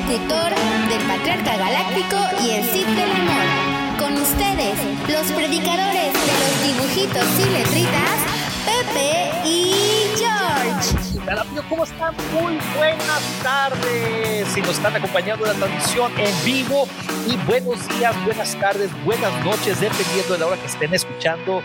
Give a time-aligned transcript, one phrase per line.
[0.00, 0.50] ejecutor
[0.88, 3.98] del patriarca galáctico y el Sith del amor.
[3.98, 4.78] Con ustedes,
[5.08, 8.18] los predicadores de los dibujitos y letritas,
[8.64, 9.74] Pepe y
[10.16, 11.68] George.
[11.68, 12.14] ¿Cómo están?
[12.32, 14.48] Muy buenas tardes.
[14.48, 16.88] Si nos están acompañando en la transmisión en vivo
[17.28, 21.62] y buenos días, buenas tardes, buenas noches, dependiendo de la hora que estén escuchando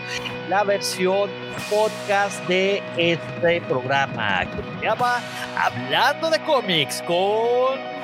[0.48, 1.30] la versión
[1.70, 5.20] podcast de este programa que se llama
[5.56, 7.95] Hablando de cómics con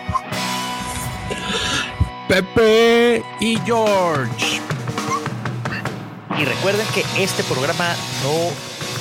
[2.28, 4.60] Pepe y George.
[6.38, 8.48] Y recuerden que este programa no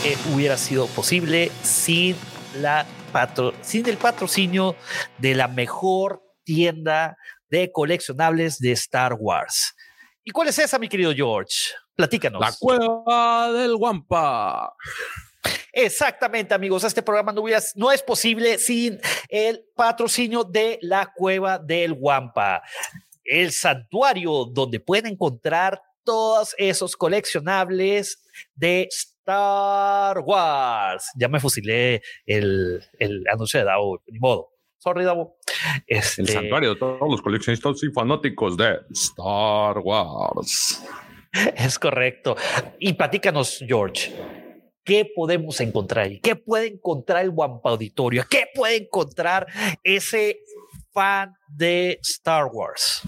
[0.04, 2.16] eh, hubiera sido posible sin,
[2.56, 4.76] la patro sin el patrocinio
[5.18, 7.18] de la mejor tienda
[7.50, 9.76] de coleccionables de Star Wars.
[10.24, 11.74] ¿Y cuál es esa, mi querido George?
[11.96, 12.42] Platícanos.
[12.42, 14.74] La cueva del Guampa.
[15.74, 16.84] Exactamente, amigos.
[16.84, 17.34] Este programa
[17.76, 22.62] no, es posible sin el patrocinio de la cueva del Guampa
[23.24, 28.22] el santuario donde pueden encontrar todos esos coleccionables
[28.56, 31.12] de Star Wars.
[31.16, 34.50] Ya me fusilé el, el anuncio de Davo, ni modo.
[34.78, 35.38] Sorry, Davo.
[35.88, 36.24] Este...
[36.24, 40.84] El santuario de todos los coleccionistas y fanáticos de Star Wars.
[41.56, 42.36] Es correcto.
[42.80, 44.12] Y platícanos, George.
[44.84, 46.20] ¿Qué podemos encontrar ahí?
[46.20, 48.24] ¿Qué puede encontrar el Wampa Auditorio?
[48.30, 49.48] ¿Qué puede encontrar
[49.84, 50.40] ese
[50.92, 53.02] fan de Star Wars?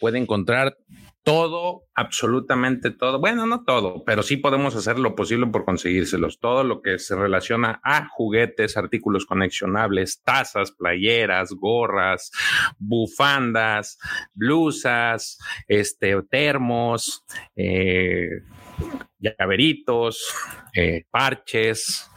[0.00, 0.76] Puede encontrar
[1.22, 3.20] todo, absolutamente todo.
[3.20, 6.40] Bueno, no todo, pero sí podemos hacer lo posible por conseguírselos.
[6.40, 12.32] Todo lo que se relaciona a juguetes, artículos conexionables, tazas, playeras, gorras,
[12.78, 13.98] bufandas,
[14.34, 15.38] blusas,
[15.68, 17.24] este, termos,
[17.54, 18.28] eh,
[19.18, 20.34] llaveritos,
[20.74, 22.10] eh, parches,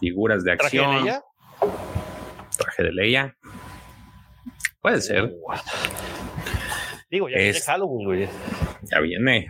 [0.00, 1.06] figuras de acción.
[2.56, 3.36] Traje de Leia.
[4.80, 5.32] Puede ser.
[7.10, 8.28] Digo, ya viene Halloween, güey.
[8.82, 9.48] Ya viene.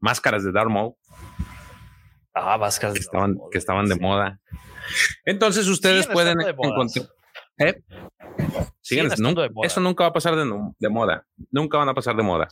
[0.00, 0.94] Máscaras de Darth Maul.
[2.34, 4.40] Ah, máscaras que de estaban, que estaban de moda.
[5.24, 7.06] Entonces ustedes pueden encontrar.
[7.58, 7.74] ¿Eh?
[8.80, 9.48] Siguen, de moda.
[9.62, 10.44] Eso nunca va a pasar de,
[10.78, 11.24] de, moda.
[11.50, 12.48] Nunca van a pasar de moda.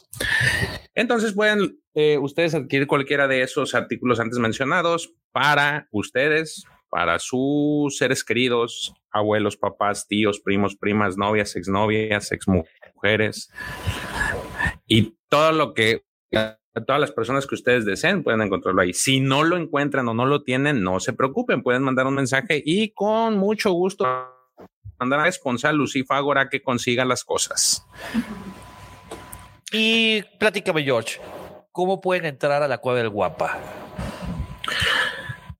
[0.95, 7.97] Entonces pueden eh, ustedes adquirir cualquiera de esos artículos antes mencionados para ustedes, para sus
[7.97, 13.51] seres queridos, abuelos, papás, tíos, primos, primas, novias, exnovias, exmujeres
[14.87, 16.03] y todo lo que
[16.87, 18.93] todas las personas que ustedes deseen pueden encontrarlo ahí.
[18.95, 22.63] Si no lo encuentran o no lo tienen, no se preocupen, pueden mandar un mensaje
[22.65, 24.07] y con mucho gusto
[24.99, 27.87] mandar a responsable Lucy Fagora que consiga las cosas.
[29.73, 31.19] Y platícame, George,
[31.73, 33.59] ¿cómo pueden entrar a la cueva del guapa?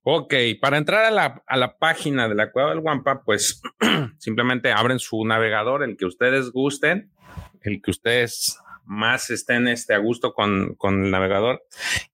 [0.05, 3.63] Ok, para entrar a la, a la página de la Cueva del Guampa, pues
[4.19, 7.13] simplemente abren su navegador, el que ustedes gusten,
[7.61, 11.63] el que ustedes más estén este, a gusto con, con el navegador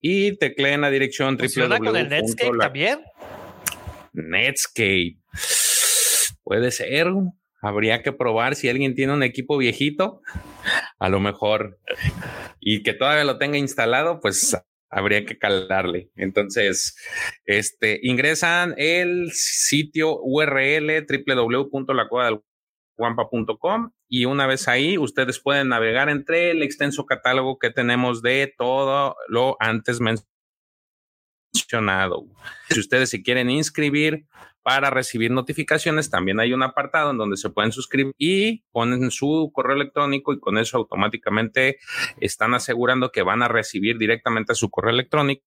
[0.03, 3.00] y tecleen la dirección ¿Funciona con el Netscape también?
[4.12, 5.16] Netscape.
[6.44, 7.09] Puede ser.
[7.62, 10.20] Habría que probar si alguien tiene un equipo viejito,
[10.98, 11.78] a lo mejor,
[12.60, 14.56] y que todavía lo tenga instalado, pues
[14.91, 16.10] habría que calarle.
[16.16, 16.97] Entonces,
[17.44, 26.62] este, ingresan el sitio URL www.lacuevadelguampa.com y una vez ahí ustedes pueden navegar entre el
[26.62, 30.01] extenso catálogo que tenemos de todo lo antes
[31.53, 32.27] mencionado.
[32.71, 34.27] Si ustedes se quieren inscribir
[34.68, 39.50] para recibir notificaciones, también hay un apartado en donde se pueden suscribir y ponen su
[39.50, 41.78] correo electrónico y con eso automáticamente
[42.20, 45.42] están asegurando que van a recibir directamente a su correo electrónico.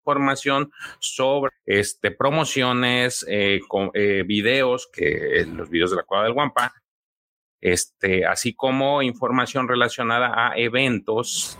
[0.00, 6.32] Información sobre este, promociones, eh, con, eh, videos, que los videos de la Cueva del
[6.32, 6.72] Guampa,
[7.60, 11.58] este, así como información relacionada a eventos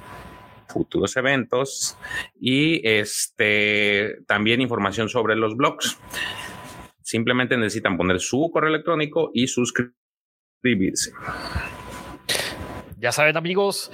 [0.69, 1.97] futuros eventos
[2.41, 5.99] y este, también información sobre los blogs.
[7.03, 11.13] Simplemente necesitan poner su correo electrónico y suscribirse.
[12.99, 13.91] Ya saben amigos,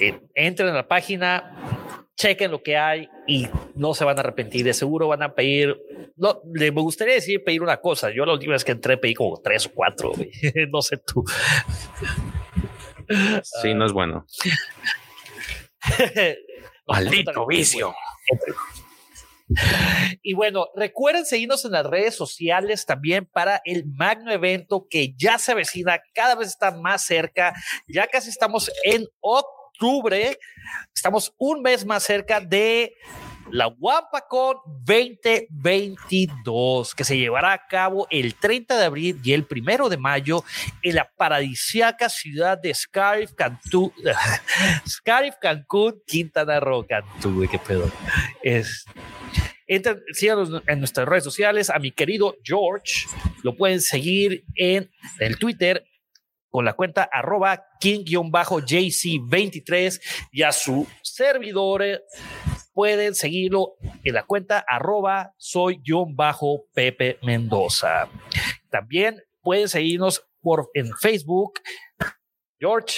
[0.00, 4.64] eh, entren a la página, chequen lo que hay y no se van a arrepentir.
[4.64, 5.76] De seguro van a pedir.
[6.16, 8.10] No, me gustaría decir pedir una cosa.
[8.10, 10.12] Yo la última vez que entré pedí como tres o cuatro.
[10.70, 11.24] no sé tú.
[13.62, 14.26] Sí, no es bueno.
[16.86, 17.94] Maldito vicio.
[20.22, 25.38] Y bueno, recuerden seguirnos en las redes sociales también para el magno evento que ya
[25.38, 27.54] se avecina, cada vez está más cerca,
[27.86, 30.38] ya casi estamos en octubre,
[30.92, 32.92] estamos un mes más cerca de
[33.50, 39.88] la WampaCon 2022, que se llevará a cabo el 30 de abril y el 1
[39.88, 40.44] de mayo
[40.82, 43.92] en la paradisíaca ciudad de Scarif, Cantú,
[44.88, 47.90] Scarif, Cancún, Quintana Roo, Cantú, qué pedo.
[48.42, 48.84] Es,
[50.12, 51.70] síganos en nuestras redes sociales.
[51.70, 53.06] A mi querido George
[53.42, 55.84] lo pueden seguir en el Twitter
[56.56, 60.00] con la cuenta arroba king-jc23
[60.32, 61.84] y a su servidor
[62.76, 63.72] pueden seguirlo
[64.04, 68.10] en la cuenta arroba soy-pepe Mendoza.
[68.68, 71.54] También pueden seguirnos por en Facebook.
[72.60, 72.96] George,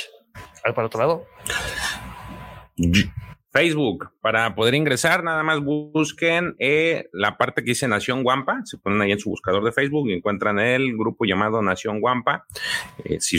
[0.74, 1.26] para otro lado.
[3.52, 8.78] Facebook, para poder ingresar, nada más busquen eh, la parte que dice Nación Guampa, se
[8.78, 12.44] ponen ahí en su buscador de Facebook y encuentran el grupo llamado Nación Guampa.
[13.04, 13.38] Eh, si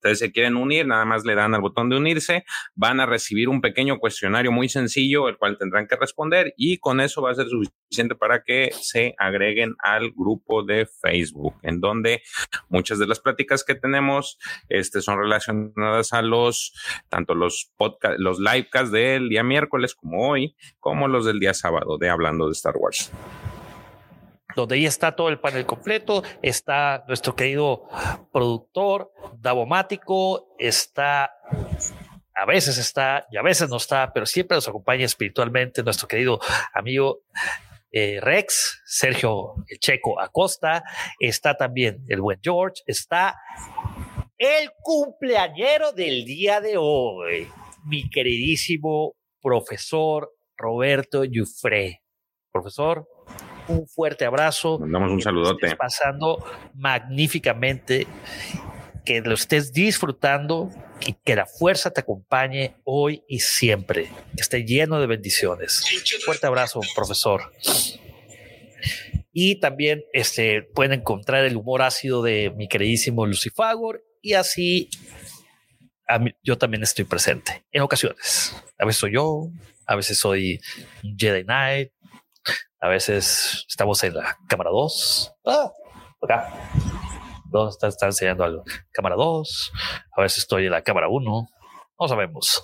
[0.00, 2.44] ustedes se quieren unir, nada más le dan al botón de unirse,
[2.74, 7.00] van a recibir un pequeño cuestionario muy sencillo, el cual tendrán que responder y con
[7.00, 12.22] eso va a ser suficiente para que se agreguen al grupo de Facebook, en donde
[12.70, 14.38] muchas de las pláticas que tenemos
[14.70, 16.72] este, son relacionadas a los,
[17.10, 21.98] tanto los podcast, los livecasts del día miércoles como hoy, como los del día sábado
[21.98, 23.10] de Hablando de Star Wars
[24.56, 27.88] donde ahí está todo el panel completo, está nuestro querido
[28.32, 31.30] productor, Davomático, está,
[32.34, 36.40] a veces está y a veces no está, pero siempre nos acompaña espiritualmente nuestro querido
[36.74, 37.22] amigo
[37.92, 40.84] eh, Rex, Sergio Checo Acosta,
[41.18, 43.36] está también el buen George, está
[44.38, 47.48] el cumpleañero del día de hoy,
[47.84, 52.02] mi queridísimo profesor Roberto Yufré.
[52.52, 53.08] Profesor,
[53.70, 54.78] un fuerte abrazo.
[54.78, 55.74] Mandamos un saludote.
[55.76, 56.44] Pasando
[56.74, 58.06] magníficamente,
[59.04, 60.70] que lo estés disfrutando
[61.06, 64.10] y que la fuerza te acompañe hoy y siempre.
[64.36, 65.84] Que esté lleno de bendiciones.
[66.24, 67.52] fuerte abrazo, profesor.
[69.32, 74.90] Y también este, pueden encontrar el humor ácido de mi queridísimo Lucifagor y así
[76.42, 78.54] yo también estoy presente en ocasiones.
[78.78, 79.48] A veces soy yo,
[79.86, 80.60] a veces soy
[81.02, 81.92] Jedi Knight,
[82.80, 85.34] a veces estamos en la cámara 2.
[85.44, 85.70] Ah,
[86.22, 86.70] acá.
[87.44, 88.64] ¿Dónde está, enseñando algo?
[88.92, 89.72] Cámara 2.
[90.16, 91.48] A veces estoy en la cámara 1.
[91.98, 92.62] No sabemos.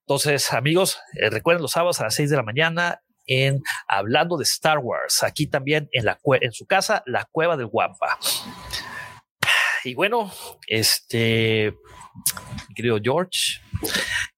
[0.00, 4.44] Entonces, amigos, eh, recuerden los sábados a las 6 de la mañana en Hablando de
[4.44, 5.22] Star Wars.
[5.24, 8.18] Aquí también en, la en su casa, la Cueva del Guampa.
[9.82, 10.30] Y bueno,
[10.68, 11.74] este,
[12.76, 13.60] querido George,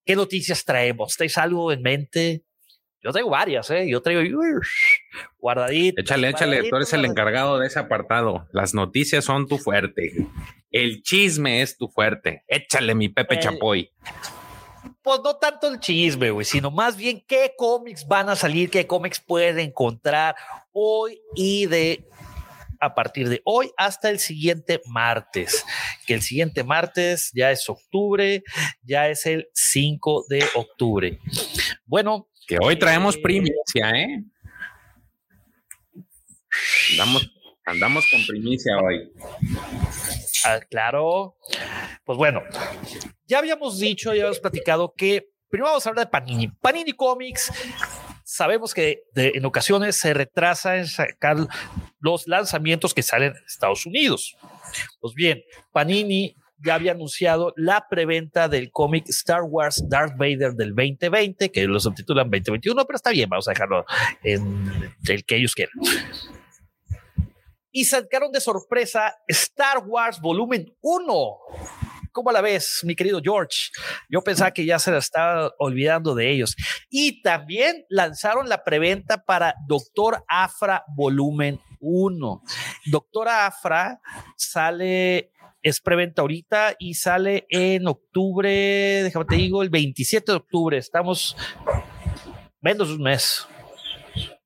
[0.04, 1.16] ¿qué noticias traemos?
[1.16, 2.45] ¿Tenéis algo en mente?
[3.02, 3.88] Yo traigo varias, ¿eh?
[3.88, 4.20] Yo traigo
[5.38, 6.00] guardadito.
[6.00, 8.48] Échale, échale, tú eres el encargado de ese apartado.
[8.52, 10.26] Las noticias son tu fuerte.
[10.70, 12.44] El chisme es tu fuerte.
[12.48, 13.92] Échale, mi Pepe Chapoy.
[15.02, 18.86] Pues no tanto el chisme, güey, sino más bien qué cómics van a salir, qué
[18.88, 20.34] cómics pueden encontrar
[20.72, 22.08] hoy y de
[22.80, 25.64] a partir de hoy hasta el siguiente martes,
[26.06, 28.42] que el siguiente martes ya es octubre,
[28.82, 31.18] ya es el 5 de octubre.
[31.84, 34.24] Bueno, que hoy traemos primicia, ¿eh?
[36.92, 37.30] Andamos,
[37.64, 39.12] andamos con primicia hoy.
[40.44, 41.36] Ah, claro.
[42.04, 42.42] Pues bueno,
[43.26, 46.48] ya habíamos dicho, ya habíamos platicado que primero vamos a hablar de Panini.
[46.48, 47.52] Panini Comics,
[48.24, 51.36] sabemos que en ocasiones se retrasa en sacar
[51.98, 54.36] los lanzamientos que salen en Estados Unidos.
[55.00, 60.74] Pues bien, Panini ya había anunciado la preventa del cómic Star Wars Darth Vader del
[60.74, 63.84] 2020, que lo subtitulan 2021, pero está bien, vamos a dejarlo
[64.22, 65.74] en el que ellos quieran.
[67.70, 71.36] Y sacaron de sorpresa Star Wars Volumen 1.
[72.10, 73.70] ¿Cómo la ves, mi querido George?
[74.08, 76.56] Yo pensaba que ya se la estaba olvidando de ellos.
[76.88, 82.42] Y también lanzaron la preventa para Doctor Afra Volumen 1.
[82.86, 84.00] Doctor Afra
[84.34, 85.30] sale
[85.66, 88.48] es preventa ahorita y sale en octubre,
[89.02, 90.78] déjame te digo, el 27 de octubre.
[90.78, 91.36] Estamos
[92.60, 93.48] menos de un mes.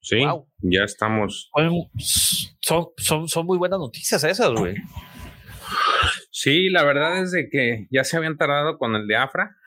[0.01, 0.23] Sí,
[0.61, 1.51] ya estamos.
[2.61, 4.77] Son, son, son muy buenas noticias esas, güey.
[6.31, 9.59] Sí, la verdad es de que ya se habían tardado con el de Afra.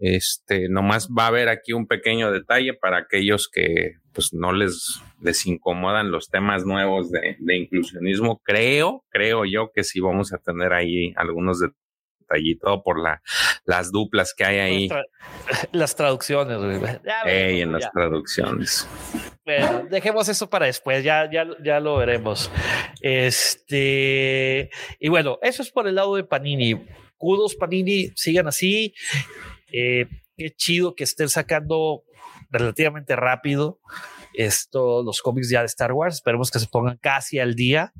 [0.00, 5.00] Este, nomás va a haber aquí un pequeño detalle para aquellos que pues no les,
[5.20, 8.40] les incomodan los temas nuevos de, inclusionismo.
[8.42, 11.58] Creo, creo yo que sí vamos a tener ahí algunos
[12.30, 13.22] detallito por la,
[13.64, 14.88] las duplas que hay ahí.
[15.72, 16.58] las traducciones,
[17.26, 18.88] en las traducciones.
[19.90, 22.50] dejemos eso para después, ya, ya, ya lo veremos.
[23.02, 26.86] Este, y bueno, eso es por el lado de Panini.
[27.16, 28.94] Kudos Panini, sigan así.
[29.72, 32.04] Eh, qué chido que estén sacando
[32.50, 33.80] relativamente rápido
[34.34, 36.16] esto, los cómics ya de Star Wars.
[36.16, 37.92] Esperemos que se pongan casi al día.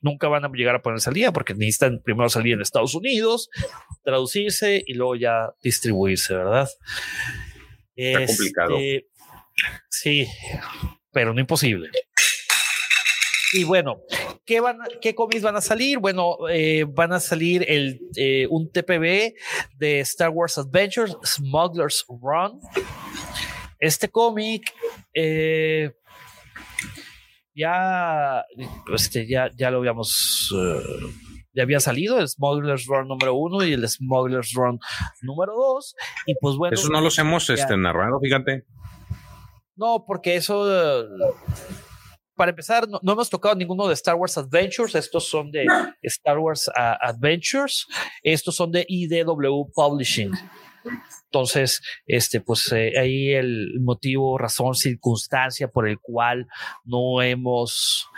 [0.00, 3.50] Nunca van a llegar a ponerse al día porque necesitan primero salir en Estados Unidos,
[4.04, 6.68] traducirse y luego ya distribuirse, ¿verdad?
[7.96, 8.76] Está complicado.
[8.78, 9.08] Este,
[9.88, 10.28] sí,
[11.10, 11.90] pero no imposible.
[13.52, 14.02] Y bueno,
[14.48, 15.98] ¿qué, van, qué cómics van a salir?
[15.98, 19.34] Bueno, eh, van a salir el, eh, un TPB
[19.76, 22.58] de Star Wars Adventures, Smuggler's Run.
[23.78, 24.72] Este cómic
[25.14, 25.92] eh,
[27.54, 28.42] ya,
[28.92, 30.52] este, ya, ya lo habíamos,
[31.52, 34.80] ya había salido el Smuggler's Run número uno y el Smuggler's Run
[35.20, 35.94] número dos.
[36.26, 36.74] Y pues bueno.
[36.74, 38.64] Eso no los hemos este, narrado, fíjate.
[39.76, 40.66] No, porque eso
[42.38, 44.94] para empezar, no, hemos tocado ninguno de Star Wars Adventures.
[44.94, 45.66] Estos son de
[46.02, 47.86] Star Wars uh, Adventures.
[48.22, 50.30] Estos son de IDW Publishing.
[51.24, 56.46] Entonces, este, pues eh, ahí el motivo, razón, circunstancia por el cual
[56.84, 58.08] no hemos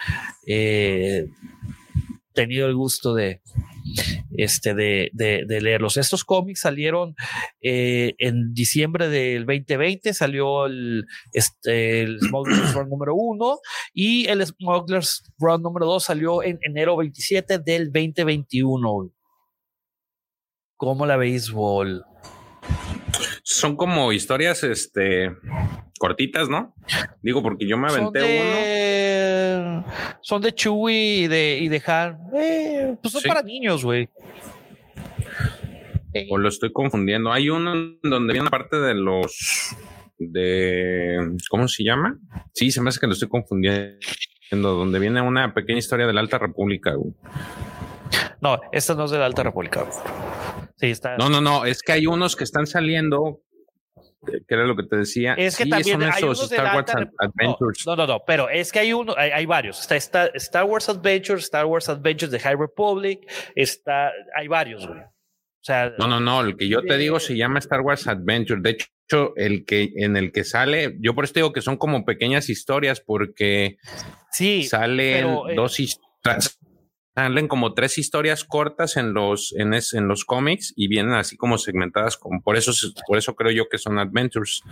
[0.47, 1.27] eh,
[2.35, 3.41] tenido el gusto de,
[4.37, 5.97] este, de, de, leerlos.
[5.97, 7.15] Estos cómics salieron
[7.63, 13.59] eh, en diciembre del 2020, salió el, este, el Smuggler's Run número uno
[13.93, 19.13] y el Smuggler's Run número dos salió en enero 27 del 2021.
[20.77, 22.05] ¿Cómo la béisbol?
[23.43, 25.35] Son como historias este,
[25.99, 26.75] cortitas, ¿no?
[27.23, 29.85] Digo, porque yo me aventé uno.
[30.23, 32.19] Son de Chewie y de, y de Han.
[32.35, 34.09] Eh, pues son para niños, güey.
[36.31, 37.33] O lo estoy confundiendo.
[37.33, 39.77] Hay uno donde viene parte de los
[40.19, 42.19] de ¿cómo se llama?
[42.53, 43.99] Sí, se me hace que lo estoy confundiendo.
[44.51, 46.95] Donde viene una pequeña historia de la Alta República.
[48.41, 49.87] No, esta no es de la Alta República.
[50.81, 51.17] Sí, está.
[51.19, 51.67] No, no, no.
[51.67, 53.43] Es que hay unos que están saliendo
[54.27, 55.35] que era lo que te decía.
[55.35, 57.87] Es que también hay unos Star Wars Adventures.
[57.87, 59.91] No, no, no, pero es que hay uno, hay, varios.
[59.91, 65.01] Está, Star Wars Adventures, Star Wars Adventures de High Republic, está, hay varios, güey.
[65.01, 68.61] O sea, no, no, no, el que yo te digo se llama Star Wars Adventure.
[68.63, 72.05] De hecho, el que en el que sale, yo por eso digo que son como
[72.07, 73.77] pequeñas historias porque
[74.33, 76.59] sí, salen eh, dos historias
[77.15, 81.59] salen como tres historias cortas en los, en, en los cómics y vienen así como
[81.59, 82.73] segmentadas, como, por, eso,
[83.07, 84.63] por eso creo yo que son adventures.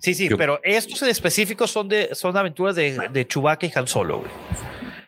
[0.00, 3.86] Sí, sí, pero estos en específico son de son aventuras de, de Chewbacca y Han
[3.86, 4.24] Solo.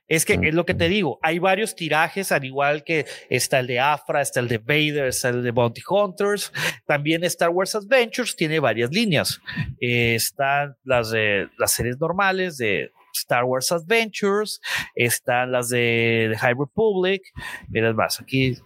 [0.06, 3.66] Es que es lo que te digo, hay varios tirajes, al igual que está el
[3.66, 6.52] de Afra, está el de Vader, está el de Bounty Hunters.
[6.86, 9.40] También Star Wars Adventures tiene varias líneas.
[9.80, 14.60] Eh, están las de las series normales de Star Wars Adventures,
[14.94, 17.22] están las de High Republic,
[17.68, 18.56] mira más, aquí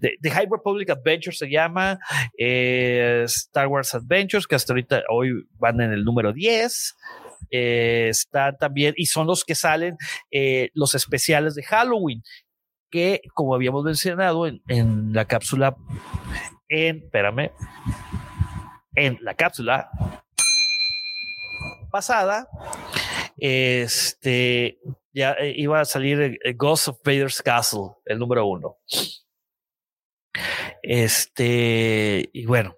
[0.00, 1.98] The, High Republic Adventures se llama
[2.38, 6.96] eh, Star Wars Adventures, que hasta ahorita hoy van en el número 10.
[7.50, 9.96] Eh, están también, y son los que salen
[10.30, 12.22] eh, los especiales de Halloween,
[12.90, 15.76] que como habíamos mencionado en, en la cápsula,
[16.68, 17.50] en, espérame,
[18.94, 19.90] en la cápsula
[21.90, 22.48] pasada,
[23.36, 24.78] este,
[25.12, 28.78] ya eh, iba a salir Ghost of Vader's Castle, el número uno.
[30.82, 32.76] Este, y bueno,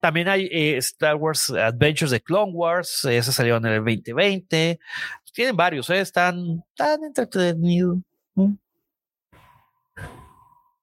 [0.00, 4.78] también hay eh, Star Wars Adventures de Clone Wars, ese salió en el 2020.
[5.32, 6.00] Tienen varios, ¿eh?
[6.00, 7.98] están tan entretenidos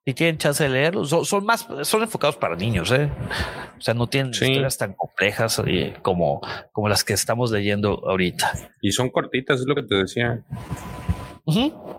[0.09, 3.11] si tienen chance de leerlos, son, más, son enfocados para niños, ¿eh?
[3.77, 8.71] O sea, no tienen historias tan complejas eh, como, como las que estamos leyendo ahorita.
[8.81, 10.43] Y son cortitas, es lo que te decía.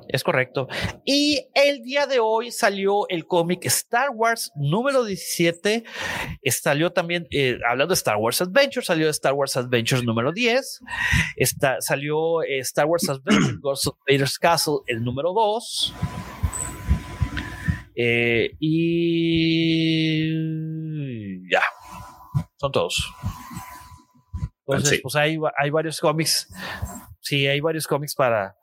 [0.09, 0.67] es correcto.
[1.05, 5.85] Y el día de hoy salió el cómic Star Wars número 17.
[6.47, 10.81] Salió también, eh, hablando de Star Wars Adventures, salió Star Wars Adventures número 10.
[11.37, 15.95] Está, salió eh, Star Wars Adventures Ghost of Vader's Castle, el número 2.
[18.03, 19.11] Eh, y
[21.51, 21.61] ya,
[22.57, 23.13] son todos.
[24.67, 26.49] Entonces, pues hay, hay varios cómics.
[27.21, 28.57] Sí, hay varios cómics para,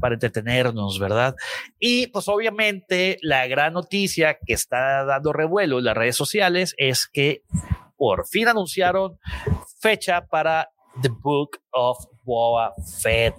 [0.00, 1.36] para entretenernos, ¿verdad?
[1.78, 7.06] Y pues obviamente la gran noticia que está dando revuelo en las redes sociales es
[7.06, 7.42] que
[7.96, 9.18] por fin anunciaron
[9.80, 10.70] fecha para
[11.02, 12.74] The Book of Boba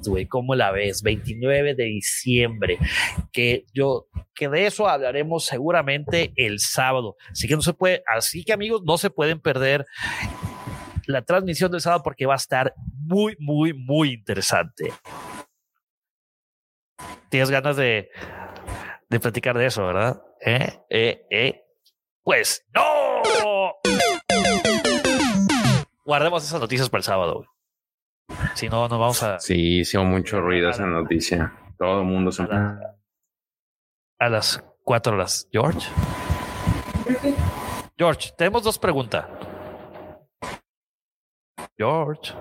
[0.03, 0.25] güey.
[0.25, 1.03] ¿Cómo la ves?
[1.03, 2.79] 29 de diciembre.
[3.31, 7.15] Que yo, que de eso hablaremos seguramente el sábado.
[7.29, 9.85] Así que no se puede, así que amigos, no se pueden perder
[11.05, 14.91] la transmisión del sábado porque va a estar muy, muy, muy interesante.
[17.29, 18.09] Tienes ganas de,
[19.07, 20.19] de platicar de eso, ¿verdad?
[20.43, 20.79] ¿Eh?
[20.89, 21.27] ¿Eh?
[21.29, 21.63] ¿Eh?
[22.23, 23.21] Pues no.
[26.05, 27.45] Guardemos esas noticias para el sábado.
[28.55, 29.39] Si no, nos vamos a.
[29.39, 31.53] Sí, hizo mucho ruido esa noticia.
[31.77, 32.43] Todo el mundo se.
[32.43, 32.79] A,
[34.19, 35.47] a las cuatro horas.
[35.51, 35.87] George.
[37.97, 39.25] George, tenemos dos preguntas.
[41.77, 42.33] George.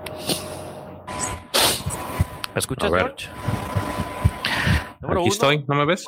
[2.54, 3.28] ¿Me escuchas, George?
[5.00, 6.04] Aquí estoy, ¿no me ves?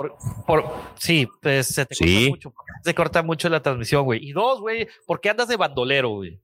[0.46, 0.64] Por,
[0.96, 2.54] sí, pues se te corta mucho.
[2.82, 4.20] Se corta mucho la transmisión, güey.
[4.22, 6.40] Y dos, güey, ¿por qué andas de bandolero, güey?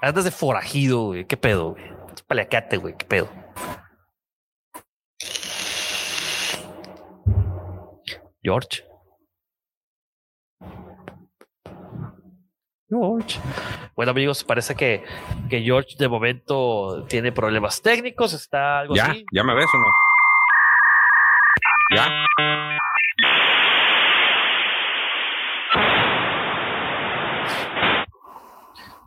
[0.00, 1.24] Andas de forajido, güey.
[1.24, 1.84] ¿Qué pedo, güey?
[2.26, 2.94] Paleacate, güey.
[2.96, 3.28] ¿Qué pedo?
[8.42, 8.84] George.
[12.88, 13.40] George.
[13.96, 15.02] Bueno, amigos, parece que,
[15.50, 18.34] que George de momento tiene problemas técnicos.
[18.34, 19.24] Está algo ya, así.
[19.32, 19.86] ¿Ya me ves o no?
[21.96, 22.26] ¿Ya?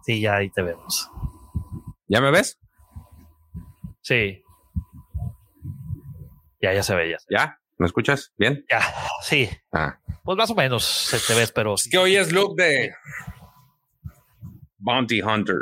[0.09, 1.07] Sí, ya ahí te vemos.
[2.07, 2.59] ¿Ya me ves?
[4.01, 4.43] Sí.
[6.59, 7.17] Ya, ya se ve, ya.
[7.29, 7.59] ¿Ya?
[7.77, 8.33] ¿Me escuchas?
[8.35, 8.65] ¿Bien?
[8.71, 8.81] Ya,
[9.21, 9.47] sí.
[9.71, 9.99] Ah.
[10.23, 11.75] Pues más o menos se te ves, pero.
[11.75, 12.91] Es que hoy es look de
[14.79, 15.61] Bounty Hunter.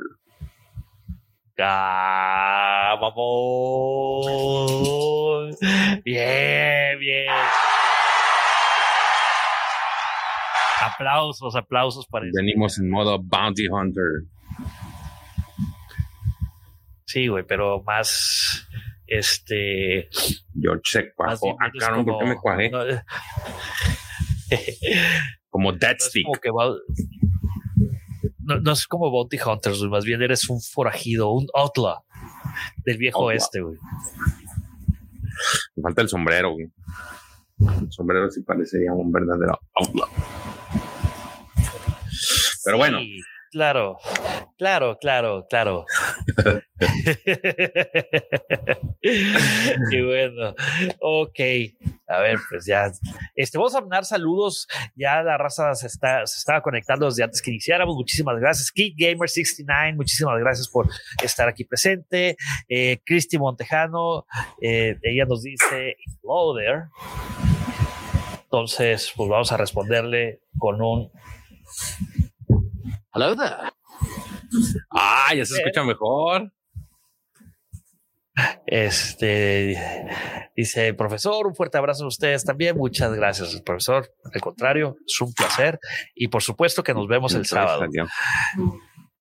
[1.59, 4.27] Ah, vamos.
[6.05, 7.33] Bien, bien.
[10.81, 14.23] Aplausos, aplausos para Venimos en modo Bounty Hunter.
[17.05, 18.67] Sí, güey, pero más
[19.07, 20.09] este
[20.59, 21.57] George se cuajó.
[21.59, 22.69] Ah, claro, ¿por qué me cuajé?
[25.49, 26.27] como Dead Stick.
[28.39, 32.03] no, es como Bounty Hunters, más bien eres un forajido, un outlaw
[32.85, 33.77] del viejo oeste, güey.
[35.75, 36.69] Me falta el sombrero, güey.
[37.59, 40.09] El sombrero sí parecería un verdadero outlaw.
[42.63, 42.99] Pero bueno.
[43.57, 43.97] Claro,
[44.57, 45.85] claro, claro, claro.
[49.91, 50.53] y bueno,
[50.99, 51.39] ok.
[52.07, 52.91] A ver, pues ya.
[53.35, 54.67] Este, vamos a mandar saludos.
[54.95, 57.95] Ya la raza se, está, se estaba conectando desde antes que iniciáramos.
[57.95, 58.71] Muchísimas gracias.
[58.71, 60.87] Kid Gamer 69, muchísimas gracias por
[61.23, 62.37] estar aquí presente.
[62.69, 64.27] Eh, Cristi Montejano,
[64.61, 66.83] eh, ella nos dice, hello there.
[68.43, 71.09] Entonces, pues vamos a responderle con un
[73.17, 73.71] Hello there.
[74.91, 76.53] Ah, ya se escucha mejor.
[78.67, 79.75] Este
[80.55, 82.77] dice, profesor, un fuerte abrazo a ustedes también.
[82.77, 84.13] Muchas gracias, profesor.
[84.31, 85.79] Al contrario, es un placer.
[86.13, 87.87] Y por supuesto que nos vemos el sábado.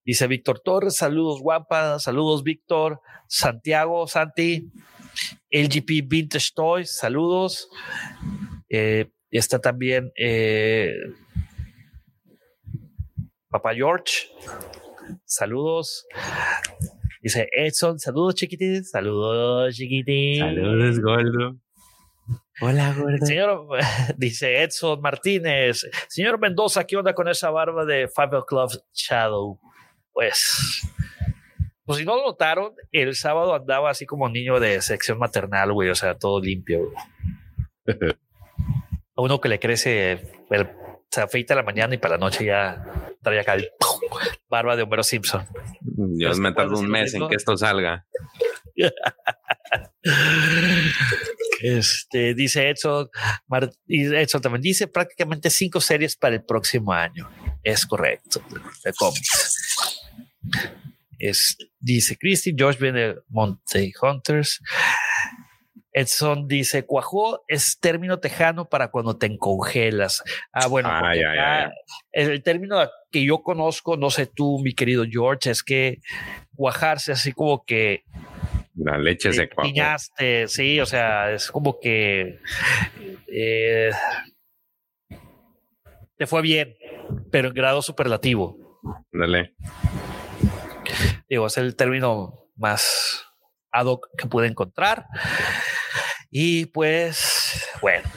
[0.05, 4.71] Dice Víctor Torres, saludos guapa, saludos Víctor, Santiago, Santi,
[5.51, 7.71] LGP Vintage Toys, saludos.
[8.69, 10.93] Eh, está también eh,
[13.57, 14.29] Papá George,
[15.25, 16.07] saludos.
[17.23, 20.41] Dice Edson, saludos chiquitín, saludos chiquitín.
[20.41, 21.57] Saludos gordo.
[22.61, 23.25] Hola, gordo.
[23.25, 23.67] Señor,
[24.19, 25.89] dice Edson Martínez.
[26.07, 29.59] Señor Mendoza, ¿qué onda con esa barba de Five Club Shadow?
[30.13, 30.83] Pues,
[31.87, 35.89] pues si no lo notaron, el sábado andaba así como niño de sección maternal, güey,
[35.89, 36.93] o sea, todo limpio.
[39.17, 40.69] A uno que le crece el
[41.11, 42.85] se afeita la mañana y para la noche ya
[43.23, 43.71] trae acá el
[44.49, 45.47] barba de Homero Simpson.
[45.81, 48.07] Dios me tardo un mes en que esto salga.
[51.63, 53.09] este dice Edson,
[53.89, 57.31] Edson también dice prácticamente cinco series para el próximo año.
[57.63, 58.43] Es correcto.
[61.19, 64.61] Es, dice Christy, George viene Monte Hunters.
[65.97, 70.23] Edson dice, cuajó es término tejano para cuando te congelas.
[70.53, 70.91] Ah, bueno,
[72.13, 72.77] el término
[73.11, 76.01] que yo conozco, no sé tú, mi querido George, es que
[76.55, 78.05] cuajarse así como que
[78.75, 79.71] la leche se cuajó.
[80.49, 82.41] sí, o sea, es como que
[83.33, 83.91] eh,
[86.19, 86.77] te fue bien,
[87.31, 88.83] pero en grado superlativo.
[89.11, 89.55] Dale.
[91.27, 93.26] Digo, es el término más
[93.77, 95.07] ad hoc que pude encontrar.
[96.31, 98.09] Y pues, bueno,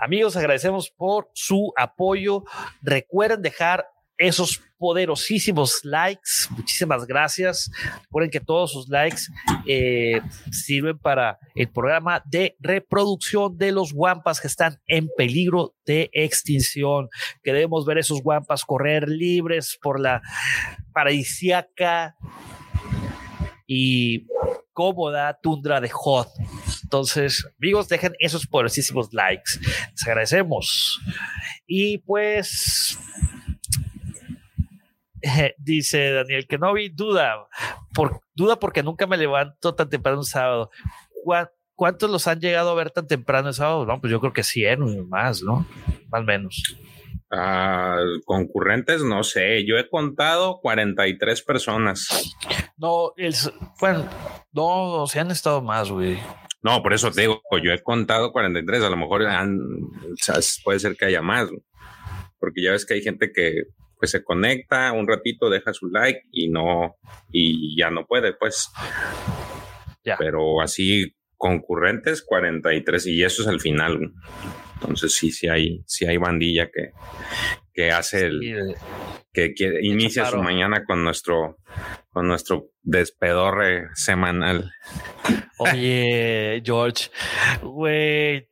[0.00, 2.44] amigos, agradecemos por su apoyo.
[2.82, 6.46] Recuerden dejar esos poderosísimos likes.
[6.50, 7.70] Muchísimas gracias.
[8.02, 9.22] Recuerden que todos sus likes
[9.66, 10.20] eh,
[10.52, 17.08] sirven para el programa de reproducción de los guampas que están en peligro de extinción.
[17.42, 20.22] Queremos ver esos guampas correr libres por la
[20.92, 22.16] paradisiaca
[23.66, 24.26] y
[24.72, 26.28] cómoda tundra de Hot.
[26.82, 29.52] Entonces, amigos, dejen esos poderosísimos likes.
[29.90, 31.00] Les agradecemos.
[31.66, 32.98] Y pues,
[35.58, 37.46] dice Daniel que no vi duda,
[37.94, 40.70] por, duda porque nunca me levanto tan temprano un sábado.
[41.74, 43.84] ¿Cuántos los han llegado a ver tan temprano el sábado?
[43.86, 45.66] No, pues yo creo que 100 más, ¿no?
[46.08, 46.76] Más menos.
[48.24, 49.64] Concurrentes, no sé.
[49.66, 52.32] Yo he contado 43 personas.
[52.76, 53.34] No, el,
[53.80, 54.08] bueno,
[54.52, 56.18] no, se han estado más, güey.
[56.62, 59.58] No, por eso te digo, yo he contado 43, a lo mejor han,
[60.64, 61.50] puede ser que haya más,
[62.38, 63.64] porque ya ves que hay gente que
[63.98, 66.96] pues se conecta un ratito, deja su like y no,
[67.30, 68.70] y ya no puede, pues.
[70.04, 70.16] Ya.
[70.18, 74.12] Pero así concurrentes 43 y eso es el final.
[74.74, 76.90] Entonces sí, sí hay, sí hay bandilla que,
[77.72, 78.76] que hace el,
[79.32, 81.58] que, inicia su mañana con nuestro,
[82.10, 84.72] con nuestro despedorre semanal.
[85.58, 87.10] Oye, George,
[87.62, 88.48] güey,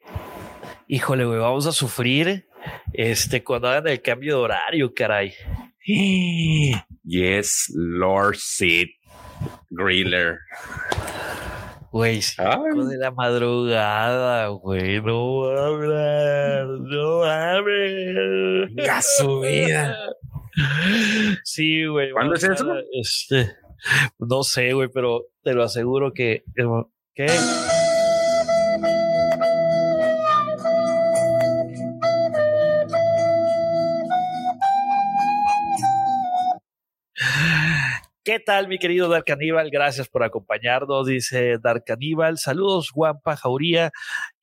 [0.88, 2.46] híjole, güey, vamos a sufrir
[2.92, 5.34] este cuando hagan el cambio de horario, caray.
[7.04, 8.88] Yes, Lord Sid
[9.70, 10.38] Griller.
[11.92, 15.02] Güey, cinco de la madrugada, güey.
[15.02, 17.22] No hablas, no
[19.18, 19.94] su vida.
[21.44, 22.12] Sí, güey.
[22.12, 22.66] ¿Cuándo es eso?
[22.98, 23.50] Este,
[24.18, 26.44] no sé, güey, pero te lo aseguro que.
[27.14, 27.26] ¿Qué?
[38.24, 39.68] ¿Qué tal, mi querido Dark Caníbal?
[39.68, 42.38] Gracias por acompañarnos, dice Dark Caníbal.
[42.38, 43.90] Saludos, Juanpa, Jauría,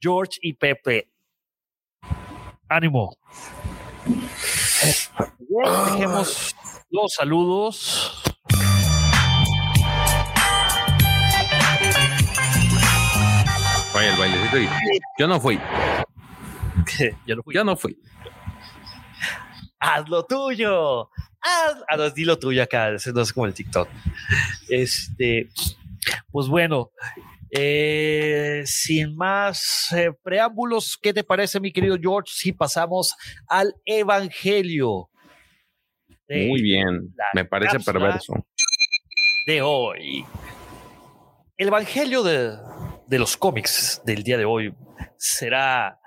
[0.02, 1.10] George y Pepe.
[2.68, 3.16] Ánimo.
[5.40, 6.54] Dejemos
[6.90, 8.22] los saludos.
[13.94, 14.58] Vaya el bailecito
[15.18, 15.58] yo no fui.
[17.26, 17.54] yo no fui.
[17.56, 17.98] Yo no fui.
[19.80, 21.10] Haz lo tuyo
[21.44, 23.88] ah, a los dilo tuyo acá, no es como el TikTok.
[24.70, 25.50] Este,
[26.32, 26.92] pues bueno,
[27.52, 33.16] eh, sin más eh, preámbulos, ¿qué te parece, mi querido George, si pasamos
[33.48, 35.10] al Evangelio?
[36.28, 38.34] Muy bien, me parece perverso.
[39.48, 40.24] De hoy.
[41.58, 42.56] El Evangelio de,
[43.08, 44.74] de los cómics del día de hoy
[45.18, 46.00] será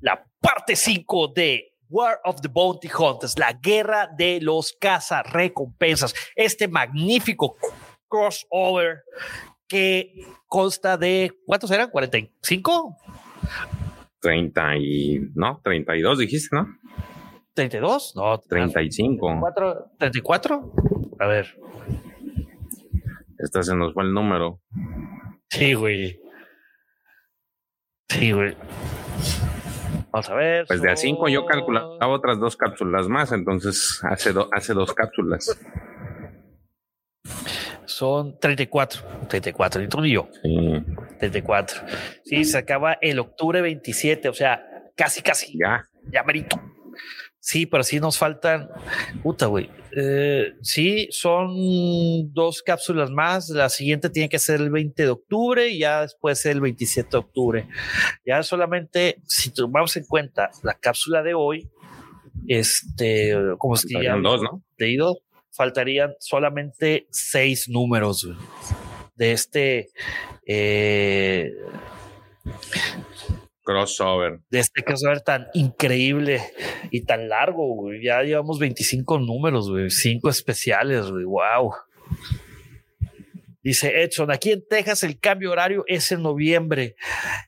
[0.00, 4.76] la parte 5 de War of the Bounty Hunters, la guerra de los
[5.32, 6.14] recompensas.
[6.36, 7.56] Este magnífico
[8.08, 9.02] crossover
[9.66, 10.12] que
[10.46, 11.90] consta de, ¿cuántos eran?
[11.90, 12.96] ¿45?
[14.20, 16.66] 30 y, no, 32 dijiste, ¿no?
[17.54, 18.16] 32?
[18.16, 19.40] No, 35.
[19.98, 20.72] 34,
[21.18, 21.58] A ver.
[23.38, 24.60] Esta se nos fue el número.
[25.50, 26.20] Sí, güey.
[28.08, 28.56] Sí, güey.
[30.18, 30.66] Vamos a ver.
[30.66, 35.56] Pues de a 5 yo calculaba otras dos cápsulas más, entonces hace, hace dos cápsulas.
[37.84, 40.28] Son 34, 34, y tú y yo.
[40.42, 40.84] Sí.
[41.20, 41.80] 34.
[42.24, 45.56] Sí, se acaba el octubre 27, o sea, casi, casi.
[45.56, 45.86] Ya.
[46.10, 46.60] Ya, merito.
[47.48, 48.68] Sí, pero sí nos faltan.
[49.22, 49.70] Puta, güey.
[49.96, 53.48] Eh, sí, son dos cápsulas más.
[53.48, 57.16] La siguiente tiene que ser el 20 de octubre y ya después el 27 de
[57.16, 57.68] octubre.
[58.26, 61.70] Ya solamente, si tomamos en cuenta la cápsula de hoy,
[62.48, 64.62] este, como si ya dos, ¿no?
[64.76, 65.16] leído,
[65.50, 68.28] faltarían solamente seis números
[69.14, 69.88] de este.
[70.46, 71.50] Eh,
[73.68, 74.40] crossover.
[74.48, 76.40] De este crossover tan increíble
[76.90, 78.02] y tan largo, güey.
[78.02, 79.90] Ya llevamos 25 números, güey.
[79.90, 81.24] Cinco especiales, güey.
[81.24, 81.74] Wow.
[83.62, 86.96] Dice Edson, aquí en Texas el cambio horario es en noviembre.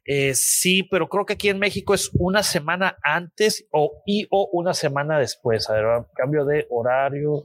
[0.05, 4.51] Eh, sí, pero creo que aquí en México es una semana antes o, y o
[4.53, 5.71] una semana después.
[5.71, 7.45] A ver, cambio de horario.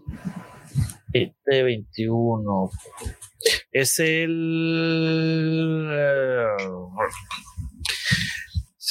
[1.14, 2.72] Este 21.
[3.72, 5.88] Es el...
[5.90, 6.48] Eh,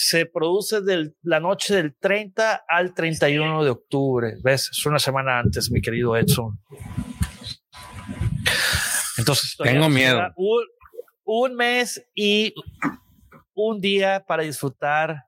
[0.07, 4.35] se produce de la noche del 30 al 31 de octubre.
[4.43, 4.69] ¿Ves?
[4.71, 6.61] Es una semana antes, mi querido Edson.
[9.17, 10.21] Entonces, tengo miedo.
[11.25, 12.53] Un, mes y
[13.55, 15.25] un día para disfrutar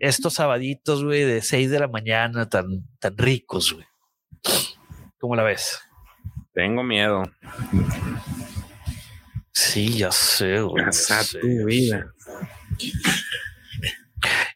[0.00, 3.86] estos sabaditos, güey, de 6 de la mañana tan, tan ricos, güey.
[5.18, 5.80] ¿Cómo la ves?
[6.52, 7.22] Tengo miedo.
[9.52, 10.58] Sí, ya sé.
[11.40, 12.12] tu vida.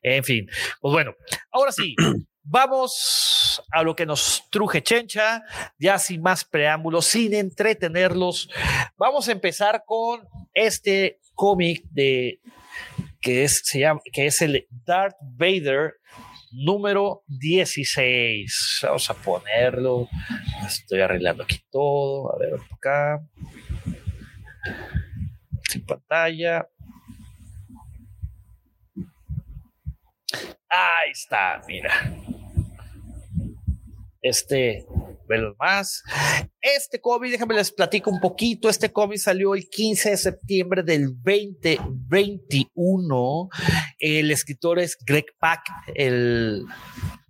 [0.02, 0.48] En fin,
[0.80, 1.14] pues bueno,
[1.50, 1.94] ahora sí,
[2.42, 5.42] vamos a lo que nos truje Chencha,
[5.78, 8.48] ya sin más preámbulos, sin entretenerlos.
[8.96, 12.40] Vamos a empezar con este cómic de
[13.20, 15.94] que es, se llama, que es el Darth Vader
[16.52, 18.80] número 16.
[18.82, 20.08] Vamos a ponerlo.
[20.66, 22.34] Estoy arreglando aquí todo.
[22.34, 23.20] A ver, acá.
[25.68, 26.66] Sin pantalla.
[30.70, 31.92] Ahí está, mira.
[34.22, 34.86] Este,
[35.28, 36.02] velo más.
[36.60, 38.68] Este cómic, déjame les platico un poquito.
[38.68, 43.48] Este cómic salió el 15 de septiembre del 2021.
[43.98, 45.62] El escritor es Greg Pak,
[45.94, 46.64] el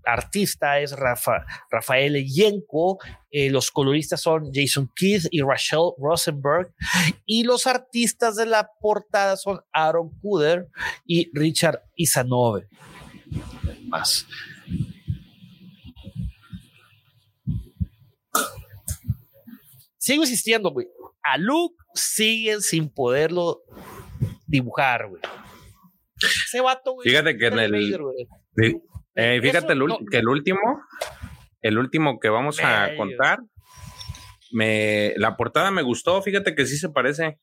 [0.04, 2.98] artista es Rafa, Rafael Yenko,
[3.30, 6.74] eh, los coloristas son Jason Keith y Rachel Rosenberg,
[7.24, 10.68] y los artistas de la portada son Aaron Kuder
[11.06, 12.66] y Richard Isanove.
[13.90, 14.26] Más.
[19.98, 20.86] Sigo insistiendo, güey.
[21.22, 23.60] A Luke siguen sin poderlo
[24.46, 25.20] dibujar, güey.
[26.46, 27.08] Ese vato, güey.
[27.08, 27.74] Fíjate que en el.
[29.16, 29.74] Eh, fíjate
[30.10, 30.60] que el último,
[31.60, 33.40] el último que vamos a contar,
[34.52, 36.22] me, la portada me gustó.
[36.22, 37.38] Fíjate que sí se parece.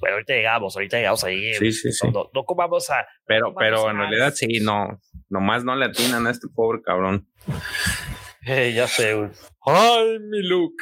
[0.00, 1.54] Bueno, ahorita llegamos, ahorita llegamos ahí.
[1.54, 2.08] Sí, sí, sí.
[2.10, 3.06] No, no, comamos a.
[3.26, 5.00] Pero, pero en realidad sí, no.
[5.28, 7.28] Nomás no le atinan a este pobre cabrón.
[8.46, 9.30] Eh, ya sé, güey.
[9.66, 10.74] ¡Ay, mi look!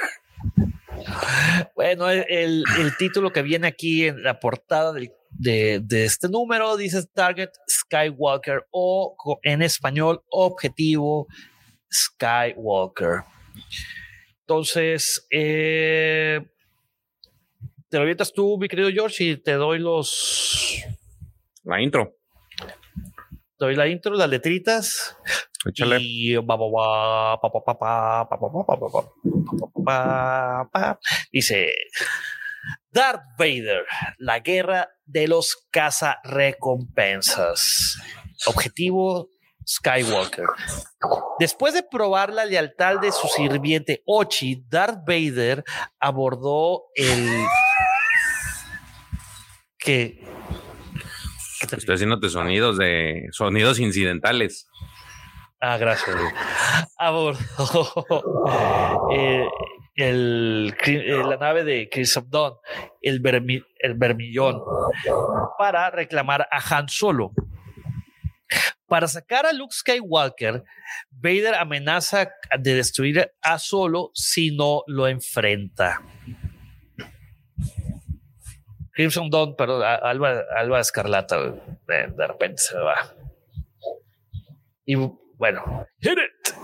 [1.74, 2.24] Bueno, el,
[2.78, 5.12] el, título que viene aquí en la portada de,
[5.81, 11.26] de, este número dice Target Skywalker o en español Objetivo
[11.92, 13.22] Skywalker.
[14.40, 16.40] Entonces, eh,
[17.88, 20.83] te lo avientas tú, mi querido George, y te doy los.
[21.64, 22.14] La intro.
[22.57, 25.16] Te doy la intro, las letritas.
[25.66, 25.98] Échale.
[31.33, 31.72] dice
[32.92, 33.87] Darth Vader,
[34.18, 37.98] la guerra de los cazarrecompensas.
[38.46, 39.31] Objetivo
[39.66, 40.46] Skywalker.
[41.38, 45.62] Después de probar la lealtad de su sirviente Ochi, Darth Vader
[46.01, 47.44] abordó el
[49.88, 50.20] que
[51.61, 54.68] Estoy haciéndote sonidos de sonidos incidentales.
[55.61, 56.14] Ah, gracias.
[56.98, 57.40] Abordó
[59.12, 59.46] eh,
[59.96, 62.55] el, eh, la nave de Chris Dawn,
[63.01, 63.22] el,
[63.79, 64.61] el Vermillón,
[65.57, 67.33] para reclamar a Han Solo.
[68.87, 70.64] Para sacar a Luke Skywalker,
[71.11, 76.03] Vader amenaza de destruir a Solo si no lo enfrenta.
[78.98, 82.96] Crimson Dawn, perdón, Alba, Alba Escarlata, de, de repente se va.
[84.84, 84.96] Y
[85.37, 86.54] bueno, hit it.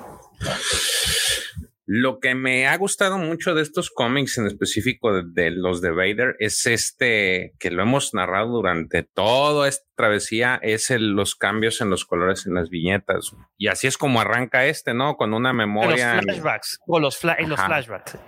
[1.86, 6.34] Lo que me ha gustado mucho de estos cómics, en específico de, los de Vader,
[6.40, 12.04] es este que lo hemos narrado durante toda esta travesía, es los cambios en los
[12.04, 13.30] colores en las viñetas.
[13.56, 15.14] Y así es como arranca este, ¿no?
[15.16, 16.10] Con una memoria.
[16.10, 18.18] En los flashbacks, o los, en los flashbacks.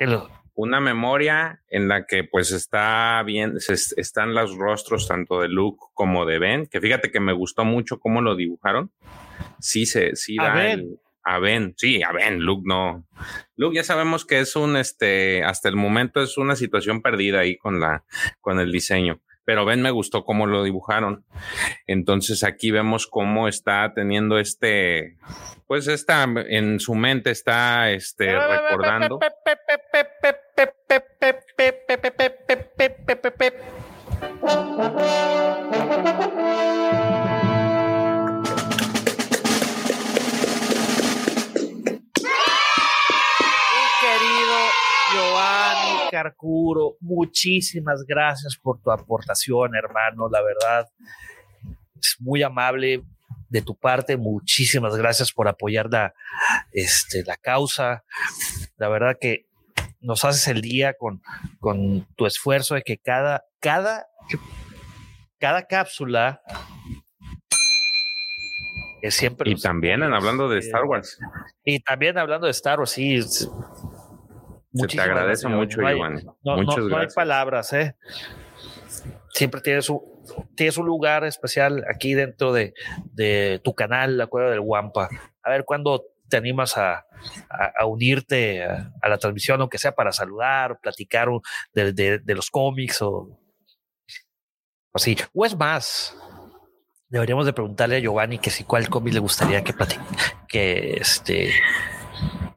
[0.57, 3.59] Una memoria en la que pues está bien,
[3.97, 8.01] están los rostros tanto de Luke como de Ben, que fíjate que me gustó mucho
[8.01, 8.91] cómo lo dibujaron.
[9.61, 13.07] Sí, se, sí da el, a Ben, sí, a Ben, Luke no.
[13.57, 17.57] Luke ya sabemos que es un, este, hasta el momento es una situación perdida ahí
[17.59, 18.05] con la,
[18.41, 19.21] con el diseño.
[19.45, 21.25] Pero Ben me gustó cómo lo dibujaron.
[21.87, 25.19] Entonces aquí vemos cómo está teniendo este,
[25.67, 29.19] pues está en su mente está, este, recordando.
[46.11, 50.29] Carcuro, muchísimas gracias por tu aportación, hermano.
[50.29, 50.91] La verdad,
[51.99, 53.03] es muy amable
[53.49, 54.19] de tu parte.
[54.19, 56.13] Muchísimas gracias por apoyar la,
[56.73, 58.05] este, la causa.
[58.77, 59.46] La verdad que
[60.07, 61.21] nos haces el día con,
[61.59, 64.07] con tu esfuerzo de que cada, cada,
[65.39, 66.41] cada cápsula
[69.03, 69.51] que siempre.
[69.51, 71.19] Y también hablando de Star Wars.
[71.65, 73.21] Y también hablando de Star Wars, sí.
[73.21, 73.49] Se
[74.87, 76.23] te agradece mucho, no Iván.
[76.45, 77.97] No, no, hay palabras, ¿eh?
[79.31, 80.01] Siempre tienes un,
[80.55, 82.75] tienes un lugar especial aquí dentro de,
[83.13, 85.09] de tu canal, la Cueva del Guampa.
[85.43, 87.07] A ver cuándo te animas a,
[87.87, 91.29] unirte a, la transmisión, aunque sea para saludar platicar
[91.73, 93.39] de, los cómics o
[94.93, 95.17] así.
[95.35, 96.17] O es más,
[97.09, 100.03] deberíamos de preguntarle a Giovanni que si cuál cómic le gustaría que platique,
[100.49, 101.53] que este,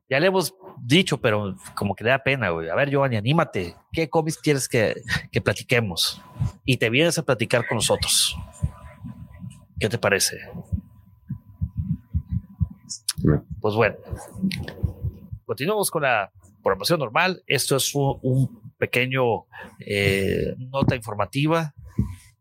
[0.09, 2.69] ya le hemos dicho, pero como que le da pena, güey.
[2.69, 3.75] A ver, Giovanni, anímate.
[3.91, 4.95] ¿Qué cómics quieres que,
[5.31, 6.21] que platiquemos?
[6.65, 8.35] Y te vienes a platicar con nosotros.
[9.79, 10.39] ¿Qué te parece?
[13.59, 13.95] Pues bueno,
[15.45, 16.31] continuamos con la
[16.63, 17.43] programación normal.
[17.47, 19.45] Esto es un, pequeño
[19.85, 21.73] eh, nota informativa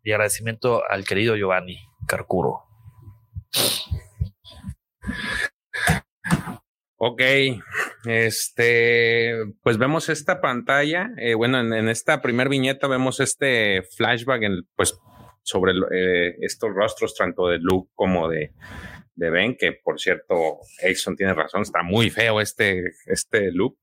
[0.04, 2.62] y agradecimiento al querido Giovanni Carcuro.
[6.96, 7.22] Ok,
[8.06, 11.10] este, pues vemos esta pantalla.
[11.16, 14.98] Eh, bueno, en, esta primer viñeta vemos este flashback, en, pues
[15.42, 18.52] sobre eh, estos rostros tanto de Luke como de,
[19.18, 23.78] de Ben, que por cierto, Exxon tiene razón, está muy feo este, este look.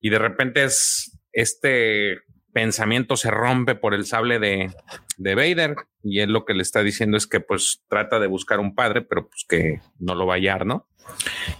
[0.00, 2.18] Y de repente es este
[2.52, 4.70] pensamiento se rompe por el sable de,
[5.16, 8.60] de Vader y él lo que le está diciendo es que pues trata de buscar
[8.60, 10.86] un padre, pero pues que no lo va a hallar, ¿no?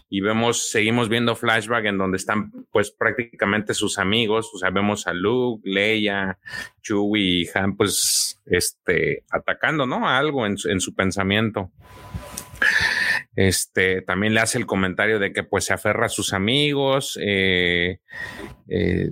[0.08, 5.06] Y vemos, seguimos viendo flashback en donde están pues prácticamente sus amigos, o sea, vemos
[5.06, 6.38] a Luke, Leia,
[6.82, 10.08] Chewie y Han pues este atacando, ¿no?
[10.08, 11.70] algo en, en su pensamiento.
[13.34, 18.00] Este también le hace el comentario de que pues se aferra a sus amigos, eh,
[18.68, 19.10] eh,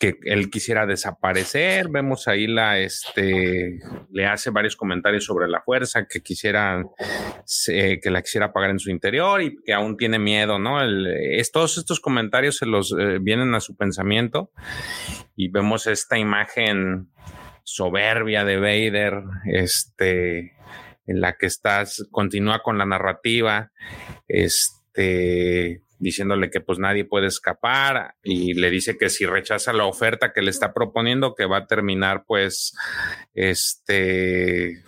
[0.00, 1.88] que él quisiera desaparecer.
[1.90, 6.82] Vemos ahí la, este, le hace varios comentarios sobre la fuerza, que quisiera,
[7.68, 10.82] que la quisiera apagar en su interior y que aún tiene miedo, ¿no?
[10.82, 14.50] es, todos estos comentarios se los eh, vienen a su pensamiento
[15.36, 17.10] y vemos esta imagen
[17.62, 20.54] soberbia de Vader, este,
[21.10, 23.72] en la que estás, continúa con la narrativa,
[24.28, 30.32] este, diciéndole que pues nadie puede escapar y le dice que si rechaza la oferta
[30.32, 32.76] que le está proponiendo, que va a terminar pues
[33.34, 34.84] este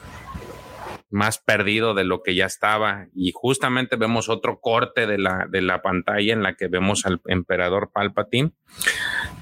[1.10, 3.08] más perdido de lo que ya estaba.
[3.14, 7.20] Y justamente vemos otro corte de la, de la pantalla en la que vemos al
[7.26, 8.52] emperador Palpatine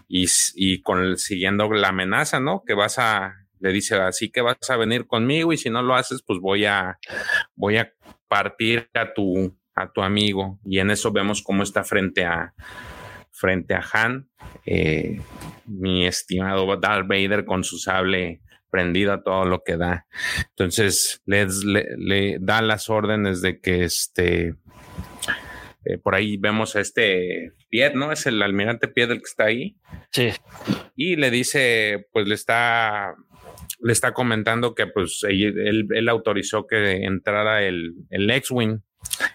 [0.08, 0.82] y, y
[1.16, 2.64] siguiendo la amenaza, ¿no?
[2.66, 5.94] Que vas a, le dice así que vas a venir conmigo y si no lo
[5.94, 6.98] haces, pues voy a,
[7.54, 7.92] voy a
[8.28, 10.58] partir a tu, a tu amigo.
[10.64, 12.54] Y en eso vemos cómo está frente a,
[13.30, 14.28] frente a Han,
[14.66, 15.20] eh,
[15.66, 20.06] mi estimado Darth Vader con su sable prendido a todo lo que da.
[20.50, 24.54] Entonces les, le, da las órdenes de que este,
[25.84, 28.12] eh, por ahí vemos a este Pied, ¿no?
[28.12, 29.76] Es el almirante Pied el que está ahí.
[30.12, 30.30] Sí.
[30.96, 33.14] Y le dice, pues le está
[33.78, 38.80] le está comentando que pues él, autorizó que entrara el, el X-Wing,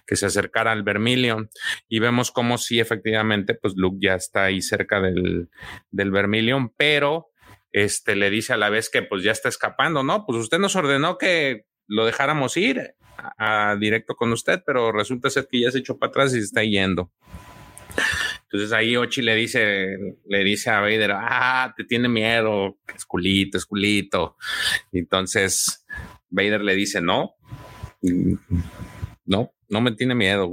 [0.05, 1.49] que se acercara al Vermilion
[1.87, 5.49] y vemos como si efectivamente pues Luke ya está ahí cerca del,
[5.89, 7.29] del Vermilion, pero
[7.71, 10.25] este le dice a la vez que pues ya está escapando, ¿no?
[10.25, 12.95] Pues usted nos ordenó que lo dejáramos ir
[13.37, 16.45] a, directo con usted, pero resulta ser que ya se echó para atrás y se
[16.45, 17.11] está yendo.
[18.55, 24.37] Entonces ahí Ochi le dice, le dice a Vader, ah, te tiene miedo, esculito, esculito.
[24.93, 25.85] Entonces
[26.29, 27.35] Vader le dice, no,
[29.25, 30.49] no, no me tiene miedo.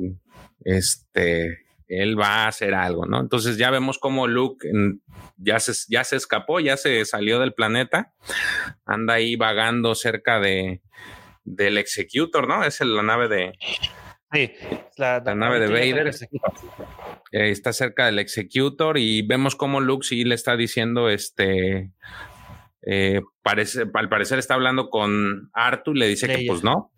[0.64, 3.20] Este, él va a hacer algo, ¿no?
[3.20, 4.68] Entonces ya vemos cómo Luke
[5.36, 8.14] ya se, ya se escapó, ya se salió del planeta,
[8.84, 10.82] anda ahí vagando cerca de
[11.44, 12.64] del Executor, ¿no?
[12.64, 13.58] Es la nave de,
[14.32, 14.50] Sí,
[14.96, 16.08] la, nave de Vader
[17.32, 21.90] eh, está cerca del Executor y vemos cómo Luke sí le está diciendo, este,
[22.82, 26.90] eh, parece, al parecer está hablando con Arthur, le dice que pues no,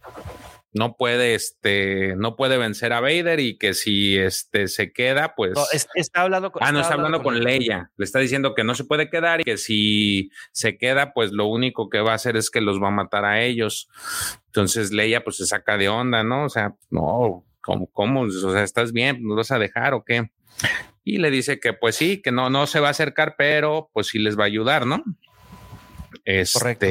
[0.75, 5.53] no puede, este, no puede vencer a Vader y que si este se queda, pues.
[5.95, 6.65] está hablando con.
[6.65, 7.93] Ah, no, está, hablando, con, Leia.
[7.97, 11.47] Le está diciendo que no se puede quedar y que si se queda, pues lo
[11.47, 13.89] único que va a hacer es que los va a matar a ellos.
[14.47, 16.45] Entonces Leia, pues se saca de onda, ¿no?
[16.45, 18.23] O sea, no, ¿cómo, cómo?
[18.23, 19.23] O sea, ¿estás bien?
[19.23, 20.29] ¿Nos vas a dejar o qué?
[21.05, 24.09] Y le dice que, pues sí, que no, no se va a acercar, pero pues
[24.09, 25.05] sí les va a ayudar, ¿no?
[26.25, 26.59] Este.
[26.59, 26.87] Correcto.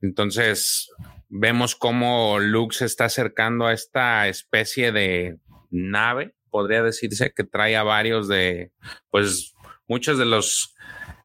[0.00, 0.90] Entonces,
[1.34, 5.38] vemos cómo Luke se está acercando a esta especie de
[5.70, 8.70] nave, podría decirse, que trae a varios de,
[9.10, 9.54] pues,
[9.88, 10.74] muchos de los,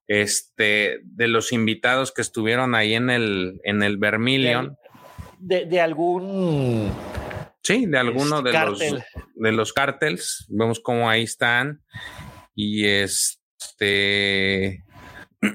[0.08, 4.78] este, de los invitados que estuvieron ahí en el, en el Vermilion.
[5.40, 6.90] De, algún.
[7.62, 10.46] Sí, de alguno de los, de los cárteles.
[10.48, 11.84] Vemos cómo ahí están.
[12.56, 14.86] Y este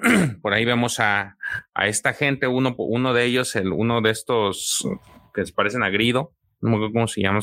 [0.43, 1.37] por ahí vemos a,
[1.85, 4.87] esta gente, uno, uno de ellos, el, uno de estos
[5.35, 7.41] que se parecen a Grido, no me acuerdo cómo se llama,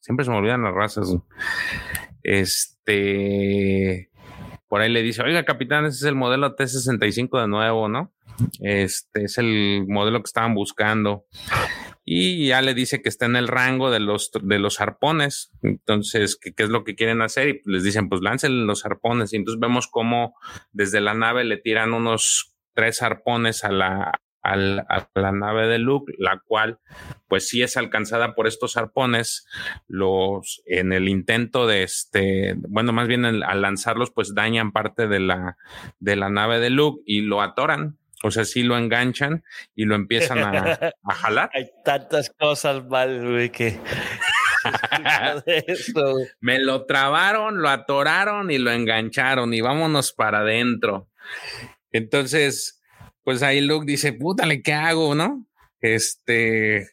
[0.00, 1.14] siempre se me olvidan las razas.
[2.22, 4.10] Este,
[4.68, 8.12] por ahí le dice, oiga, capitán, ese es el modelo T65 de nuevo, ¿no?
[8.60, 11.26] Este es el modelo que estaban buscando.
[12.04, 15.52] Y ya le dice que está en el rango de los, de los arpones.
[15.62, 17.48] Entonces, ¿qué, es lo que quieren hacer?
[17.48, 19.32] Y les dicen, pues lancen los arpones.
[19.32, 20.34] Y entonces vemos cómo
[20.72, 24.56] desde la nave le tiran unos tres arpones a la, a
[25.14, 26.80] la nave de Luke, la cual
[27.28, 29.46] pues sí es alcanzada por estos arpones,
[29.86, 35.20] los en el intento de este, bueno, más bien al lanzarlos pues dañan parte de
[35.20, 35.56] la,
[36.00, 37.98] de la nave de Luke y lo atoran.
[38.22, 39.44] O sea, sí lo enganchan
[39.74, 40.50] y lo empiezan a,
[41.02, 41.50] a jalar.
[41.54, 43.78] Hay tantas cosas mal, güey, que...
[46.40, 51.08] Me lo trabaron, lo atoraron y lo engancharon y vámonos para adentro.
[51.90, 52.80] Entonces,
[53.24, 55.46] pues ahí Luke dice, pútale, ¿qué hago, no?
[55.80, 56.90] Este.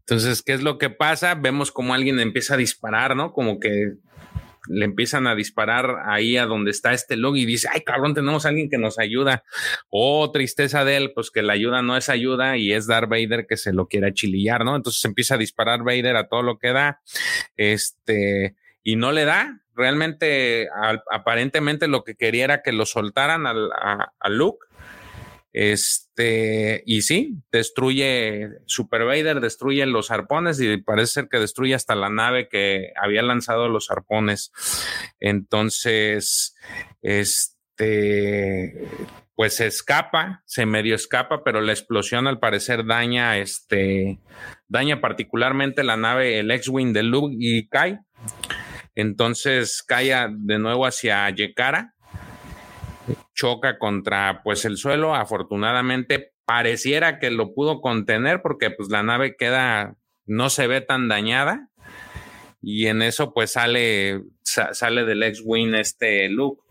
[0.00, 1.34] Entonces, ¿qué es lo que pasa?
[1.34, 3.32] Vemos como alguien empieza a disparar, ¿no?
[3.32, 3.94] Como que
[4.68, 8.44] le empiezan a disparar ahí a donde está este Luke y dice, ay cabrón, tenemos
[8.44, 9.44] a alguien que nos ayuda.
[9.90, 13.46] Oh, tristeza de él, pues que la ayuda no es ayuda y es Darth Vader
[13.46, 14.76] que se lo quiere chilillar, ¿no?
[14.76, 17.00] Entonces empieza a disparar Vader a todo lo que da.
[17.56, 19.60] Este, y no le da.
[19.74, 20.68] Realmente,
[21.12, 24.66] aparentemente lo que quería era que lo soltaran al, a, Luke.
[25.60, 31.96] Este, y sí, destruye Super Vader, destruye los arpones y parece ser que destruye hasta
[31.96, 34.52] la nave que había lanzado los arpones.
[35.18, 36.54] Entonces,
[37.02, 38.88] este,
[39.34, 44.20] pues se escapa, se medio escapa, pero la explosión al parecer daña, este,
[44.68, 47.98] daña particularmente la nave, el X-Wing de Luke y cae.
[48.94, 51.96] Entonces cae de nuevo hacia Yekara,
[53.34, 55.14] choca contra pues el suelo.
[55.14, 59.96] Afortunadamente pareciera que lo pudo contener porque pues la nave queda,
[60.26, 61.68] no se ve tan dañada.
[62.60, 66.62] Y en eso pues sale, sale del ex-wing este Luke.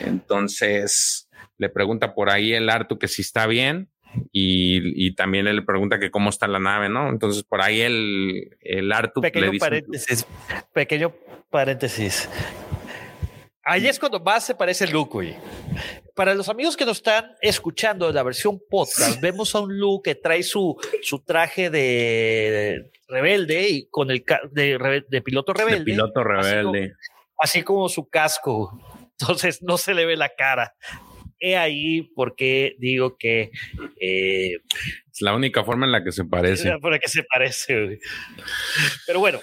[0.00, 3.88] Entonces le pregunta por ahí el Artu que si está bien.
[4.30, 7.08] Y, también le pregunta que cómo está la nave, ¿no?
[7.08, 10.26] Entonces por ahí el, el Artu pequeño le dice, paréntesis,
[10.74, 11.14] pequeño
[11.50, 12.28] paréntesis.
[13.64, 15.36] Ahí es cuando más se parece Luke, güey.
[16.14, 20.14] Para los amigos que nos están escuchando la versión podcast, vemos a un Luke que
[20.20, 25.84] trae su, su traje de rebelde y con el de, de piloto rebelde.
[25.84, 26.94] piloto rebelde.
[27.38, 28.78] Así como, su casco.
[29.20, 30.74] Entonces no se le ve la cara.
[31.38, 33.50] He ahí porque digo que
[34.00, 34.56] eh,
[35.10, 36.54] es la única forma en la que se parece.
[36.54, 37.84] Es la forma en la que se parece.
[37.84, 37.98] Güey.
[39.06, 39.40] Pero bueno,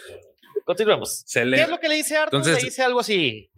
[0.70, 1.26] Continuemos.
[1.34, 2.46] ¿Qué es lo que le dice Arthur?
[2.46, 3.50] le dice algo así.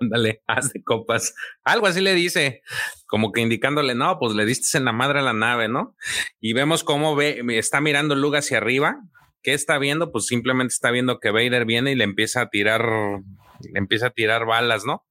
[0.00, 1.34] Ándale, haz de copas.
[1.64, 2.62] Algo así le dice,
[3.06, 5.96] como que indicándole, no, pues le diste en la madre a la nave, ¿no?
[6.40, 8.98] Y vemos cómo ve, está mirando Luke hacia arriba.
[9.42, 10.10] ¿Qué está viendo?
[10.12, 14.10] Pues simplemente está viendo que Vader viene y le empieza a tirar, le empieza a
[14.10, 15.06] tirar balas, ¿no?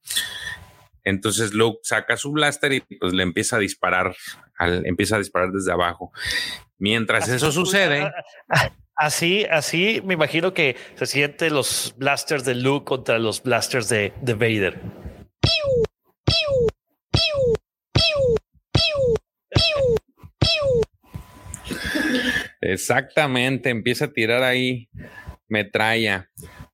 [1.03, 4.13] Entonces Luke saca su blaster y pues le empieza a disparar,
[4.59, 6.11] empieza a disparar desde abajo.
[6.77, 8.11] Mientras eso sucede.
[8.97, 14.11] Así, así me imagino que se sienten los blasters de Luke contra los blasters de,
[14.21, 14.81] de Vader.
[22.59, 24.89] Exactamente, empieza a tirar ahí
[25.47, 26.29] metralla.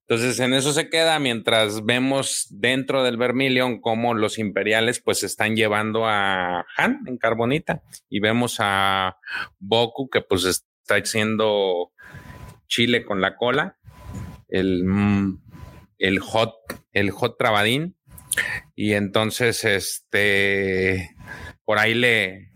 [0.08, 5.56] Entonces en eso se queda mientras vemos dentro del Vermilion cómo los imperiales pues están
[5.56, 9.18] llevando a Han en carbonita y vemos a
[9.58, 11.92] Boku que pues está haciendo
[12.66, 13.78] chile con la cola,
[14.48, 15.40] el, mm,
[15.98, 16.54] el hot,
[16.92, 17.96] el hot trabadín.
[18.74, 21.10] Y entonces este
[21.64, 22.50] por ahí le,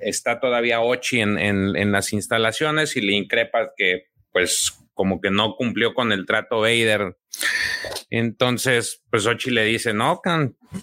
[0.00, 4.04] está todavía Ochi en, en, en las instalaciones y le increpa que
[4.34, 7.16] pues como que no cumplió con el trato Vader.
[8.10, 10.20] Entonces, pues Ochi le dice, no,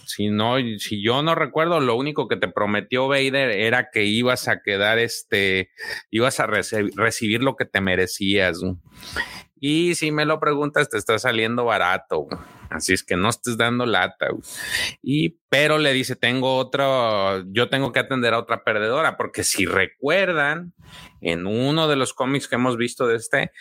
[0.06, 4.48] si no, si yo no recuerdo, lo único que te prometió Vader era que ibas
[4.48, 5.70] a quedar, este,
[6.10, 8.58] ibas a recibir lo que te merecías.
[9.60, 12.26] Y si me lo preguntas, te está saliendo barato.
[12.72, 14.28] Así es que no estés dando lata.
[15.02, 19.66] Y, pero le dice, tengo otro, yo tengo que atender a otra perdedora, porque si
[19.66, 20.72] recuerdan,
[21.20, 23.52] en uno de los cómics que hemos visto de este,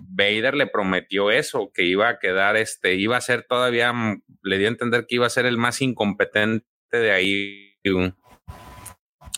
[0.00, 4.58] Vader le prometió eso, que iba a quedar, este, iba a ser todavía, mm, le
[4.58, 7.72] dio a entender que iba a ser el más incompetente de ahí.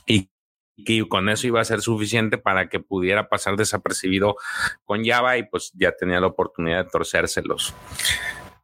[0.06, 0.30] Y
[0.84, 4.36] que con eso iba a ser suficiente para que pudiera pasar desapercibido
[4.84, 7.74] con Java y pues ya tenía la oportunidad de torcérselos.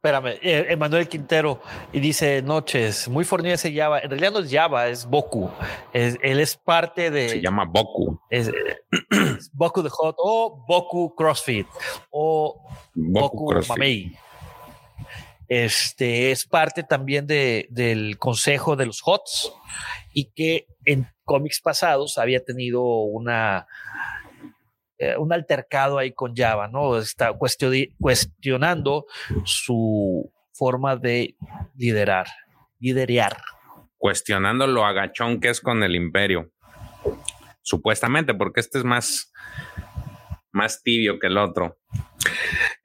[0.05, 1.59] Espérame, eh, Emanuel Quintero
[1.91, 3.97] y dice noches, muy fornido ese Java.
[3.97, 5.49] En realidad no es Java, es Boku.
[5.93, 7.29] él es parte de.
[7.29, 8.19] Se llama Boku.
[8.29, 8.51] Es,
[9.51, 11.65] Boku de Hot o Boku CrossFit
[12.11, 14.15] o Boku, Mamei.
[15.47, 19.53] Este es parte también de, del consejo de los HOTS
[20.13, 23.65] y que en cómics pasados había tenido una
[24.97, 26.97] eh, un altercado ahí con Java, ¿no?
[26.97, 29.05] Está cuestionando
[29.43, 31.35] su forma de
[31.75, 32.27] liderar,
[32.79, 33.37] liderear.
[33.97, 36.51] Cuestionando lo agachón que es con el imperio.
[37.61, 39.33] Supuestamente, porque este es más,
[40.51, 41.77] más tibio que el otro.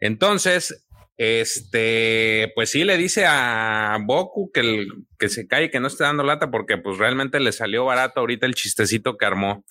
[0.01, 0.87] Entonces,
[1.17, 4.89] este, pues sí le dice a Boku que, el,
[5.19, 8.47] que se calle, que no esté dando lata, porque pues realmente le salió barato ahorita
[8.47, 9.65] el chistecito que armó.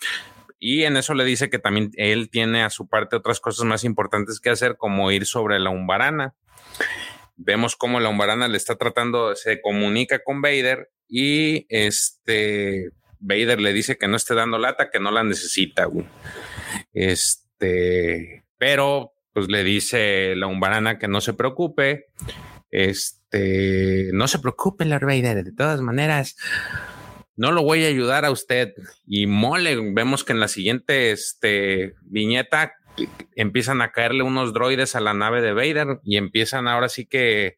[0.59, 3.85] Y en eso le dice que también él tiene a su parte otras cosas más
[3.85, 6.35] importantes que hacer, como ir sobre la Umbarana.
[7.37, 13.71] Vemos cómo la Umbarana le está tratando, se comunica con Vader y este Vader le
[13.71, 15.87] dice que no esté dando lata, que no la necesita.
[16.93, 22.07] Este, pero pues le dice la Umbarana que no se preocupe.
[22.71, 26.35] Este, no se preocupe, Lord Vader, de todas maneras
[27.39, 28.73] no lo voy a ayudar a usted.
[29.07, 32.73] Y mole, vemos que en la siguiente este, viñeta
[33.33, 37.55] empiezan a caerle unos droides a la nave de Vader y empiezan ahora sí que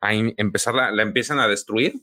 [0.00, 1.94] a empezar la, empiezan a destruir.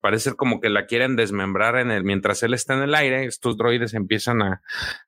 [0.00, 3.56] Parece como que la quieren desmembrar en el, mientras él está en el aire, estos
[3.56, 4.62] droides empiezan a,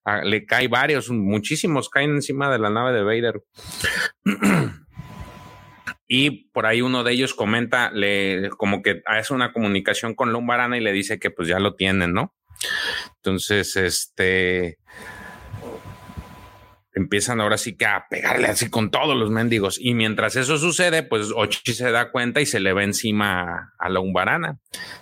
[0.05, 3.43] a le caen varios, muchísimos caen encima de la nave de Vader.
[6.07, 10.77] Y por ahí uno de ellos comenta, le, como que hace una comunicación con Lumbarana
[10.77, 12.35] y le dice que pues ya lo tienen, ¿no?
[13.17, 14.79] Entonces, este,
[16.93, 19.79] empiezan ahora sí que a pegarle así con todos los mendigos.
[19.81, 23.89] Y mientras eso sucede, pues Ochi se da cuenta y se le va encima a
[23.89, 24.59] la Umbarana.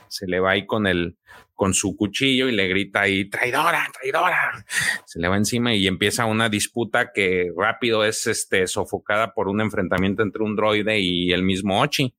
[0.08, 1.16] Se le va ahí con el,
[1.62, 4.64] con su cuchillo y le grita ahí, traidora, traidora.
[5.06, 9.60] Se le va encima y empieza una disputa que rápido es este, sofocada por un
[9.60, 12.16] enfrentamiento entre un droide y el mismo Ochi.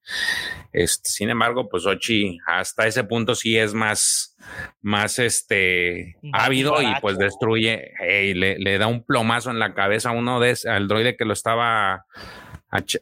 [0.71, 4.37] Este, sin embargo, pues Ochi hasta ese punto sí es más,
[4.81, 10.11] más este, ávido y pues destruye, y le, le, da un plomazo en la cabeza
[10.11, 12.05] a uno de al droide que lo estaba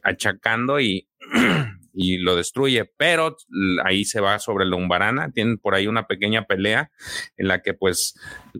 [0.02, 1.08] achacando y
[1.92, 3.36] y lo destruye, pero
[3.84, 6.90] ahí se va sobre la Umbarana, tienen por ahí una pequeña pelea
[7.36, 8.14] en la que pues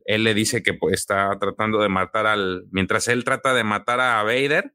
[0.04, 4.00] él le dice que pues, está tratando de matar al, mientras él trata de matar
[4.00, 4.74] a Vader,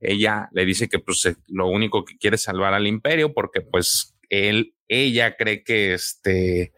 [0.00, 4.16] ella le dice que pues lo único que quiere es salvar al imperio porque pues
[4.28, 6.72] él, ella cree que este,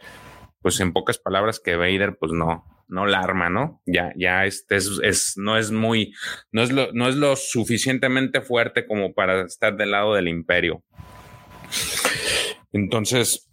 [0.63, 3.83] pues en pocas palabras que Vader pues no, no la arma, ¿no?
[3.87, 6.15] Ya, ya este es, no es muy,
[6.53, 10.83] no es no es lo suficientemente fuerte como para estar del lado del imperio.
[12.79, 13.49] Entonces,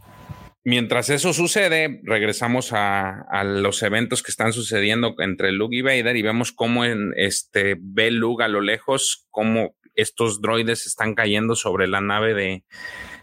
[0.63, 6.21] mientras eso sucede, regresamos a, los eventos que están sucediendo entre Luke y Vader y
[6.21, 11.87] vemos cómo en este ve Luke a lo lejos, cómo estos droides están cayendo sobre
[11.87, 12.63] la nave de,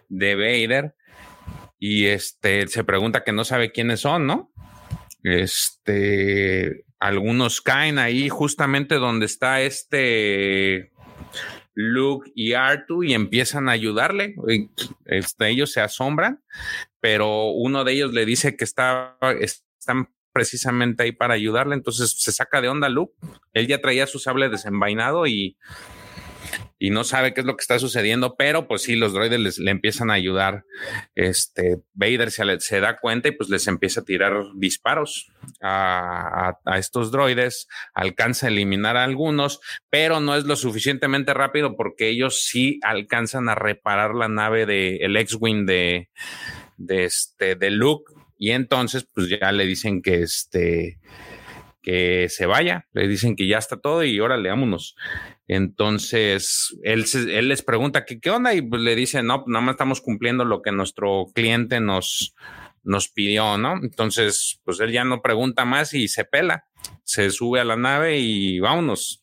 [0.08, 0.94] de Vader
[1.78, 4.52] y este se pregunta que no sabe quiénes son, ¿no?
[5.24, 10.91] Este, algunos caen ahí justamente donde está este
[11.74, 14.34] Luke y Artu y empiezan a ayudarle.
[15.06, 16.42] Este, ellos se asombran,
[17.00, 21.74] pero uno de ellos le dice que está, están precisamente ahí para ayudarle.
[21.74, 23.14] Entonces se saca de onda Luke.
[23.52, 25.56] Él ya traía su sable desenvainado y
[26.82, 29.70] y no sabe qué es lo que está sucediendo, pero pues sí, los droides le
[29.70, 30.64] empiezan a ayudar.
[31.14, 35.30] Este Vader se, se, da cuenta y pues les empieza a tirar disparos
[35.60, 39.60] a, estos droides, alcanza a eliminar a algunos,
[39.90, 44.98] pero no es lo suficientemente rápido porque ellos sí alcanzan a reparar la nave de
[45.20, 46.10] X-Wing de,
[46.78, 50.98] de, este, de Luke y entonces pues ya le dicen que este
[51.82, 54.94] que se vaya, le dicen que ya está todo y órale, vámonos.
[55.54, 59.74] Entonces, él, él les pregunta ¿qué, qué onda y pues le dice, no, nada más
[59.74, 62.34] estamos cumpliendo lo que nuestro cliente nos,
[62.82, 63.74] nos pidió, ¿no?
[63.82, 66.64] Entonces, pues él ya no pregunta más y se pela,
[67.04, 69.22] se sube a la nave y vámonos.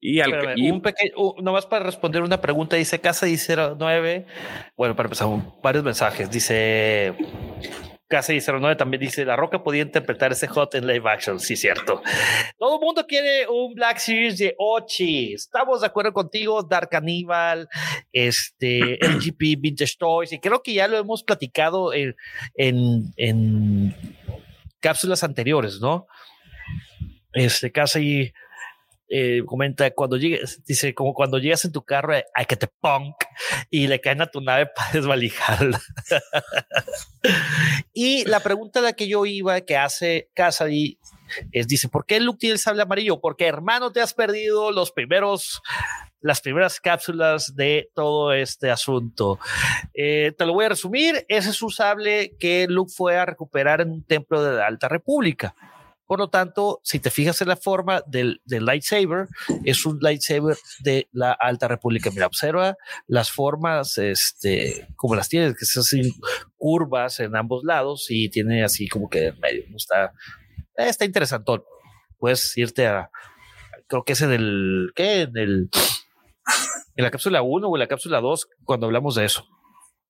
[0.00, 4.26] Y, al, y un pequeño, nomás para responder una pregunta, dice Casa 9,
[4.76, 5.28] bueno, para empezar,
[5.62, 7.14] varios mensajes, dice
[8.12, 12.02] Casi 09 también dice, La Roca podía interpretar ese hot en live action, sí, cierto.
[12.58, 15.32] Todo el mundo quiere un Black Series de Ochi.
[15.32, 17.70] Estamos de acuerdo contigo, Dark Cannibal,
[18.12, 22.14] este, LGP Vintage Toys, y creo que ya lo hemos platicado en,
[22.56, 23.96] en,
[24.80, 26.06] cápsulas anteriores, ¿no?
[27.32, 28.34] Este, casi
[29.14, 33.14] eh, comenta cuando llegues, dice como cuando llegas en tu carro hay que te punk
[33.68, 35.78] y le caen a tu nave para desvalijarla.
[37.92, 40.98] y la pregunta a la que yo iba que hace Cassidy
[41.50, 43.20] es dice, ¿por qué Luke tiene el sable amarillo?
[43.20, 45.60] Porque hermano te has perdido los primeros
[46.22, 49.38] las primeras cápsulas de todo este asunto.
[49.92, 51.26] Eh, te lo voy a resumir.
[51.28, 54.88] Ese es un sable que Luke fue a recuperar en un templo de la Alta
[54.88, 55.54] República.
[56.12, 59.28] Por lo tanto, si te fijas en la forma del, lightsaber,
[59.64, 62.10] es un lightsaber de la Alta República.
[62.10, 66.12] Mira, observa las formas, este, como las tiene, que son así
[66.58, 69.64] curvas en ambos lados y tiene así como que en medio.
[69.74, 70.12] Está,
[70.76, 71.50] está interesante.
[72.18, 73.10] Puedes irte a,
[73.86, 75.22] creo que es en el, ¿qué?
[75.22, 75.70] En el,
[76.94, 79.46] en la cápsula 1 o en la cápsula 2 cuando hablamos de eso.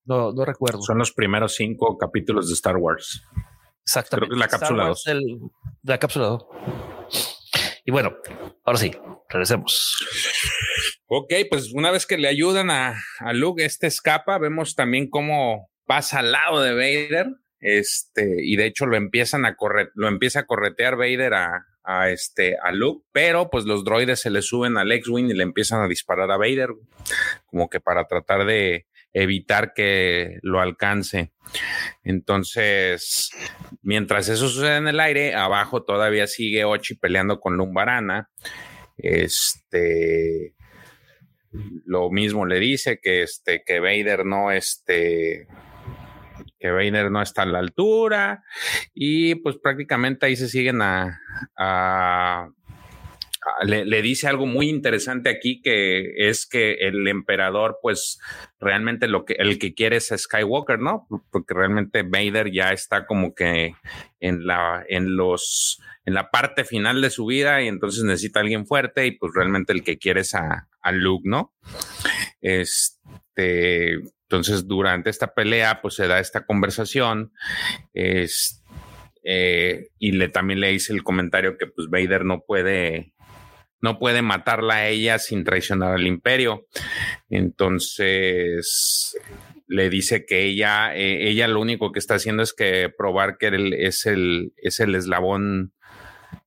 [0.05, 0.83] No, no recuerdo.
[0.83, 3.23] Son los primeros cinco capítulos de Star Wars.
[3.85, 4.29] Exactamente.
[4.29, 5.05] Creo que es la cápsula 2.
[5.83, 6.47] La cápsula 2.
[7.85, 8.17] Y bueno,
[8.65, 8.93] ahora sí,
[9.29, 9.97] regresemos.
[11.07, 15.71] Ok, pues una vez que le ayudan a, a Luke, este escapa, vemos también cómo
[15.85, 17.27] pasa al lado de Vader.
[17.61, 22.11] Este, y de hecho lo empiezan a correr, lo empieza a corretear Vader a, a
[22.11, 25.81] este a Luke, pero pues los droides se le suben al X-Wing y le empiezan
[25.81, 26.71] a disparar a Vader,
[27.47, 31.33] como que para tratar de evitar que lo alcance.
[32.03, 33.31] Entonces,
[33.83, 38.31] mientras eso sucede en el aire, abajo todavía sigue Ochi peleando con Lumbarana.
[38.97, 40.55] Este
[41.85, 45.47] lo mismo le dice que este que Vader no este
[46.59, 48.43] que Vader no está a la altura
[48.95, 52.49] y pues prácticamente ahí se siguen a,
[53.65, 58.19] le, dice algo muy interesante aquí que es que el emperador pues
[58.61, 61.07] realmente lo que el que quiere es Skywalker, ¿no?
[61.31, 63.75] Porque realmente Vader ya está como que
[64.21, 68.43] en la en los en la parte final de su vida y entonces necesita a
[68.43, 71.53] alguien fuerte y pues realmente el que quiere es a, Luke, ¿no?
[72.41, 74.01] Este
[74.33, 77.35] entonces, durante esta pelea, pues se da esta conversación.
[77.93, 83.13] Eh, y le también le hice el comentario que pues Vader no puede
[83.83, 86.67] no puede matarla a ella sin traicionar al imperio.
[87.29, 89.17] Entonces
[89.67, 93.49] le dice que ella, eh, ella lo único que está haciendo es que probar que
[93.49, 95.73] él es el, es el eslabón,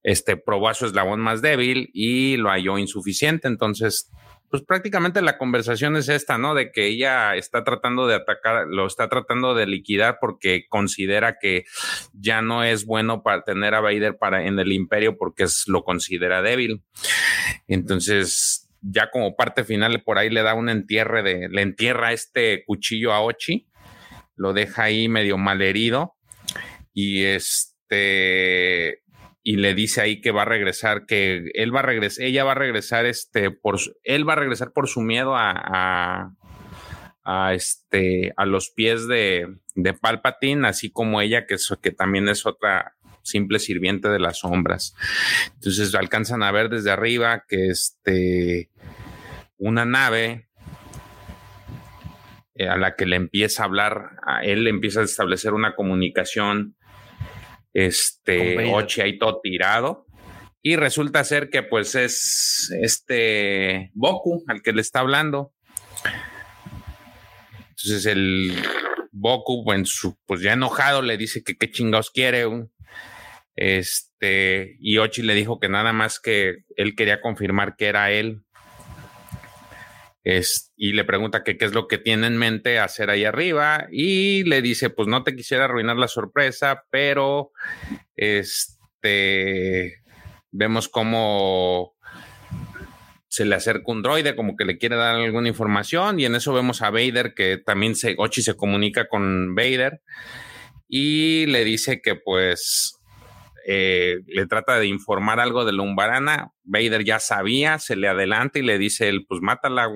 [0.02, 3.48] este, probó a su eslabón más débil y lo halló insuficiente.
[3.48, 4.12] Entonces
[4.56, 6.56] pues prácticamente la conversación es esta, ¿no?
[6.56, 11.66] De que ella está tratando de atacar, lo está tratando de liquidar porque considera que
[12.14, 15.84] ya no es bueno para tener a Vader para en el imperio porque es, lo
[15.84, 16.86] considera débil.
[17.68, 22.64] Entonces, ya como parte final, por ahí le da un entierre de, le entierra este
[22.66, 23.68] cuchillo a Ochi,
[24.38, 26.16] lo deja ahí medio malherido
[26.94, 29.04] y este
[29.48, 32.54] y le dice ahí que va a regresar, que él va a regresar, ella va
[32.54, 36.32] a regresar, este, por, él va a regresar por su miedo a,
[37.24, 42.48] a, este, a los pies de, de Palpatine, así como ella, que, que también es
[42.48, 44.96] otra simple sirviente de las sombras.
[45.54, 48.72] Entonces alcanzan a ver desde arriba que este,
[49.58, 50.50] una nave
[52.56, 55.76] eh, a la que le empieza a hablar, a él le empieza a establecer una
[55.76, 56.76] comunicación
[57.76, 60.08] este, Ochi ahí todo tirado.
[60.64, 65.54] Y resulta ser que pues es este Boku al que le está hablando.
[67.70, 68.56] Entonces el
[69.12, 69.64] Boku,
[70.26, 72.46] pues ya enojado, le dice que qué chingados quiere.
[73.56, 78.45] Este, y Ochi le dijo que nada más que él quería confirmar que era él.
[80.26, 84.44] Es, y le pregunta qué es lo que tiene en mente hacer ahí arriba y
[84.44, 87.52] le dice, pues no te quisiera arruinar la sorpresa, pero
[88.16, 90.02] este,
[90.50, 91.96] vemos cómo
[93.28, 96.54] se le acerca un droide, como que le quiere dar alguna información y en eso
[96.54, 100.02] vemos a Vader que también se, Ochi se comunica con Vader
[100.88, 102.95] y le dice que pues
[103.68, 106.52] eh, le trata de informar algo de la Umbarana.
[106.64, 109.90] Vader ya sabía, se le adelanta y le dice él, pues mátala.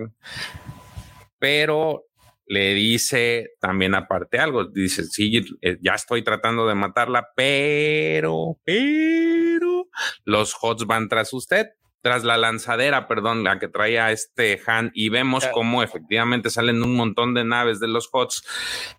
[1.38, 2.06] Pero
[2.50, 9.88] le dice también aparte algo, dice, sí, eh, ya estoy tratando de matarla, pero, pero
[10.26, 11.68] los HOTS van tras usted,
[12.02, 16.96] tras la lanzadera, perdón, la que traía este Han, y vemos cómo efectivamente salen un
[16.96, 18.44] montón de naves de los HOTS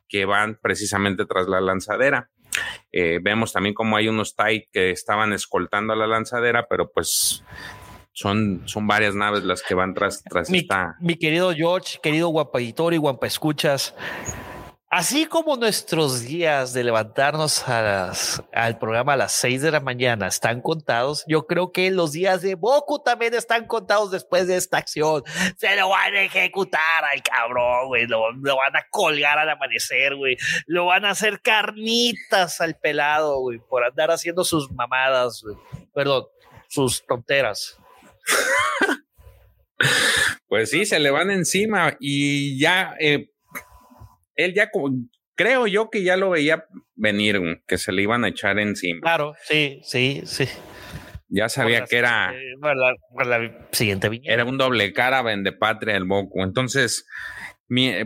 [0.08, 2.30] que van precisamente tras la lanzadera.
[2.92, 7.44] Eh, vemos también como hay unos TIE que estaban escoltando a la lanzadera, pero pues
[8.12, 10.66] son, son varias naves las que van tras, tras mi,
[11.01, 13.94] Mi querido George, querido guapa editor y guapa escuchas,
[14.93, 20.61] Así como nuestros días de levantarnos al programa a las seis de la mañana están
[20.61, 25.22] contados, yo creo que los días de Boku también están contados después de esta acción.
[25.59, 28.09] Se lo van a ejecutar al cabrón, güey.
[28.09, 30.36] Lo, van a colgar al amanecer, güey.
[30.66, 35.57] Lo van a hacer carnitas al pelado, güey, por andar haciendo sus mamadas, güey.
[35.95, 36.24] Perdón,
[36.68, 37.78] sus tonteras.
[40.47, 43.30] Pues sí, se le van encima y ya eh,
[44.45, 44.70] él ya
[45.34, 49.01] creo yo que ya lo veía venir, que se le iban a echar encima.
[49.01, 50.47] Claro, sí, sí, sí.
[51.28, 52.34] Ya sabía que era.
[53.24, 54.20] la, siguiente.
[54.24, 56.43] Era un doble cara vende patria el Boku.
[56.43, 57.07] Entonces,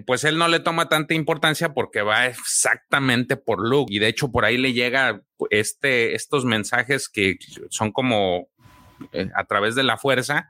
[0.07, 3.93] pues él no le toma tanta importancia porque va exactamente por Luke.
[3.93, 7.37] Y de hecho, por ahí le llega este, estos mensajes que
[7.71, 8.49] son como
[9.13, 10.49] eh, a través de la fuerza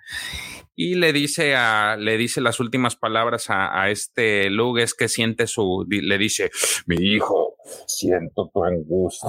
[0.76, 5.46] y le dice a, le dice las últimas palabras a, este Luke es que siente
[5.46, 6.50] su, le dice,
[6.86, 7.56] mi hijo,
[7.86, 9.28] siento tu angustia.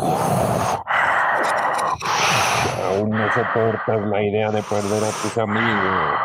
[2.84, 6.20] Aún no soportas la idea de perder a tus amigos.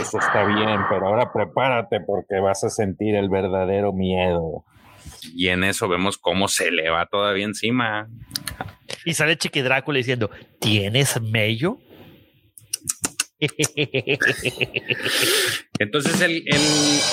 [0.00, 4.64] Eso está bien, pero ahora prepárate porque vas a sentir el verdadero miedo.
[5.34, 8.08] Y en eso vemos cómo se le va todavía encima.
[9.04, 10.30] Y sale Chiqui Drácula diciendo,
[10.60, 11.78] ¿tienes mello?
[15.78, 16.44] Entonces, el,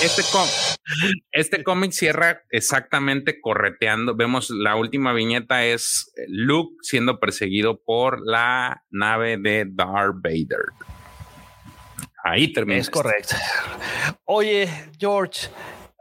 [0.02, 0.22] este,
[1.32, 4.14] este cómic cierra exactamente correteando.
[4.14, 10.66] Vemos la última viñeta es Luke siendo perseguido por la nave de Darth Vader.
[12.24, 12.80] Ahí termina.
[12.80, 13.36] Es correcto.
[14.24, 14.68] Oye,
[14.98, 15.48] George,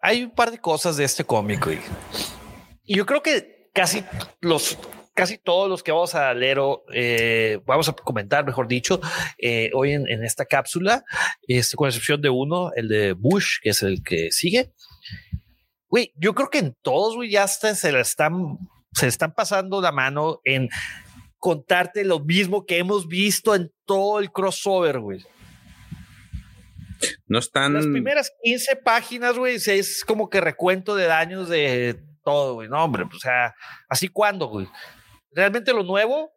[0.02, 1.66] hay un par de cosas de este cómic.
[2.84, 4.04] Y yo creo que casi
[4.42, 4.78] los
[5.18, 9.02] casi todos los que vamos a leer o eh, vamos a comentar, mejor dicho,
[9.40, 11.04] eh, hoy en, esta cápsula,
[11.48, 14.72] este, con excepción de uno, el de Bush, que es el que sigue.
[15.90, 18.60] Güey, yo creo que en todos, güey, ya se le están,
[18.94, 20.70] se están pasando la mano en
[21.40, 25.26] contarte lo mismo que hemos visto en todo el crossover, güey.
[27.26, 27.74] No están.
[27.74, 32.70] Las primeras 15 páginas, güey, es como que recuento de daños de todo, güey.
[32.70, 33.56] No, hombre, o sea,
[33.90, 34.68] así cuando, güey.
[35.32, 36.32] Realmente lo nuevo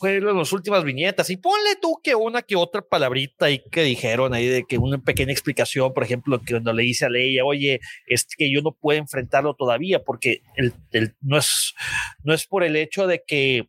[0.00, 1.28] fue las últimas viñetas.
[1.28, 4.96] Y ponle tú que una que otra palabrita ahí que dijeron ahí de que una
[4.96, 8.72] pequeña explicación, por ejemplo, que cuando le dice a Leia, oye, es que yo no
[8.72, 10.72] puedo enfrentarlo todavía porque el,
[11.20, 11.74] no, es,
[12.24, 13.68] no es por el hecho de que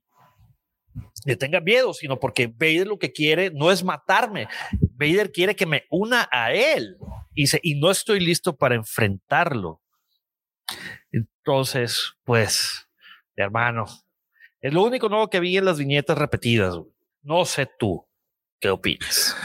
[1.25, 4.47] le tenga miedo, sino porque Vader lo que quiere no es matarme.
[4.93, 6.95] Vader quiere que me una a él
[7.35, 9.81] y, y no estoy listo para enfrentarlo.
[11.11, 12.87] Entonces, pues,
[13.35, 13.85] hermano,
[14.61, 16.75] es lo único nuevo que vi en las viñetas repetidas.
[17.23, 18.05] No sé tú
[18.59, 19.35] qué opinas.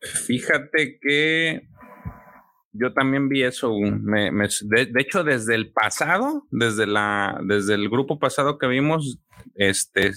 [0.00, 1.68] Fíjate que
[2.72, 3.72] yo también vi eso.
[3.72, 9.18] de, hecho, desde el pasado, desde la, desde el grupo pasado que vimos,
[9.54, 10.12] este,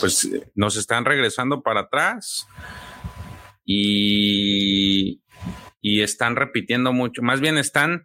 [0.00, 2.48] pues nos están regresando para atrás
[3.64, 5.22] y,
[5.80, 7.22] y están repitiendo mucho.
[7.22, 8.04] Más bien están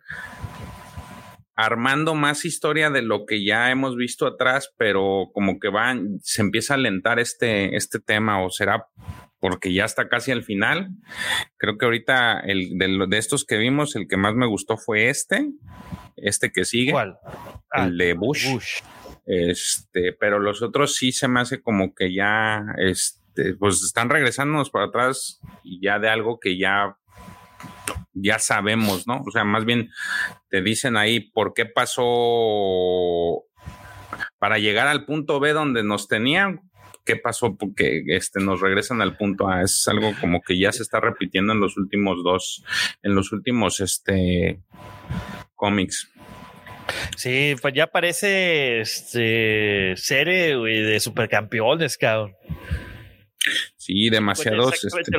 [1.56, 6.42] armando más historia de lo que ya hemos visto atrás, pero como que van, se
[6.42, 8.88] empieza a alentar este, este tema, o será
[9.40, 10.90] porque ya está casi al final.
[11.58, 15.10] Creo que ahorita el de, de estos que vimos, el que más me gustó fue
[15.10, 15.52] este,
[16.16, 16.92] este que sigue.
[16.92, 17.18] ¿Cuál?
[17.74, 18.52] el ah, de Bush.
[18.52, 18.82] Bush.
[19.26, 24.70] Este, pero los otros sí se me hace como que ya, este, pues están regresándonos
[24.70, 26.98] para atrás y ya de algo que ya
[28.16, 29.22] ya sabemos, ¿no?
[29.26, 29.92] O sea, más bien
[30.50, 33.44] te dicen ahí por qué pasó
[34.40, 36.62] para llegar al punto B donde nos tenían,
[37.06, 39.62] qué pasó porque este nos regresan al punto A.
[39.62, 42.64] Es algo como que ya se está repitiendo en los últimos dos,
[43.04, 44.62] en los últimos este
[45.56, 46.10] cómics.
[47.18, 52.36] Sí, pues ya parece este serie de supercampeones, cabrón.
[53.76, 54.80] Sí, demasiados.
[54.82, 55.18] Pues este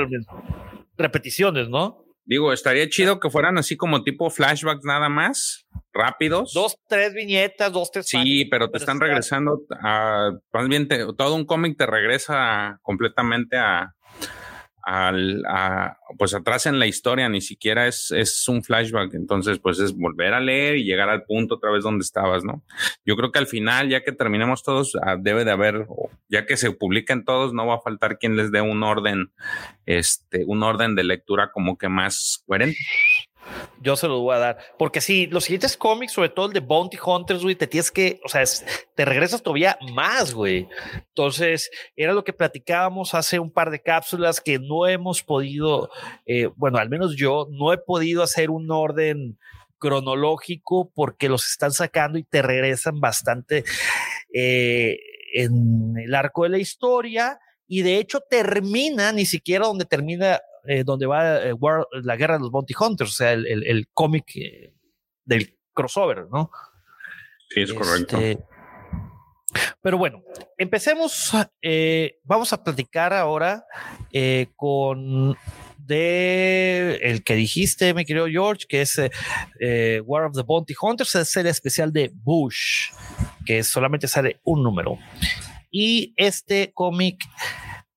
[0.96, 2.05] repeticiones, ¿no?
[2.26, 6.52] Digo, estaría chido que fueran así como tipo flashbacks nada más, rápidos.
[6.52, 8.06] Dos, tres viñetas, dos, tres.
[8.08, 13.95] Sí, pero te están regresando a, más bien todo un cómic te regresa completamente a,
[14.86, 15.42] al,
[16.16, 20.32] pues atrás en la historia, ni siquiera es, es un flashback, entonces pues es volver
[20.32, 22.62] a leer y llegar al punto otra vez donde estabas, ¿no?
[23.04, 25.88] Yo creo que al final, ya que terminemos todos, ah, debe de haber,
[26.28, 29.32] ya que se publiquen todos, no va a faltar quien les dé un orden,
[29.86, 32.78] este, un orden de lectura como que más coherente.
[33.80, 34.58] Yo se lo voy a dar.
[34.78, 38.20] Porque si los siguientes cómics, sobre todo el de Bounty Hunters, güey, te tienes que,
[38.24, 38.42] o sea,
[38.94, 40.68] te regresas todavía más, güey.
[41.08, 45.90] Entonces, era lo que platicábamos hace un par de cápsulas que no hemos podido,
[46.26, 49.38] eh, bueno, al menos yo no he podido hacer un orden
[49.78, 53.64] cronológico porque los están sacando y te regresan bastante
[54.32, 54.98] eh,
[55.34, 57.38] en el arco de la historia
[57.68, 61.54] y de hecho termina ni siquiera donde termina, eh, donde va eh,
[62.02, 64.26] la guerra de los Bounty Hunters, o sea, el, el, cómic
[65.24, 66.50] del crossover, ¿no?
[67.50, 68.18] Sí, es correcto.
[68.18, 68.44] Este,
[69.80, 70.22] pero bueno,
[70.58, 71.32] empecemos.
[72.24, 73.64] vamos a platicar ahora
[74.56, 75.36] con
[75.86, 79.00] de el que dijiste, mi querido George, que es
[79.60, 82.90] eh, War of the Bounty Hunters, es el especial de Bush,
[83.44, 84.98] que solamente sale un número.
[85.70, 87.22] Y este cómic,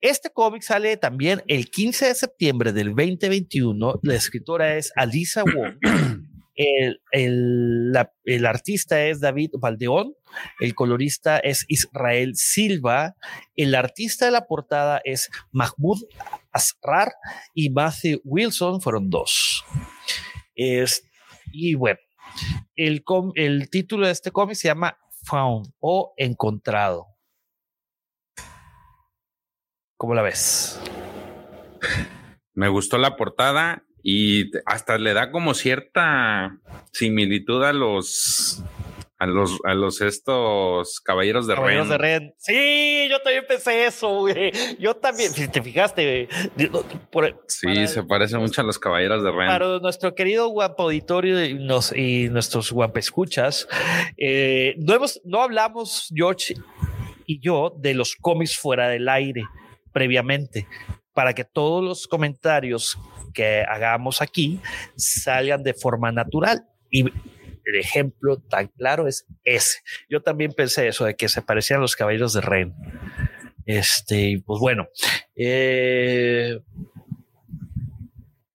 [0.02, 4.00] este cómic sale también el 15 de septiembre del 2021.
[4.04, 5.78] La escritora es Alisa Wong.
[6.62, 10.14] El, el, artista es David Valdeón,
[10.60, 13.16] el colorista es Israel Silva,
[13.56, 16.04] el artista de la portada es Mahmoud
[16.52, 17.14] Asrar
[17.54, 19.64] y Matthew Wilson, fueron dos.
[20.54, 21.10] Es,
[21.54, 22.00] y bueno,
[22.76, 24.98] el, el título de este cómic se llama
[25.28, 27.08] Found o Encontrado.
[30.00, 30.80] ¿Cómo la ves?
[32.54, 36.58] Me gustó la portada y hasta le da como cierta
[36.94, 38.64] similitud a los
[39.18, 42.34] a los a los estos caballeros de caballeros de Ren.
[42.38, 44.54] Sí, yo también pensé eso, güey.
[44.80, 46.30] Yo también, si te fijaste,
[47.48, 49.48] sí, se parece mucho a los caballeros de Ren.
[49.48, 53.68] Para nuestro querido guapo auditorio y, nos, y nuestros guapescuchas,
[54.16, 56.56] eh, no hemos, no hablamos George
[57.26, 59.44] y yo de los cómics fuera del aire
[60.00, 60.66] previamente
[61.14, 62.98] para que todos los comentarios
[63.34, 64.62] que hagamos aquí
[64.96, 66.66] salgan de forma natural.
[66.90, 69.80] Y el ejemplo tan claro es ese.
[70.10, 72.74] Yo también pensé eso, de que se parecían los caballeros de Ren.
[73.66, 74.88] Este, pues bueno,
[75.36, 76.58] eh,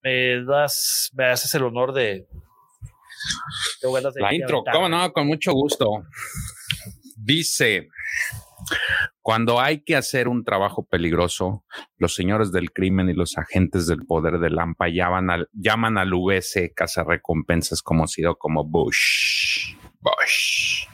[0.02, 2.26] me das, me haces el honor de.
[4.16, 6.06] La intro, cómo no, con mucho gusto.
[7.18, 7.88] Dice:
[9.20, 11.64] cuando hay que hacer un trabajo peligroso,
[11.96, 16.12] los señores del crimen y los agentes del poder de Lampa llaman al, llaman al
[16.14, 19.76] US cazarrecompensas conocido como Bush.
[20.00, 20.86] Bush.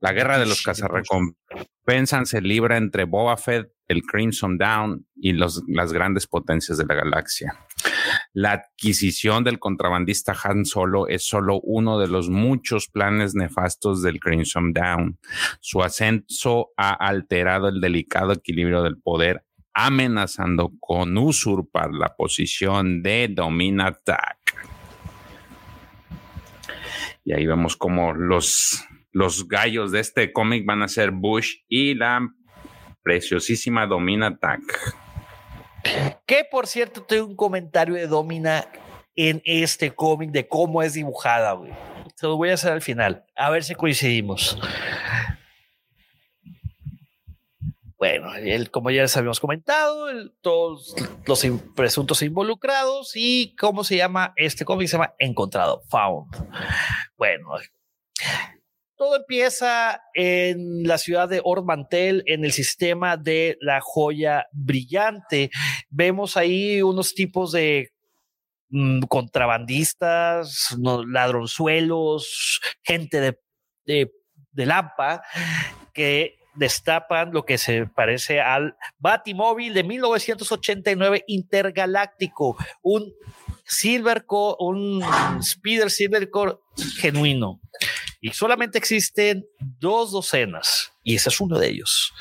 [0.00, 5.62] La guerra de los cazarrecompensas se libra entre Boba Fett, el Crimson Down y los,
[5.68, 7.58] las grandes potencias de la galaxia.
[8.32, 14.20] La adquisición del contrabandista Han Solo es solo uno de los muchos planes nefastos del
[14.20, 15.18] Crimson Down.
[15.60, 23.28] Su ascenso ha alterado el delicado equilibrio del poder, amenazando con usurpar la posición de
[23.28, 24.38] Dominatak.
[27.24, 31.94] Y ahí vemos como los, los gallos de este cómic van a ser Bush y
[31.94, 32.28] la
[33.02, 35.09] preciosísima Dominatak.
[36.26, 38.66] Que por cierto, tengo un comentario de Domina
[39.16, 41.72] en este cómic de cómo es dibujada, güey.
[42.14, 44.58] Se lo voy a hacer al final, a ver si coincidimos.
[47.98, 48.30] Bueno,
[48.70, 50.06] como ya les habíamos comentado,
[50.40, 50.94] todos
[51.26, 56.28] los presuntos involucrados y cómo se llama este cómic, se llama Encontrado, Found.
[57.18, 57.50] Bueno,
[59.00, 65.50] todo empieza en la ciudad de Ormantel, en el sistema de la joya brillante.
[65.88, 67.94] Vemos ahí unos tipos de
[68.68, 73.38] mm, contrabandistas, ladronzuelos, gente de,
[73.86, 74.12] de,
[74.52, 75.22] de Lampa,
[75.94, 83.14] que destapan lo que se parece al Batimóvil de 1989 intergaláctico, un
[83.64, 85.02] Silvercore, un
[85.42, 86.58] Speeder Silvercore
[86.98, 87.62] genuino.
[88.20, 92.12] Y solamente existen dos docenas y ese es uno de ellos.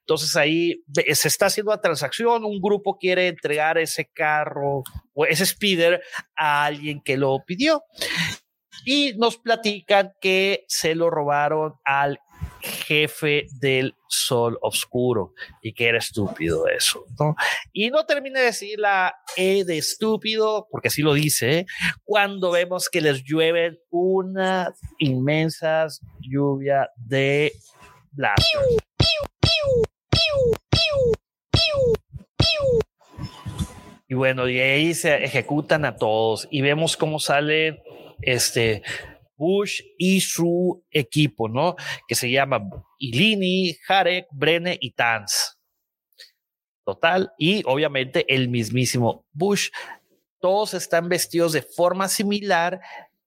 [0.00, 4.84] Entonces ahí se está haciendo la transacción, un grupo quiere entregar ese carro
[5.14, 6.00] o ese speeder
[6.36, 7.82] a alguien que lo pidió
[8.84, 12.20] y nos platican que se lo robaron al
[12.68, 17.04] jefe del sol oscuro y que era estúpido eso.
[17.72, 21.66] Y no termina de decir la E de estúpido, porque así lo dice,
[22.04, 25.86] cuando vemos que les llueven una inmensa
[26.20, 27.52] lluvia de
[28.16, 28.60] láser.
[34.10, 37.82] Y bueno, y ahí se ejecutan a todos y vemos cómo sale
[38.22, 38.82] este
[39.38, 41.76] Bush y su equipo, ¿no?
[42.06, 42.60] Que se llama
[42.98, 45.56] Ilini, Harek, Brenne y Tanz.
[46.84, 47.32] Total.
[47.38, 49.70] Y obviamente el mismísimo Bush.
[50.40, 52.80] Todos están vestidos de forma similar,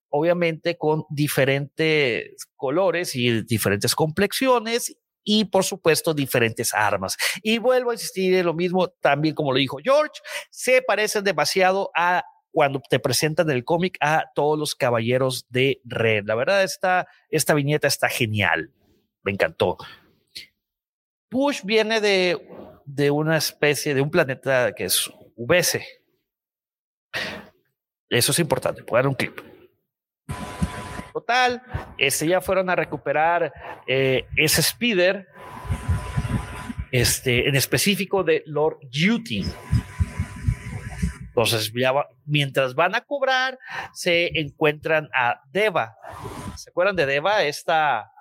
[0.10, 7.18] obviamente con diferentes colores y diferentes complexiones y por supuesto diferentes armas.
[7.44, 11.92] Y vuelvo a insistir en lo mismo, también como lo dijo George, se parecen demasiado
[11.96, 16.26] a cuando te presentan el cómic a todos los caballeros de Red.
[16.26, 18.72] La verdad, esta, esta viñeta está genial.
[19.24, 19.78] Me encantó.
[21.30, 22.38] Push viene de,
[22.86, 25.82] de una especie, de un planeta que es VS.
[28.10, 28.84] Eso es importante.
[28.84, 29.40] Puedo dar un clip.
[31.14, 31.62] Total,
[31.98, 33.54] este, ya fueron a recuperar
[33.88, 35.28] eh, ese speeder,
[36.92, 39.46] este, en específico de Lord Duty.
[41.32, 41.72] Entonces,
[42.26, 43.58] mientras van a cobrar,
[43.94, 45.96] se encuentran a Deva.
[46.58, 47.44] ¿Se acuerdan de Deva?
[47.44, 48.12] Esta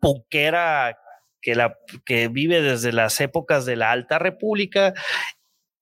[0.00, 0.96] ponquera
[1.42, 4.94] que, la, que vive desde las épocas de la Alta República,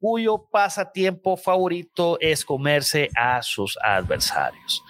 [0.01, 4.83] cuyo pasatiempo favorito es comerse a sus adversarios.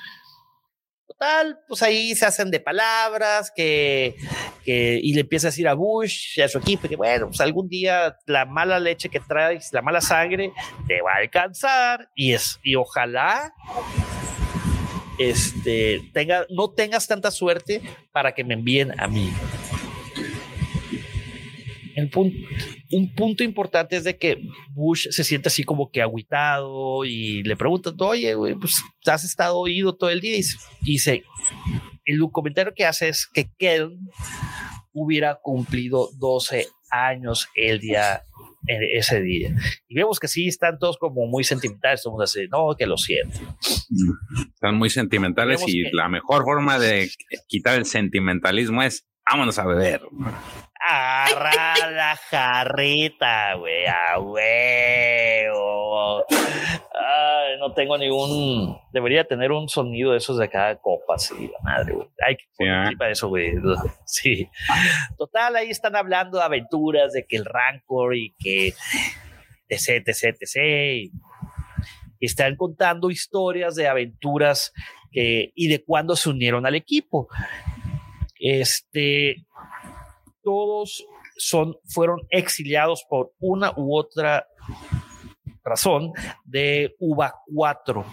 [1.13, 4.17] Total, pues ahí se hacen de palabras que,
[4.65, 7.69] y le empieza a decir a Bush y a su equipo que bueno, pues algún
[7.69, 10.53] día la mala leche que traes, la mala sangre,
[10.87, 13.53] te va a alcanzar y es, y ojalá
[15.19, 19.33] este, tenga, no tengas tanta suerte para que me envíen a mí
[21.97, 24.39] un punto importante es de que
[24.71, 29.95] Bush se siente así como que aguitado y le preguntan, oye, pues has estado oído
[29.95, 30.43] todo el día y,
[30.81, 31.25] dice,
[32.05, 33.99] el comentario que hace es que Ken
[34.93, 38.23] hubiera cumplido 12 años el día
[38.67, 39.55] ese día.
[39.89, 43.39] Y vemos que sí están todos como muy sentimentales, todos así, no, que lo siento.
[44.55, 47.11] Están muy sentimentales y la mejor forma de
[47.49, 50.03] quitar el sentimentalismo es vámonos a beber
[50.83, 55.55] agarra la jarrita, güey, a huevo.
[56.29, 58.77] Ay, no tengo ningún.
[58.93, 62.09] Debería tener un sonido de esos de cada copa, sí, la madre, güey.
[62.27, 63.53] Hay que poner para eso, güey.
[64.05, 64.49] Sí.
[65.17, 68.75] Total, ahí están hablando de aventuras, de que el Rancor y que.
[69.69, 71.11] etc, etc, etc.
[72.19, 74.73] Y están contando historias de aventuras
[75.11, 77.29] que, y de cuándo se unieron al equipo.
[78.45, 79.47] Este,
[80.43, 84.49] todos son, fueron exiliados por una u otra
[85.63, 86.13] razón
[86.45, 88.05] de UBA 4.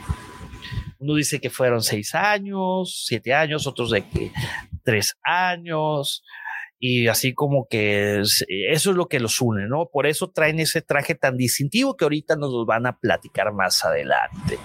[1.00, 4.32] Uno dice que fueron seis años, siete años, otros de que
[4.84, 6.24] tres años,
[6.78, 9.88] y así como que eso es lo que los une, ¿no?
[9.92, 13.84] Por eso traen ese traje tan distintivo que ahorita nos lo van a platicar más
[13.84, 14.60] adelante.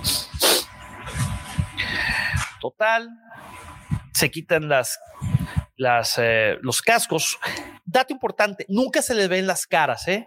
[2.61, 3.09] Total,
[4.13, 4.99] se quitan las
[5.77, 7.39] las, eh, los cascos.
[7.85, 10.27] Dato importante, nunca se le ven las caras, ¿eh?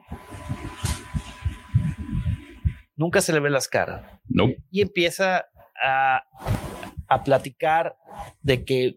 [2.96, 4.06] Nunca se le ven las caras.
[4.28, 4.48] No.
[4.72, 5.46] Y empieza
[5.82, 6.24] a,
[7.08, 7.96] a platicar
[8.42, 8.96] de que,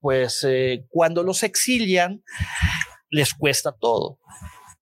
[0.00, 2.22] pues, eh, cuando los exilian,
[3.10, 4.18] les cuesta todo.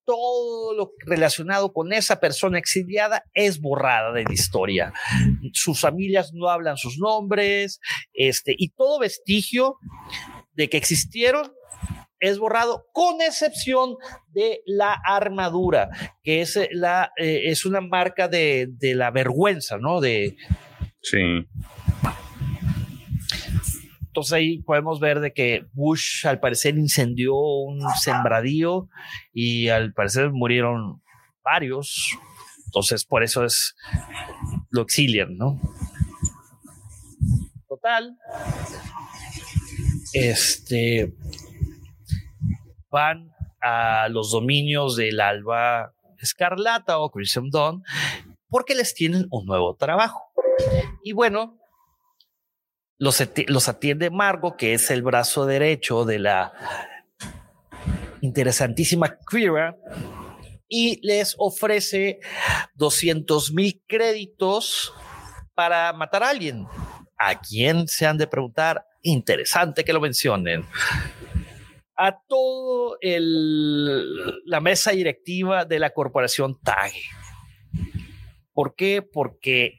[0.04, 4.92] Todo lo relacionado con esa persona exiliada es borrada de la historia.
[5.52, 7.78] Sus familias no hablan sus nombres,
[8.12, 9.78] este, y todo vestigio
[10.54, 11.52] de que existieron
[12.22, 13.96] es borrado con excepción
[14.28, 15.90] de la armadura,
[16.22, 20.00] que es, eh, la, eh, es una marca de, de, la vergüenza, ¿no?
[20.00, 20.36] De,
[21.02, 21.18] sí.
[24.12, 28.88] Entonces ahí podemos ver de que Bush al parecer incendió un sembradío
[29.32, 31.02] y al parecer murieron
[31.42, 32.18] varios.
[32.66, 33.74] Entonces por eso es
[34.70, 35.58] lo exilian, ¿no?
[37.66, 38.16] Total,
[40.12, 41.14] este,
[42.90, 47.82] van a los dominios del Alba Escarlata o Crimson Dawn
[48.48, 50.32] porque les tienen un nuevo trabajo.
[51.02, 51.58] Y bueno,
[52.98, 56.52] los, los atiende Margo, que es el brazo derecho de la
[58.20, 59.76] interesantísima Queera,
[60.68, 62.20] y les ofrece
[62.74, 64.92] 200 mil créditos
[65.54, 66.66] para matar a alguien.
[67.18, 68.86] ¿A quién se han de preguntar?
[69.02, 70.64] Interesante que lo mencionen.
[71.96, 76.92] A todo la mesa directiva de la corporación TAG.
[78.52, 79.02] ¿Por qué?
[79.02, 79.78] Porque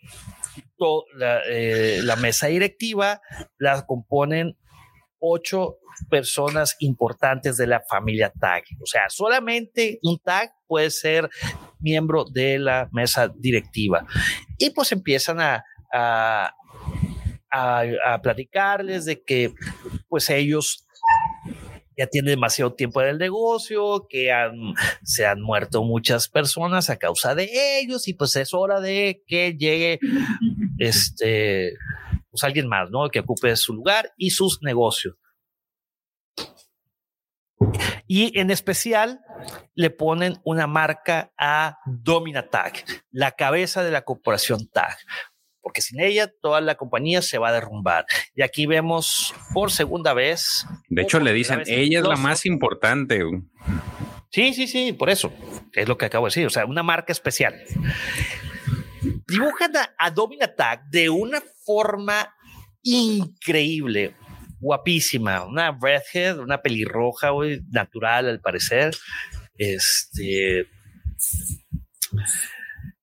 [1.47, 3.21] eh, la, mesa directiva
[3.57, 4.57] la componen
[5.19, 5.77] ocho
[6.09, 8.63] personas importantes de la familia TAG.
[8.81, 11.29] O sea, solamente un TAG puede ser
[11.79, 14.05] miembro de la mesa directiva.
[14.57, 15.63] Y pues empiezan a,
[18.21, 19.53] platicarles de que
[20.07, 20.85] pues ellos
[21.97, 24.31] ya tienen demasiado tiempo en el negocio, que
[25.03, 29.55] se han muerto muchas personas a causa de ellos y pues es hora de que
[29.57, 29.99] llegue
[30.79, 31.73] este
[32.31, 33.09] pues alguien más, ¿no?
[33.09, 35.15] Que ocupe su lugar y sus negocios.
[38.07, 39.21] Y en especial
[39.75, 44.97] le ponen una marca a Domina Tag, la cabeza de la corporación Tag,
[45.63, 48.05] porque sin ella toda la compañía se va a derrumbar.
[48.35, 50.67] Y aquí vemos por segunda vez.
[50.89, 53.21] De hecho, le dicen, ella es la más importante.
[54.29, 55.33] Sí, sí, sí, por eso.
[55.71, 56.45] Es lo que acabo de decir.
[56.45, 57.55] O sea, una marca especial.
[59.27, 62.35] Dibujan a, a Attack de una forma
[62.83, 64.15] increíble,
[64.59, 67.31] guapísima, una redhead, una pelirroja,
[67.71, 68.93] natural al parecer.
[69.57, 70.67] Este.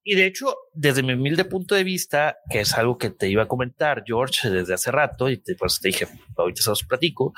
[0.02, 3.42] Y de hecho, desde mi humilde punto de vista, que es algo que te iba
[3.42, 7.34] a comentar, George, desde hace rato, y te, pues te dije, ahorita se los platico,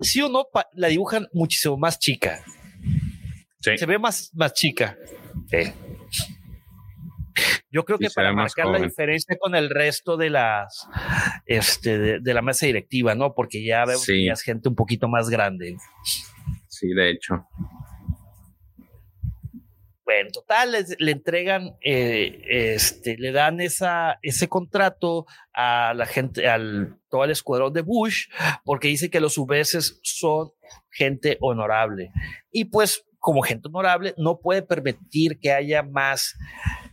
[0.00, 2.42] sí o no, la dibujan muchísimo más chica.
[3.60, 4.96] Se ve más, más chica.
[7.70, 10.88] Yo creo que para marcar la diferencia con el resto de las
[11.46, 13.34] este, de, la mesa directiva, ¿no?
[13.34, 15.76] Porque ya vemos que ya es gente un poquito más grande.
[16.68, 17.46] Sí, de hecho.
[20.08, 26.98] Bueno, total, le entregan, eh, este, le dan esa, ese contrato a la gente, al
[27.10, 28.28] todo el escuadrón de Bush,
[28.64, 30.50] porque dice que los UBS son
[30.90, 32.10] gente honorable.
[32.50, 36.34] Y pues, como gente honorable, no puede permitir que haya más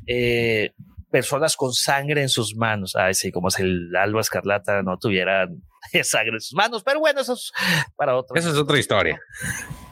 [0.07, 0.73] eh,
[1.09, 2.97] personas con sangre en sus manos.
[2.97, 5.47] Así como si el Alba Escarlata no tuviera
[6.03, 6.83] sangre en sus manos.
[6.83, 7.53] Pero bueno, eso es
[7.95, 8.35] para otro.
[8.35, 9.17] Esa es otra historia.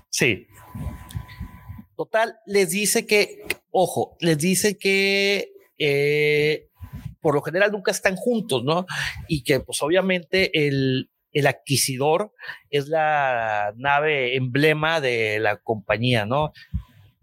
[0.09, 0.45] Sí.
[1.95, 6.69] Total, les dice que, ojo, les dice que eh,
[7.21, 8.85] por lo general nunca están juntos, ¿no?
[9.27, 12.31] Y que pues obviamente el, el adquisidor
[12.69, 16.51] es la nave emblema de la compañía, ¿no?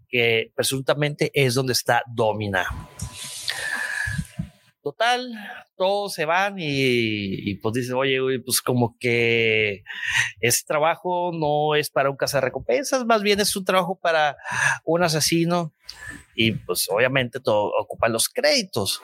[0.09, 2.65] Que presuntamente es donde está Domina.
[4.83, 5.31] Total,
[5.77, 9.83] todos se van y, pues dicen, oye, pues como que
[10.39, 14.37] ese trabajo no es para un cazarrecompensas, más bien es un trabajo para
[14.83, 15.71] un asesino
[16.33, 19.01] y pues obviamente todo ocupan los créditos.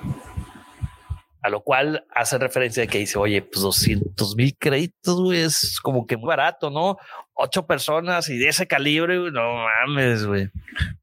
[1.43, 6.07] A lo cual hace referencia de que dice, oye, pues 200 mil créditos, es como
[6.07, 6.97] que muy barato, ¿no?
[7.33, 10.49] Ocho personas y de ese calibre, no mames, güey.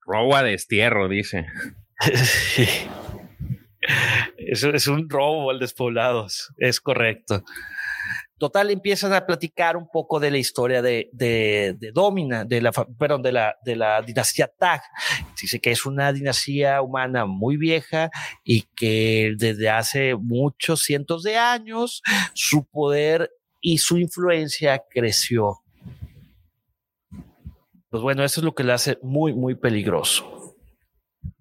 [0.04, 1.46] Robo a destierro, dice.
[4.36, 7.44] Eso es un robo al despoblados, es correcto.
[8.36, 13.22] Total, empiezan a platicar un poco de la historia de, de, Domina, de la, perdón,
[13.22, 14.82] de la, de la dinastía Tag.
[15.40, 18.10] Dice que es una dinastía humana muy vieja
[18.42, 22.02] y que desde hace muchos cientos de años
[22.34, 23.30] su poder
[23.60, 25.60] y su influencia creció.
[27.88, 30.33] Pues bueno, eso es lo que le hace muy, muy peligroso.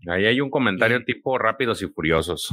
[0.07, 2.49] Ahí hay un comentario tipo rápidos y furiosos.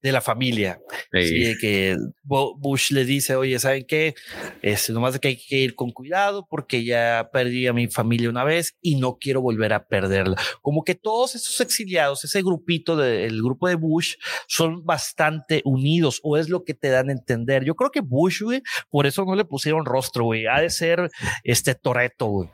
[0.00, 0.80] De la familia.
[1.12, 1.54] Sí.
[1.60, 4.14] que Bush le dice, oye, ¿saben qué?
[4.60, 8.42] Es nomás que hay que ir con cuidado porque ya perdí a mi familia una
[8.42, 10.36] vez y no quiero volver a perderla.
[10.60, 14.16] Como que todos esos exiliados, ese grupito del grupo de Bush,
[14.48, 17.64] son bastante unidos o es lo que te dan a entender.
[17.64, 20.46] Yo creo que Bush, güey, por eso no le pusieron rostro, güey.
[20.46, 21.10] Ha de ser
[21.44, 22.50] este Toreto, güey.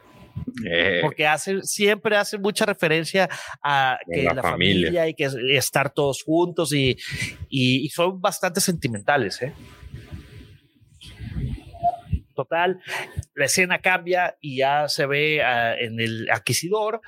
[0.65, 1.01] Eh.
[1.03, 3.29] Porque hace, siempre hace mucha referencia
[3.63, 5.09] a que la, familia.
[5.09, 6.97] y que estar todos juntos y,
[7.49, 9.41] y, son bastante sentimentales.
[9.43, 9.53] ¿eh?
[12.35, 12.81] Total,
[13.35, 17.01] la escena cambia y ya se ve ah, en el adquisidor.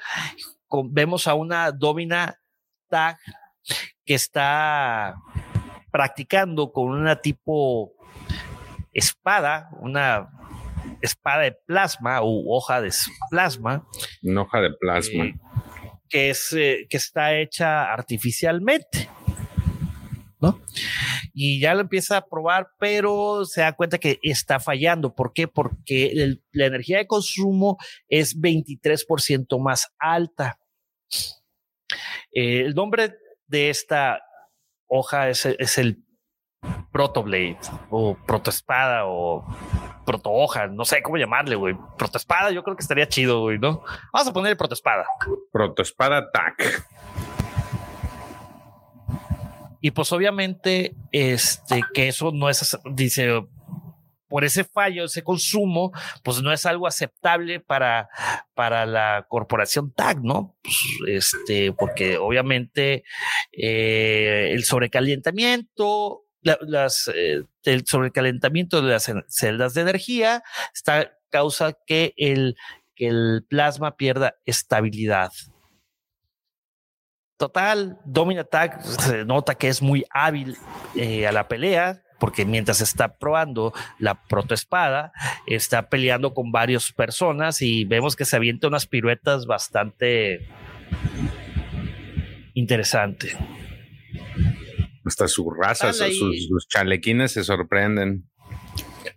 [0.86, 2.36] vemos a una Domina
[2.88, 3.18] Tag
[4.04, 5.14] que está
[5.90, 7.92] practicando con una tipo
[8.92, 10.28] espada, una
[11.00, 12.90] espada de plasma o hoja de
[13.30, 13.86] plasma.
[14.22, 15.24] Una hoja de plasma.
[15.24, 15.34] Eh,
[16.08, 19.08] que, es, eh, que está hecha artificialmente.
[20.40, 20.60] ¿no?
[21.34, 25.14] Y ya lo empieza a probar, pero se da cuenta que está fallando.
[25.14, 25.46] ¿Por qué?
[25.46, 27.76] Porque la energía de consumo
[28.08, 30.58] es 23% más alta.
[32.32, 33.14] Eh, el nombre
[33.46, 34.22] de esta
[34.86, 36.04] hoja es, es el
[36.92, 37.58] Protoblade
[37.90, 39.46] o Protoespada o
[40.10, 41.76] Protohoja, no sé cómo llamarle, güey.
[41.96, 43.84] Protoespada, yo creo que estaría chido, güey, ¿no?
[44.12, 45.06] Vamos a poner Protoespada.
[45.52, 46.84] Protoespada TAC.
[49.80, 53.46] Y pues obviamente, este, que eso no es, dice,
[54.28, 55.92] por ese fallo, ese consumo,
[56.24, 58.08] pues no es algo aceptable para,
[58.54, 60.56] para la corporación TAG, ¿no?
[60.62, 63.04] Pues, este, porque obviamente
[63.52, 70.42] eh, el sobrecalentamiento las, eh, el sobrecalentamiento de las celdas de energía
[70.74, 72.56] está, causa que el,
[72.94, 75.32] que el plasma pierda estabilidad.
[77.38, 80.56] Total, Dominatag se nota que es muy hábil
[80.94, 85.12] eh, a la pelea, porque mientras está probando la protoespada,
[85.46, 90.46] está peleando con varias personas y vemos que se avienta unas piruetas bastante
[92.52, 93.34] interesantes.
[95.10, 98.30] Hasta su raza, sus, chalequines se sorprenden.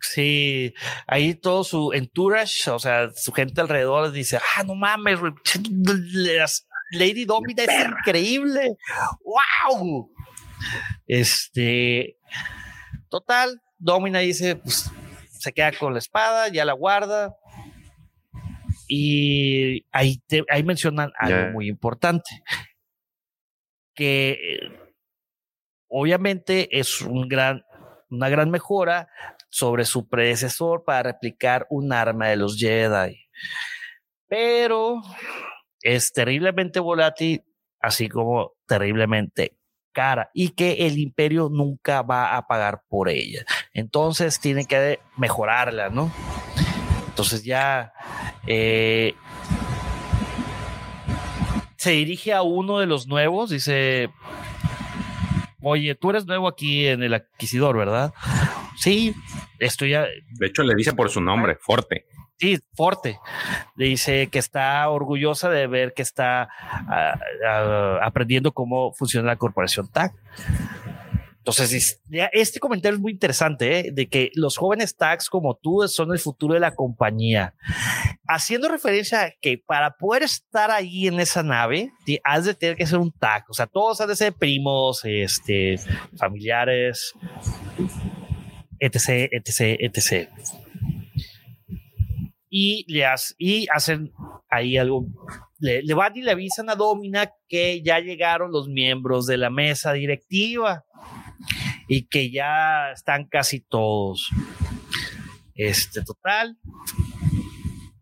[0.02, 0.74] Sí,
[1.06, 5.20] ahí todo su entourage, o sea, su gente alrededor dice, ah, no mames,
[6.94, 8.76] Lady Domina es increíble.
[9.24, 10.12] ¡Wow!
[11.06, 12.18] Este,
[13.08, 14.90] total, Domina dice, pues
[15.38, 17.36] se queda con la espada, ya la guarda.
[18.88, 22.42] Y ahí, ahí mencionan algo muy importante,
[23.94, 24.83] que
[25.94, 27.64] obviamente es un gran,
[28.10, 29.08] una gran mejora
[29.50, 33.28] sobre su predecesor para replicar un arma de los Jedi.
[34.28, 35.02] Pero
[35.82, 37.44] es terriblemente volátil,
[37.80, 39.56] así como terriblemente
[39.92, 43.46] cara y que el imperio nunca va a pagar por ella.
[43.74, 46.12] Entonces tiene que mejorarla, ¿no?
[47.10, 47.94] Entonces ya
[48.48, 49.14] eh,
[51.78, 54.10] se dirige a uno de los nuevos, dice,
[55.64, 58.14] oye, tú eres nuevo aquí en el Adquisidor, ¿verdad?
[58.78, 59.16] Sí,
[59.60, 60.06] estoy ya...
[60.40, 62.06] De hecho, le dice por su nombre, Forte.
[62.38, 63.20] Sí, Forte.
[63.76, 69.88] Dice que está orgullosa de ver que está ah, ah, aprendiendo cómo funciona la corporación
[69.88, 70.14] TAC.
[71.44, 72.02] Entonces,
[72.32, 73.92] este comentario es muy interesante, ¿eh?
[73.92, 77.54] de que los jóvenes tags como tú son el futuro de la compañía.
[78.26, 81.92] Haciendo referencia que para poder estar ahí en esa nave,
[82.24, 83.44] has de tener que ser un tag.
[83.50, 85.76] O sea, todos han de ser primos, este,
[86.16, 87.12] familiares,
[88.80, 90.30] etc, etc, etc.
[92.50, 94.14] Y, le hacen
[94.50, 95.08] ahí algo
[95.60, 99.50] le, le, van y le avisan a Domina que ya llegaron los miembros de la
[99.50, 100.86] mesa directiva
[101.88, 104.30] y que ya están casi todos.
[105.56, 106.58] Este, total.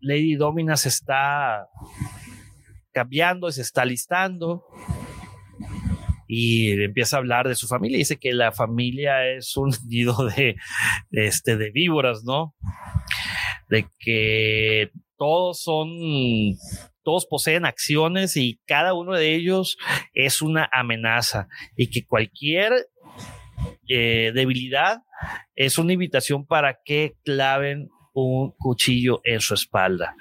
[0.00, 1.68] Lady Domina se está
[2.92, 4.64] cambiando, se está listando
[6.34, 7.98] y empieza a hablar de su familia.
[7.98, 10.56] Dice que la familia es un nido de,
[11.10, 12.54] este, de víboras, ¿no?
[13.68, 15.90] De que todos son,
[17.02, 19.76] todos poseen acciones y cada uno de ellos
[20.14, 22.72] es una amenaza y que cualquier
[23.88, 25.02] eh, debilidad
[25.54, 30.14] es una invitación para que claven un cuchillo en su espalda.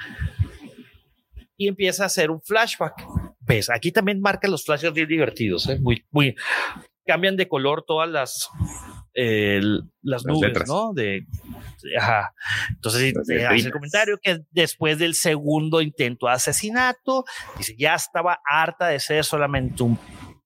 [1.57, 3.05] Y empieza a hacer un flashback.
[3.39, 3.69] ¿Ves?
[3.69, 5.79] Aquí también marca los flashes bien divertidos, ¿eh?
[5.79, 6.35] muy, muy,
[7.05, 8.49] cambian de color todas las,
[9.13, 10.93] las, nubes, ¿no?
[10.93, 11.25] De,
[11.97, 12.33] ajá.
[12.69, 17.25] Entonces hace el comentario que después del segundo intento de asesinato,
[17.57, 19.97] dice, ya estaba harta de ser solamente un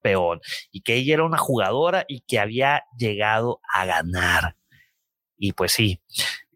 [0.06, 0.40] peón
[0.72, 4.56] y que ella era una jugadora y que había llegado a ganar.
[5.36, 6.00] Y pues sí,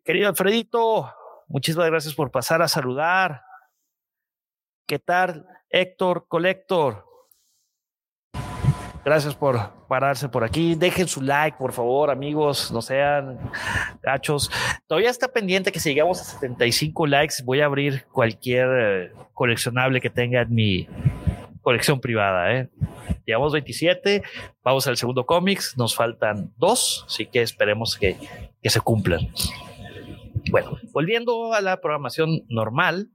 [0.06, 1.12] querido Alfredito,
[1.48, 3.42] muchísimas gracias por pasar a saludar.
[4.86, 7.08] ¿Qué tal, Héctor Colector?
[9.04, 10.76] Gracias por pararse por aquí.
[10.76, 12.72] Dejen su like, por favor, amigos.
[12.72, 13.40] No sean
[14.04, 14.52] gachos.
[14.86, 20.02] Todavía está pendiente que si llegamos a 75 likes, voy a abrir cualquier eh, coleccionable
[20.02, 20.88] que tenga en mi
[21.62, 22.54] colección privada.
[22.54, 22.70] ¿eh?
[23.26, 24.24] Llevamos 27,
[24.64, 28.18] vamos al segundo cómics, nos faltan dos, así que esperemos que,
[28.62, 29.30] que se cumplan.
[30.52, 33.10] Bueno, volviendo a la programación normal,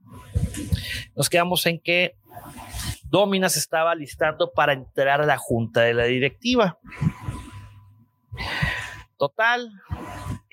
[1.15, 2.15] nos quedamos en que
[3.05, 6.79] Dominas estaba listando para entrar a la junta de la directiva.
[9.17, 9.71] Total,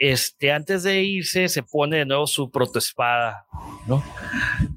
[0.04, 3.46] este, antes de irse, se pone de nuevo su protoespada,
[3.86, 4.02] ¿no?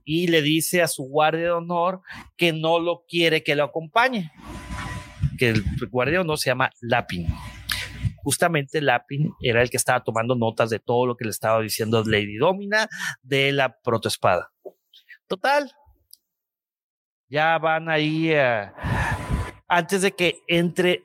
[0.03, 2.02] Y le dice a su guardia de honor
[2.38, 4.31] que no lo quiere que lo acompañe
[5.39, 7.27] que el guardia no se llama Lapin.
[8.23, 12.03] Justamente Lapin era el que estaba tomando notas de todo lo que le estaba diciendo
[12.06, 12.88] Lady Domina
[13.23, 14.52] de la protoespada.
[15.27, 15.72] Total,
[17.30, 18.72] ya van ahí eh,
[19.68, 21.03] antes de que entre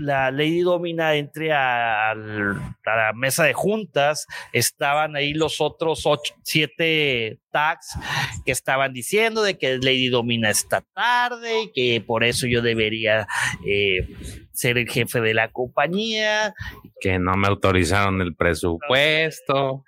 [0.00, 7.38] la Lady Domina entre a, la mesa de juntas, estaban ahí los otros ocho, siete
[7.50, 7.96] tags
[8.44, 13.26] que estaban diciendo de que Lady Domina está tarde y que por eso yo debería
[13.66, 14.08] eh,
[14.52, 16.54] ser el jefe de la compañía.
[17.00, 19.84] Que no me autorizaron el presupuesto.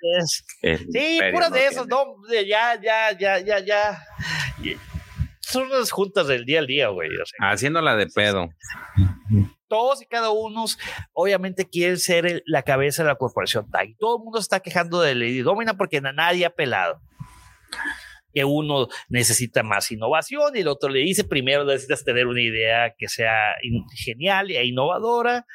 [0.62, 4.02] sí, pura de esos, no, ya, ya, ya, ya, ya.
[5.52, 7.10] Son unas juntas del día al día, güey.
[7.38, 8.48] Haciéndola de pedo
[9.72, 10.66] todos y cada uno
[11.14, 13.96] obviamente quieren ser la cabeza de la corporación TAG.
[13.98, 17.00] Todo el mundo está quejando de Lady Domina porque nadie ha pelado.
[18.34, 22.94] Que uno necesita más innovación y el otro le dice, primero necesitas tener una idea
[22.98, 23.54] que sea
[23.94, 25.46] genial e innovadora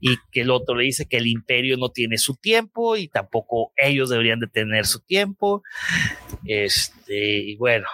[0.00, 3.74] y que el otro le dice que el imperio no tiene su tiempo y tampoco
[3.76, 5.62] ellos deberían de tener su tiempo.
[6.46, 7.86] Este, y bueno,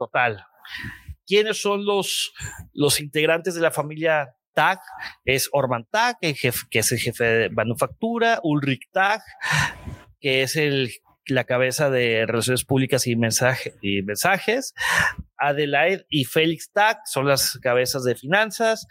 [0.00, 0.44] total.
[1.26, 2.32] ¿Quiénes son los,
[2.72, 4.80] los integrantes de la familia Tag
[5.24, 6.34] es Orman Tag, que
[6.72, 9.22] es el jefe de manufactura, Ulrich Tag,
[10.20, 10.90] que es el,
[11.26, 14.74] la cabeza de relaciones públicas y, mensaje, y mensajes,
[15.36, 18.86] Adelaide y Félix Tag son las cabezas de finanzas,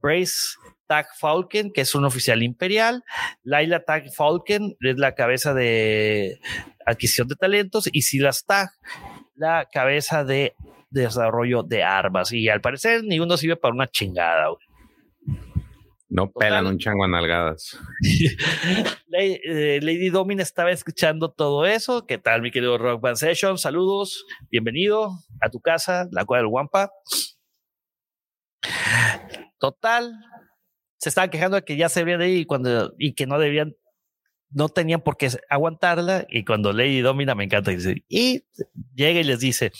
[0.00, 0.56] Brace
[0.86, 3.04] Tag Falken, que es un oficial imperial,
[3.42, 6.40] Laila Tag Falken es la cabeza de
[6.84, 8.70] adquisición de talentos y Silas Tag,
[9.34, 10.54] la cabeza de
[10.90, 12.32] desarrollo de armas.
[12.32, 14.46] Y al parecer ni uno sirve para una chingada.
[16.08, 17.78] No pelan un chango a nalgadas.
[19.16, 22.04] Eh, Lady, Domina estaba escuchando todo eso.
[22.04, 23.58] ¿Qué tal, mi querido Rock Band Session?
[23.58, 26.90] Saludos, bienvenido a tu casa, la cual del Wampa.
[29.60, 30.12] Total,
[30.98, 33.76] se estaban quejando de que ya se de ir y, cuando, y que no debían,
[34.54, 36.26] no tenían por qué aguantarla.
[36.30, 38.44] Y cuando Lady Domina me encanta, dice, y
[38.94, 39.72] llega y les dice,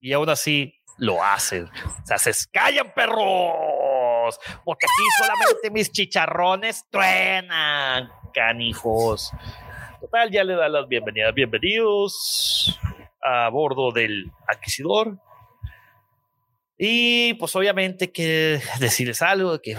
[0.00, 1.66] y aún así lo hacen.
[1.66, 9.30] O sea, se callan, perros, porque aquí solamente mis chicharrones truenan, canijos.
[10.00, 11.34] Total, ya le da las bienvenidas.
[11.34, 12.78] Bienvenidos
[13.22, 15.18] a bordo del Adquisidor.
[16.76, 19.76] Y pues obviamente que decirles algo, que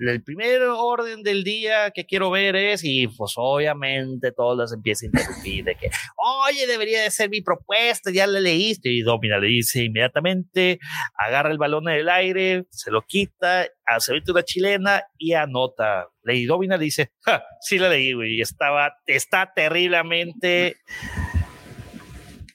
[0.00, 5.20] el primer orden del día que quiero ver es, y pues obviamente todas empiezan a
[5.20, 9.48] interrumpir de que, oye, debería de ser mi propuesta, ya la leíste, y Domina le
[9.48, 10.78] dice inmediatamente,
[11.14, 16.08] agarra el balón en el aire, se lo quita, hace una chilena y anota.
[16.22, 17.12] Lady Domina dice,
[17.60, 20.76] sí la leí, güey, estaba, está terriblemente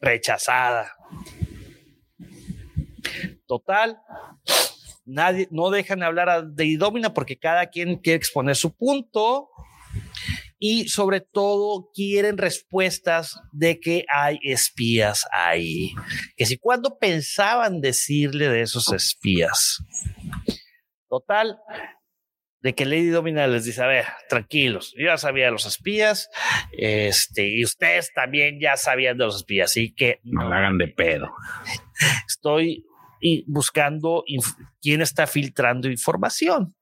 [0.02, 0.95] rechazada.
[3.48, 4.00] Total,
[5.06, 9.50] nadie, no dejan hablar de Idomina porque cada quien quiere exponer su punto
[10.58, 15.94] y sobre todo quieren respuestas de que hay espías ahí.
[16.36, 19.84] Que si cuando pensaban decirle de esos espías.
[21.08, 21.60] Total,
[22.62, 26.32] de que Lady Domina les dice, a ver, tranquilos, yo ya sabía de los espías,
[26.72, 30.88] este, y ustedes también ya sabían de los espías, así que no, no hagan de
[30.88, 31.32] pedo.
[32.28, 32.84] Estoy
[33.28, 34.24] y buscando
[34.80, 36.76] quién está filtrando información.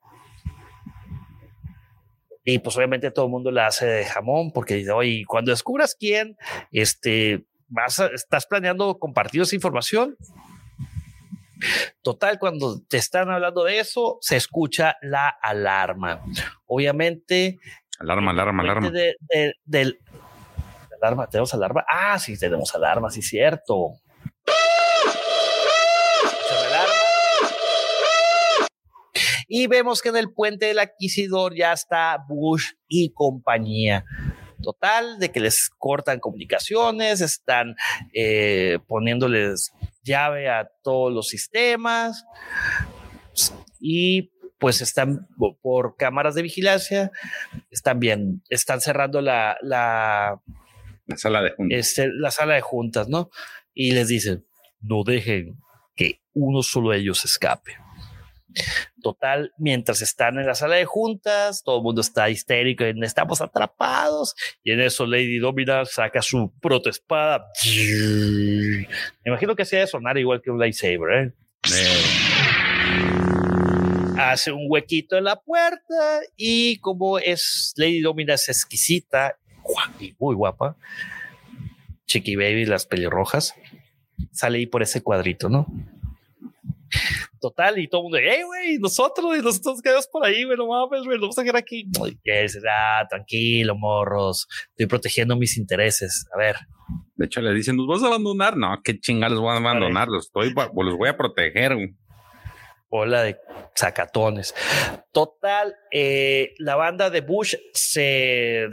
[2.43, 5.95] Y pues obviamente todo el mundo la hace de jamón porque dice, oye, cuando descubras
[5.97, 6.35] quién,
[6.73, 10.17] este, vas estás planeando compartir esa información.
[12.01, 16.25] Total, cuando te están hablando de eso, se escucha la alarma.
[16.65, 17.57] Obviamente.
[17.99, 18.91] Alarma, alarma, alarma.
[19.63, 19.97] del,
[21.01, 21.85] alarma, ¿tenemos alarma?
[21.87, 23.93] Ah, sí, tenemos alarma, sí, cierto.
[29.55, 34.03] Y vemos que en el puente del Adquisidor ya está Bush y compañía.
[34.63, 37.75] Total, de que les cortan comunicaciones, están
[38.15, 39.71] eh, poniéndoles
[40.01, 42.25] llave a todos los sistemas
[43.79, 45.27] y pues están
[45.61, 47.11] por cámaras de vigilancia,
[47.69, 50.41] están bien, están cerrando la, la,
[51.15, 51.77] sala de juntas.
[51.77, 53.29] Este, la sala de juntas, ¿no?
[53.71, 54.47] Y les dicen,
[54.79, 55.59] no dejen
[55.95, 57.77] que uno solo de ellos escape.
[59.03, 63.41] Total, mientras están en la sala de juntas, todo el mundo está histérico y estamos
[63.41, 64.33] atrapados.
[64.63, 67.45] Y en eso Lady Domina saca su protoespada.
[67.65, 68.87] Me
[69.25, 71.11] imagino que sea de sonar igual que un lightsaber.
[71.11, 71.33] ¿eh?
[74.17, 79.37] Hace un huequito en la puerta y como es Lady Domina es exquisita
[79.99, 80.77] y muy guapa,
[82.05, 83.53] Chiqui Baby, las pelirrojas,
[84.31, 85.67] sale ahí por ese cuadrito, ¿no?
[87.43, 90.67] Total, y todo el mundo, hey, güey, nosotros, y nosotros quedamos por ahí, güey, no
[90.67, 91.85] mames, güey, vamos a quedar aquí.
[92.23, 96.25] Y dice, ah, tranquilo, morros, estoy protegiendo mis intereses.
[96.33, 96.55] A ver.
[97.15, 98.55] De hecho, le dicen, ¿nos vas a abandonar?
[98.55, 101.75] No, qué chingados voy a abandonar, los, estoy, los voy a proteger.
[101.75, 101.93] Güey.
[102.87, 103.37] Hola de
[103.75, 104.55] sacatones.
[105.11, 108.69] Total, eh, la banda de Bush se,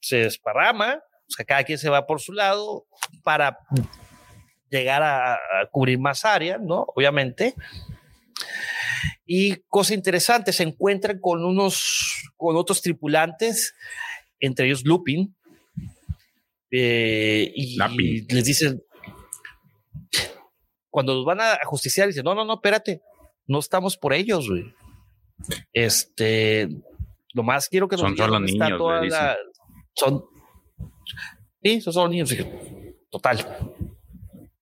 [0.00, 2.86] se desparrama, o sea, cada quien se va por su lado
[3.24, 3.58] para
[4.70, 5.38] llegar a, a
[5.72, 6.86] cubrir más área, ¿no?
[6.94, 7.54] Obviamente.
[9.24, 13.74] Y cosa interesante, se encuentran con unos, con otros tripulantes,
[14.40, 15.34] entre ellos Lupin,
[16.70, 17.76] eh, y,
[18.32, 18.82] les dicen,
[20.90, 23.02] cuando los van a justiciar, dicen, no, no, no, espérate,
[23.46, 24.74] no estamos por ellos, güey.
[25.72, 26.68] Este,
[27.34, 29.36] lo más quiero que nos son solo niños, toda la,
[29.94, 30.24] son,
[31.62, 32.34] sí, son solo niños,
[33.10, 33.44] total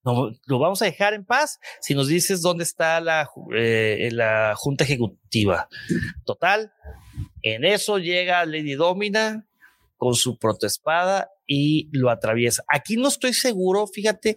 [0.05, 4.85] lo vamos a dejar en paz si nos dices dónde está la, eh, la junta
[4.85, 5.69] ejecutiva.
[6.25, 6.73] Total,
[7.43, 9.47] en eso llega Lady Domina
[9.97, 12.65] con su protoespada y lo atraviesa.
[12.69, 14.37] Aquí no estoy seguro, fíjate,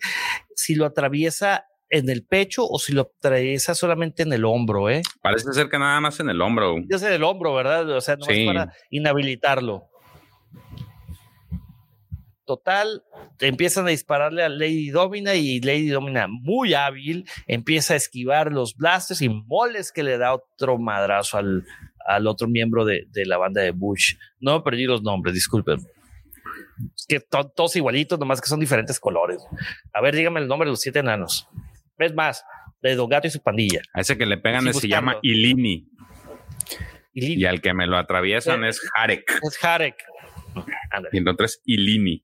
[0.55, 5.01] si lo atraviesa en el pecho o si lo atraviesa solamente en el hombro, ¿eh?
[5.21, 6.75] Parece ser que nada más en el hombro.
[6.89, 7.89] Es en el hombro, ¿verdad?
[7.89, 9.89] O sea, no es para inhabilitarlo.
[12.47, 13.03] Total,
[13.41, 18.77] empiezan a dispararle a Lady Domina y Lady Domina, muy hábil, empieza a esquivar los
[18.77, 21.65] blasters y moles que le da otro madrazo al,
[22.05, 24.15] al otro miembro de, de, la banda de Bush.
[24.39, 25.79] No perdí los nombres, disculpen.
[26.95, 29.45] Es que todos igualitos, nomás que son diferentes colores.
[29.93, 31.49] A ver, dígame el nombre de los siete enanos.
[31.97, 32.45] Es más,
[32.81, 33.81] de Don Gato y su pandilla.
[33.93, 35.89] A ese que le pegan se llama Ilini.
[37.13, 39.39] Y al que me lo atraviesan es Harek.
[39.43, 39.97] Es Harek.
[41.11, 42.23] Y entonces Ilini.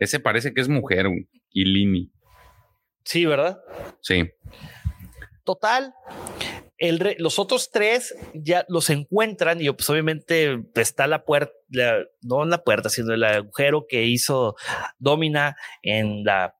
[0.00, 1.06] Ese parece que es mujer,
[1.52, 2.10] Ilini.
[3.04, 3.60] Sí, ¿verdad?
[4.00, 4.30] Sí.
[5.44, 5.94] Total.
[6.78, 11.52] El los otros tres ya los encuentran y pues obviamente está la puerta,
[12.22, 14.56] no en la puerta, sino el agujero que hizo
[14.98, 16.54] Domina en la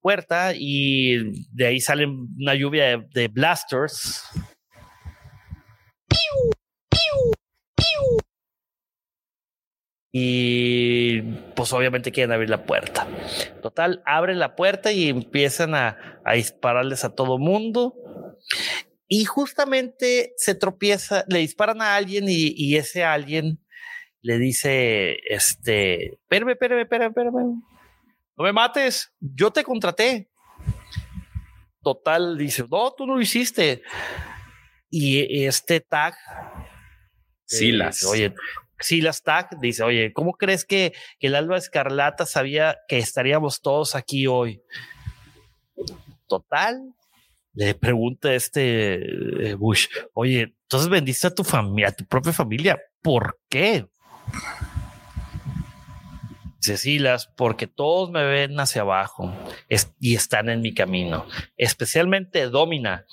[0.00, 4.22] puerta y de ahí salen una lluvia de, blasters.
[10.10, 11.20] Y
[11.54, 13.06] pues obviamente quieren abrir la puerta.
[13.62, 17.94] Total, abren la puerta y empiezan a, dispararles a todo mundo.
[19.06, 23.58] Y justamente se tropieza, le disparan a alguien y, ese alguien
[24.20, 27.62] le dice, este, espérame, espérame, espérame, espérame.
[28.36, 30.30] No me mates, yo te contraté.
[31.82, 33.82] Total, dice, no, tú no lo hiciste.
[34.90, 36.14] Y este tag.
[37.44, 38.04] Silas.
[38.04, 38.34] oye,
[38.80, 44.26] Silas Tag dice, oye, ¿cómo crees que, el Alba Escarlata sabía que estaríamos todos aquí
[44.26, 44.62] hoy?
[46.28, 46.94] Total,
[47.54, 52.78] le pregunta este eh, Bush, oye, entonces vendiste a tu familia, a tu propia familia,
[53.02, 53.86] ¿por qué?
[56.60, 59.32] Cecilas, porque todos me ven hacia abajo
[60.00, 61.26] y están en mi camino,
[61.56, 63.06] especialmente Domina.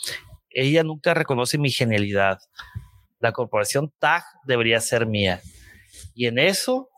[0.50, 2.40] Ella nunca reconoce mi genialidad.
[3.20, 5.42] La corporación TAG debería ser mía.
[6.16, 6.90] Y en eso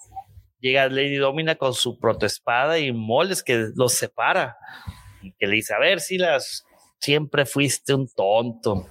[0.59, 4.55] llega Lady Domina con su protoespada y moles que los separa.
[5.21, 6.63] Y que le dice, a ver, Silas,
[6.99, 8.87] siempre fuiste un tonto.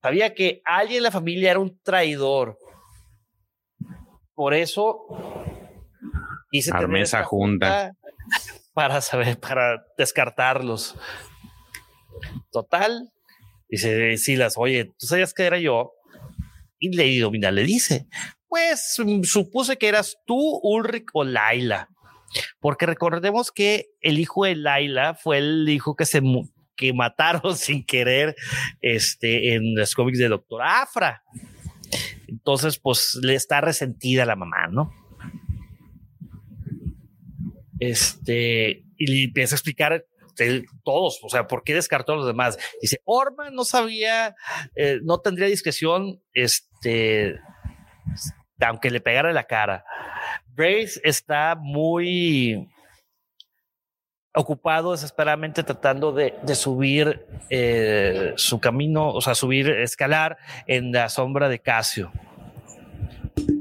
[0.00, 2.56] Sabía que alguien en la familia era un traidor.
[4.34, 5.06] Por eso
[6.52, 7.92] esa junta
[8.72, 10.96] para saber, para descartarlos.
[12.52, 13.10] Total,
[13.68, 15.92] dice Silas, oye, ¿tú sabías que era yo?
[16.78, 18.06] Y Lady Domina le dice,
[18.48, 21.88] pues mm, supuse que eras tú, Ulrich o Laila.
[22.60, 26.20] Porque recordemos que el hijo de Laila fue el hijo que se
[26.76, 28.36] que mataron sin querer
[28.80, 31.22] este, en los cómics de Doctor Afra.
[32.28, 34.92] Entonces, pues le está resentida la mamá, ¿no?
[37.78, 40.04] Este, y le empieza a explicar
[40.84, 42.58] todos, o sea, ¿por qué descartó a los demás?
[42.80, 44.34] Dice, Orman no sabía,
[44.74, 47.36] eh, no tendría discreción, este,
[48.60, 49.84] aunque le pegara la cara.
[50.46, 52.68] Brace está muy
[54.34, 61.48] ocupado desesperadamente tratando de, subir eh, su camino, o sea, subir, escalar en la sombra
[61.48, 62.12] de Casio.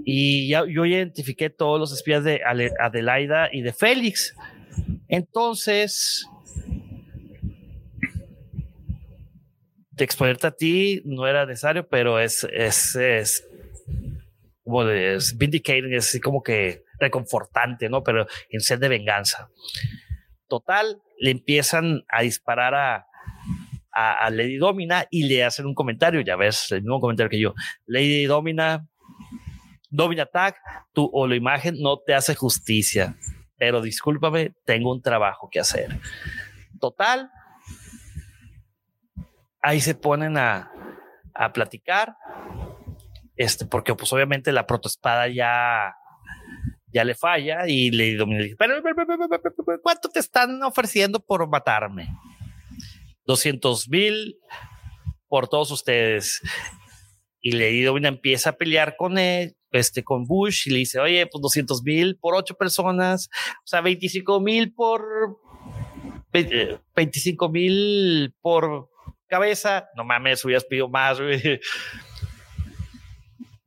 [0.03, 2.41] Y ya, yo identifiqué todos los espías de
[2.79, 4.35] Adelaida y de Félix.
[5.07, 6.27] Entonces,
[9.91, 13.47] de exponerte a ti no era necesario, pero es, es
[14.65, 18.03] como de vindicating, es así como que reconfortante, ¿no?
[18.03, 19.49] Pero en sed de venganza.
[20.47, 23.05] Total, le empiezan a disparar a,
[23.91, 27.53] a, Lady Domina y le hacen un comentario, ya ves, el mismo comentario que yo.
[27.85, 28.87] Lady Domina,
[29.91, 30.55] Domina Tag,
[30.93, 33.15] tu o la imagen no te hace justicia,
[33.57, 35.99] pero discúlpame, tengo un trabajo que hacer.
[36.79, 37.29] Total,
[39.61, 40.71] ahí se ponen a,
[41.35, 42.15] a platicar
[43.35, 45.95] este, porque pues obviamente la protoespada ya,
[46.87, 48.81] ya le falla y le dice, pero,
[49.81, 52.07] ¿cuánto te están ofreciendo por matarme?
[53.25, 54.37] 200 mil
[55.27, 56.41] por todos ustedes.
[57.41, 61.27] Y Lady Domina empieza a pelear con él, este, con Bush y le dice, oye,
[61.27, 63.29] pues 200 mil por ocho personas,
[63.59, 65.03] o sea, 25 mil por
[66.95, 68.89] 25 mil por
[69.27, 69.89] cabeza.
[69.95, 71.19] No mames, hubieras pedido más.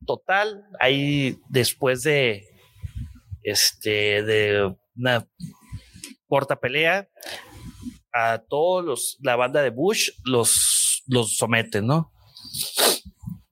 [0.09, 2.43] Total, ahí después de
[3.43, 5.27] este de una
[6.27, 7.07] corta pelea,
[8.11, 12.11] a todos los, la banda de Bush los, los someten, ¿no?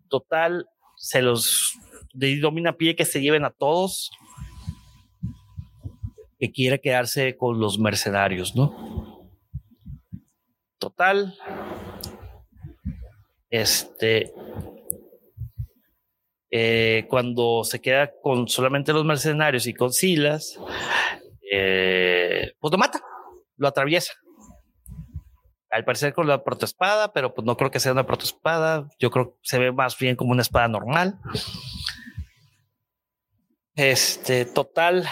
[0.09, 0.65] Total,
[0.95, 1.77] se los
[2.41, 4.09] domina pie que se lleven a todos
[6.39, 9.29] que quiere quedarse con los mercenarios, ¿no?
[10.79, 11.37] Total.
[13.51, 14.33] Este.
[16.49, 20.57] Eh, cuando se queda con solamente los mercenarios y con Silas,
[21.51, 23.01] eh, pues lo mata,
[23.57, 24.13] lo atraviesa.
[25.69, 28.87] Al parecer con la protoespada, pero pues no creo que sea una protoespada.
[28.99, 31.19] Yo creo que se ve más bien como una espada normal.
[33.75, 35.05] Este, total,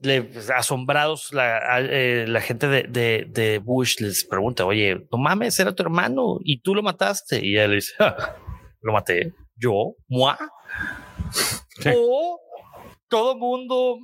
[0.00, 6.38] pues, asombrados, la, eh, gente de, Bush les pregunta, oye, no mames, era tu hermano
[6.44, 7.44] y tú lo mataste.
[7.44, 8.36] Y él dice, ah,
[8.82, 10.36] lo maté, yo, moi.
[11.94, 12.40] O
[13.08, 13.98] todo mundo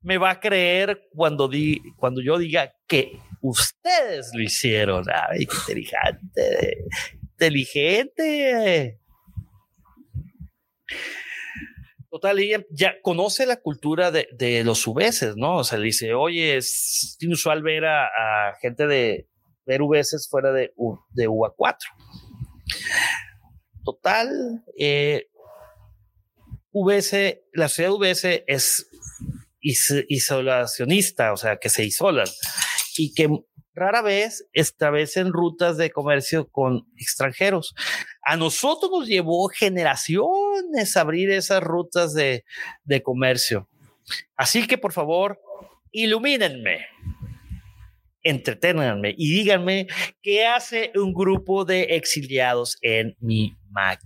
[0.00, 1.50] me va a creer cuando,
[1.96, 5.04] cuando yo diga que ustedes lo hicieron.
[5.08, 6.84] Ay, qué inteligente,
[7.22, 9.00] inteligente.
[12.10, 15.56] Total, ella ya conoce la cultura de, los uveses, ¿no?
[15.58, 19.28] O sea, le dice, oye, es inusual ver a, gente de
[19.66, 20.72] ver uveses fuera de,
[21.10, 21.76] de UA4.
[23.84, 25.28] Total, eh,
[26.84, 28.88] VS, la sociedad VS es
[29.60, 32.28] isolacionista, o sea, que se isolan
[32.96, 33.28] y que
[33.74, 37.74] rara vez establecen rutas de comercio con extranjeros.
[38.22, 42.44] A nosotros nos llevó generaciones abrir esas rutas de,
[42.84, 43.68] de comercio.
[44.36, 45.40] Así que por favor,
[45.92, 46.86] ilumínenme,
[48.22, 49.86] entreténganme y díganme
[50.22, 53.56] qué hace un grupo de exiliados en mi,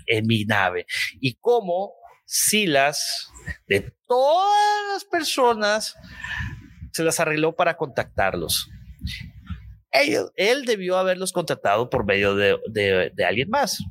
[0.06, 0.86] en mi nave
[1.20, 1.94] y cómo
[2.34, 3.30] Silas,
[3.66, 5.94] de todas las personas,
[6.90, 8.70] se las arregló para contactarlos.
[9.90, 13.84] Él, debió haberlos contactado por medio de, alguien más,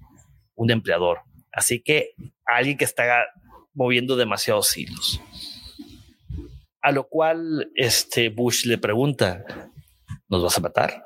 [0.55, 1.19] un empleador.
[1.51, 3.26] Así que alguien que está
[3.76, 5.22] moviendo demasiados hilos.
[6.81, 9.45] A lo cual este Bush le pregunta,
[10.27, 11.05] ¿nos vas a matar?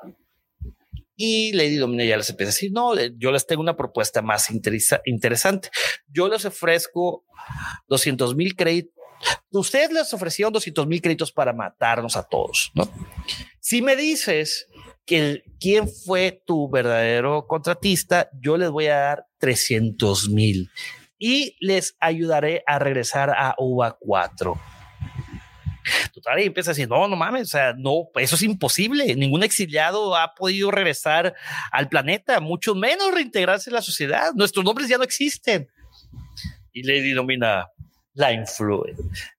[1.16, 4.50] Y Lady Domina ya les empieza a decir, no, yo les tengo una propuesta más
[4.50, 5.70] interesante.
[6.08, 7.24] Yo les ofrezco
[7.88, 8.94] 200 mil créditos.
[9.50, 12.86] Ustedes les ofrecieron 200 mil créditos para matarnos a todos, ¿no?
[13.60, 14.68] Si me dices
[15.06, 20.70] quién fue tu verdadero contratista, yo les voy a dar 300 mil
[21.18, 24.60] y les ayudaré a regresar a UVA 4
[26.12, 29.14] Total, y empieza a decir, no, no mames, o sea, no, eso es imposible.
[29.14, 31.34] Ningún exiliado ha podido regresar
[31.70, 34.32] al planeta, mucho menos reintegrarse en la sociedad.
[34.34, 35.68] Nuestros nombres ya no existen.
[36.72, 37.68] Y le denomina
[38.16, 38.30] la,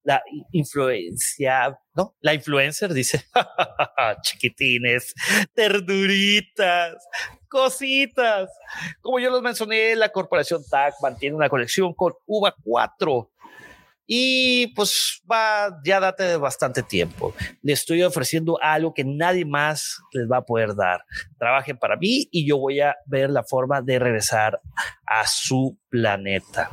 [0.04, 2.16] la influencia, ¿no?
[2.22, 3.26] La influencer dice,
[4.22, 5.14] chiquitines,
[5.54, 6.96] ternuritas,
[7.50, 8.50] cositas.
[9.02, 13.32] Como yo los mencioné, la corporación TAC mantiene una colección con UVA 4
[14.08, 17.36] y pues va, ya date bastante tiempo.
[17.62, 21.04] Le estoy ofreciendo algo que nadie más les va a poder dar.
[21.38, 24.62] Trabajen para mí y yo voy a ver la forma de regresar
[25.06, 26.72] a su planeta.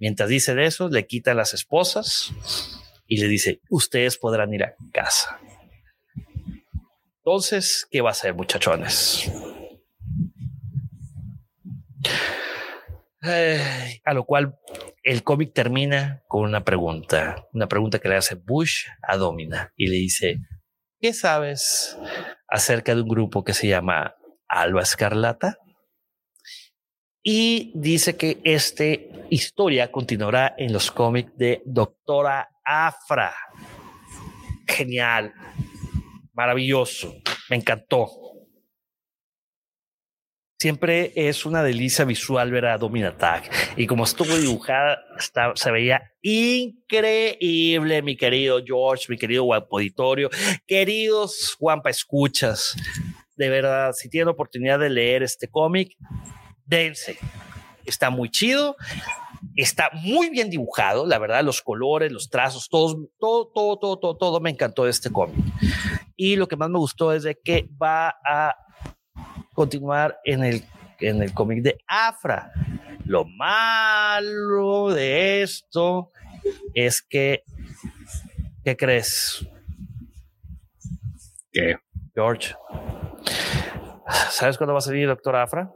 [0.00, 2.32] Mientras dice eso, le quita las esposas
[3.06, 5.38] y le dice, ustedes podrán ir a casa.
[7.18, 9.30] Entonces, ¿qué va a hacer, muchachones?
[14.04, 14.56] a lo cual
[15.06, 19.86] el cómic termina con una pregunta, una pregunta que le hace Bush a Domina y
[19.86, 20.38] le dice,
[21.00, 21.96] ¿qué sabes
[22.48, 24.16] acerca de un grupo que se llama
[24.48, 25.58] Alba Escarlata?
[27.22, 28.84] Y dice que esta
[29.30, 33.32] historia continuará en los cómics de Doctora Afra.
[34.66, 35.32] Genial,
[36.32, 37.14] maravilloso,
[37.48, 38.08] me encantó
[40.58, 43.44] siempre es una delicia visual ver a Dominatag.
[43.76, 44.98] Y como estuvo dibujada,
[45.54, 50.30] se veía increíble, mi querido George, mi querido Auditorio,
[50.66, 52.74] queridos Juanpa Escuchas.
[53.36, 55.92] De verdad, si tienen oportunidad de leer este cómic,
[56.64, 57.18] dense.
[57.84, 58.76] Está muy chido.
[59.54, 64.40] Está muy bien dibujado, la verdad, los colores, los trazos, todo, todo, todo, todo, todo
[64.40, 65.36] me encantó de este cómic.
[66.16, 68.54] Y lo que más me gustó es de que va a
[69.56, 70.62] continuar en el,
[71.00, 72.52] en el cómic de Afra.
[73.06, 76.12] Lo malo de esto
[76.74, 77.42] es que,
[78.62, 79.48] ¿qué crees?
[81.50, 81.78] ¿Qué?
[82.14, 82.54] George,
[84.30, 85.72] ¿sabes cuándo va a salir Doctor Afra?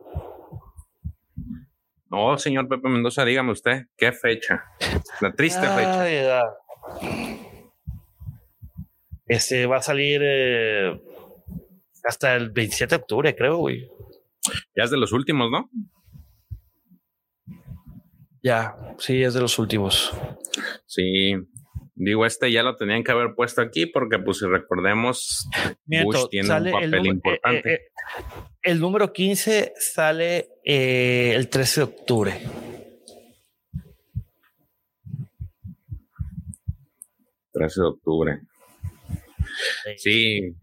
[2.09, 4.65] No, señor Pepe Mendoza, dígame usted, ¿qué fecha?
[5.21, 6.45] La triste fecha.
[9.27, 11.01] Este va a salir eh,
[12.05, 13.89] hasta el 27 de octubre, creo, güey.
[14.77, 15.71] Ya es de los últimos, ¿no?
[18.43, 20.13] Ya, sí, es de los últimos.
[20.87, 21.35] Sí,
[22.03, 25.47] Digo, este ya lo tenían que haber puesto aquí porque, pues, si recordemos,
[25.85, 27.75] Bush tiene un papel el importante.
[27.75, 27.93] Eh, eh,
[28.63, 32.41] el número 15 sale eh, el 13 de octubre.
[37.53, 38.41] ...13 de octubre.
[39.99, 40.57] Sí.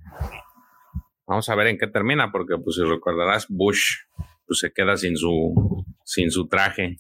[1.28, 3.98] Vamos a ver en qué termina, porque pues si recordarás, Bush
[4.46, 6.96] pues se queda sin su sin su traje.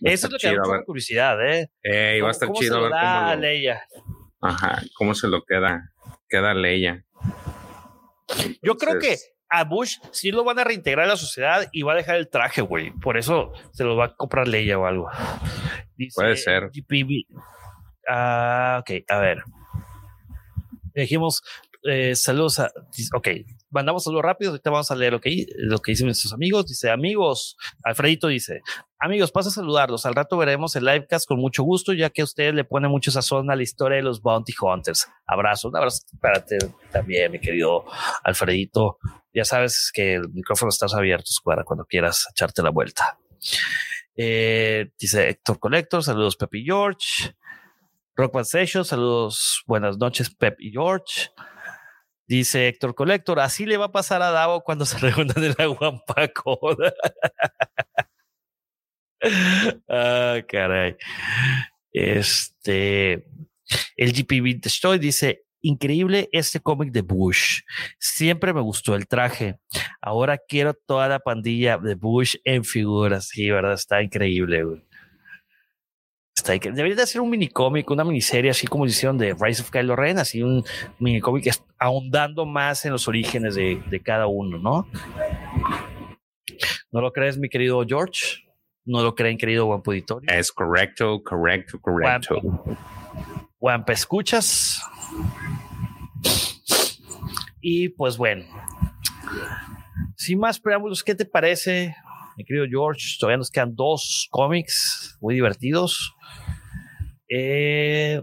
[0.00, 1.70] Eso es lo que da curiosidad, ¿eh?
[1.82, 3.36] eh va a estar chido ver cómo lo...
[3.36, 3.82] Leia.
[4.40, 5.92] Ajá, cómo se lo queda,
[6.28, 7.04] queda Leia.
[8.62, 9.16] Yo creo que
[9.48, 12.28] a Bush sí lo van a reintegrar a la sociedad y va a dejar el
[12.28, 12.90] traje, güey.
[12.90, 15.08] Por eso se lo va a comprar Leia o algo.
[16.14, 16.70] Puede ser.
[18.08, 19.42] Ah, ok, a ver.
[20.94, 21.42] Dijimos
[21.88, 22.72] eh, saludos a.
[23.14, 23.28] Ok,
[23.70, 24.52] mandamos saludos rápidos.
[24.52, 26.66] Ahorita vamos a leer lo que, lo que dicen nuestros amigos.
[26.66, 28.60] Dice, amigos, Alfredito dice,
[28.98, 30.06] amigos, pasa a saludarlos.
[30.06, 33.50] Al rato veremos el livecast con mucho gusto, ya que ustedes le pone mucho sazón
[33.50, 35.08] a la historia de los Bounty Hunters.
[35.26, 36.56] Abrazo, un abrazo para ti
[36.90, 37.84] también, mi querido
[38.24, 38.98] Alfredito.
[39.32, 43.18] Ya sabes que el micrófono está abierto para cuando quieras echarte la vuelta.
[44.16, 47.34] Eh, dice Héctor Collector, saludos Pepe George.
[48.18, 51.28] Rockman Sessions, saludos, buenas noches Pep y George.
[52.28, 55.66] Dice Héctor Collector, así le va a pasar a Davo cuando se reúnan en la
[55.66, 56.76] Guampaco.
[59.88, 60.96] ah, caray.
[61.92, 63.24] Este,
[63.96, 67.62] el GP Vintage dice, increíble este cómic de Bush.
[67.98, 69.58] Siempre me gustó el traje.
[70.00, 73.28] Ahora quiero toda la pandilla de Bush en figuras.
[73.28, 74.64] Sí, verdad, está increíble.
[76.46, 80.18] Debería de ser un minicómic, una miniserie, así como hicieron de Rise of Kylo Ren,
[80.18, 80.64] así un
[80.98, 84.88] minicómic ahondando más en los orígenes de, cada uno, ¿no?
[86.92, 88.44] ¿No lo crees, mi querido George?
[88.84, 89.82] ¿No lo creen, querido Juan?
[90.28, 92.40] Es correcto, correcto, correcto.
[93.58, 94.80] Juanpa, ¿escuchas?
[97.60, 98.44] Y pues bueno,
[100.16, 101.96] sin más preámbulos, ¿qué te parece,
[102.36, 103.16] mi querido George?
[103.18, 106.15] Todavía nos quedan dos cómics muy divertidos.
[107.28, 108.22] Eh,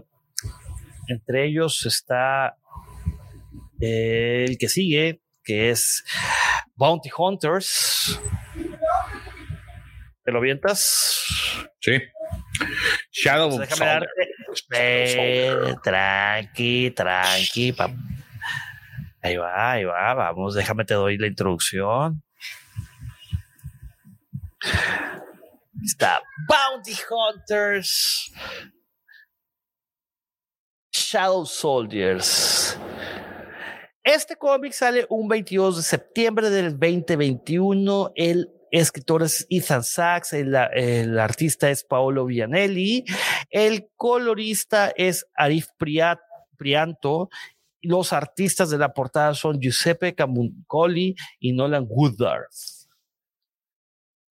[1.08, 2.56] entre ellos está
[3.80, 6.04] el que sigue, que es
[6.74, 8.18] Bounty Hunters.
[10.24, 11.20] ¿Te lo vientas?
[11.80, 12.00] Sí.
[13.12, 13.68] Shadow of
[15.82, 17.74] tranqui, tranqui.
[19.22, 22.22] Ahí va, ahí va, vamos, déjame te doy la introducción.
[25.82, 28.32] Está Bounty Hunters
[31.14, 32.76] Shadow Soldiers.
[34.02, 38.10] Este cómic sale un 22 de septiembre del 2021.
[38.16, 40.56] El escritor es Ethan Sachs, el,
[41.16, 43.04] artista es Paolo Vianelli,
[43.48, 45.68] el colorista es Arif
[46.56, 47.28] Prianto,
[47.80, 52.48] los artistas de la portada son Giuseppe Camuncoli y Nolan Woodard.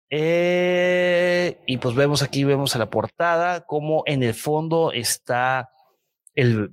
[0.10, 5.69] Eh, y pues vemos aquí, vemos en la portada como en el fondo está
[6.36, 6.70] el,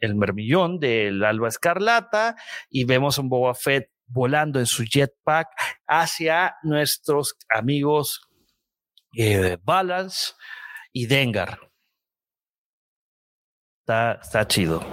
[0.00, 2.36] el mermillón del Alba Escarlata
[2.68, 5.48] y vemos a un Boba Fett volando en su jetpack
[5.86, 8.28] hacia nuestros amigos
[9.16, 10.32] eh, Balance
[10.92, 11.58] y Dengar.
[13.80, 14.84] Está, está chido.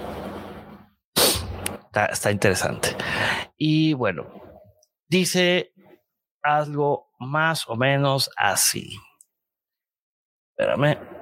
[1.86, 2.96] Está, está interesante.
[3.56, 4.42] Y bueno,
[5.08, 5.72] dice
[6.42, 8.96] algo más o menos así.
[10.56, 11.15] Espérame.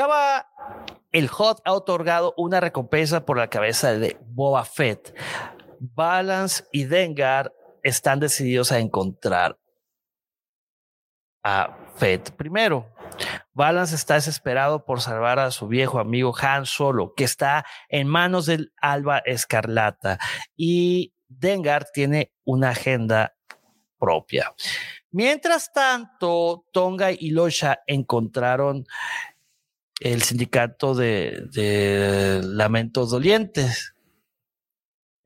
[0.00, 0.46] Va
[1.12, 5.14] el Hot ha otorgado una recompensa por la cabeza de Boba Fett.
[5.78, 7.52] Balance y Dengar
[7.82, 9.58] están decididos a encontrar
[11.42, 12.94] a Fett primero.
[13.52, 18.46] Balance está desesperado por salvar a su viejo amigo Han Solo, que está en manos
[18.46, 20.18] del Alba Escarlata.
[20.56, 23.34] Y Dengar tiene una agenda
[23.98, 24.54] propia.
[25.10, 28.86] Mientras tanto, Tonga y Losha encontraron
[30.04, 33.94] el sindicato de, lamentos dolientes.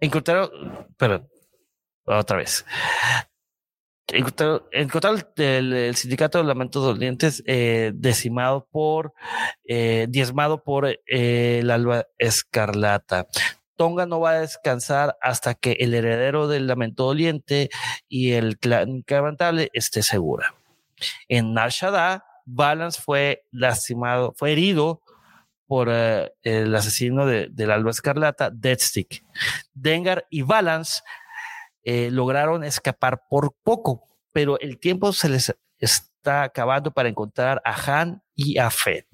[0.00, 0.50] Encontraron,
[0.96, 1.28] pero
[2.04, 2.64] otra vez.
[4.08, 4.62] Encontraron,
[5.36, 9.14] el, sindicato de lamentos dolientes eh, decimado por,
[9.64, 10.98] eh, diezmado por eh,
[11.60, 13.26] el alba escarlata.
[13.76, 17.68] Tonga no va a descansar hasta que el heredero del lamento doliente
[18.08, 20.54] y el clan inquebrantable esté segura.
[21.28, 25.02] En Nashada, Balance fue lastimado, fue herido
[25.66, 29.24] por eh, el asesino de, del Alba Escarlata, Deadstick.
[29.74, 31.02] Dengar y Balance
[31.82, 38.00] eh, lograron escapar por poco, pero el tiempo se les está acabando para encontrar a
[38.00, 39.04] Han y a Fed.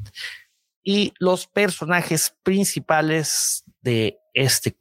[0.85, 4.77] Y los personajes principales de este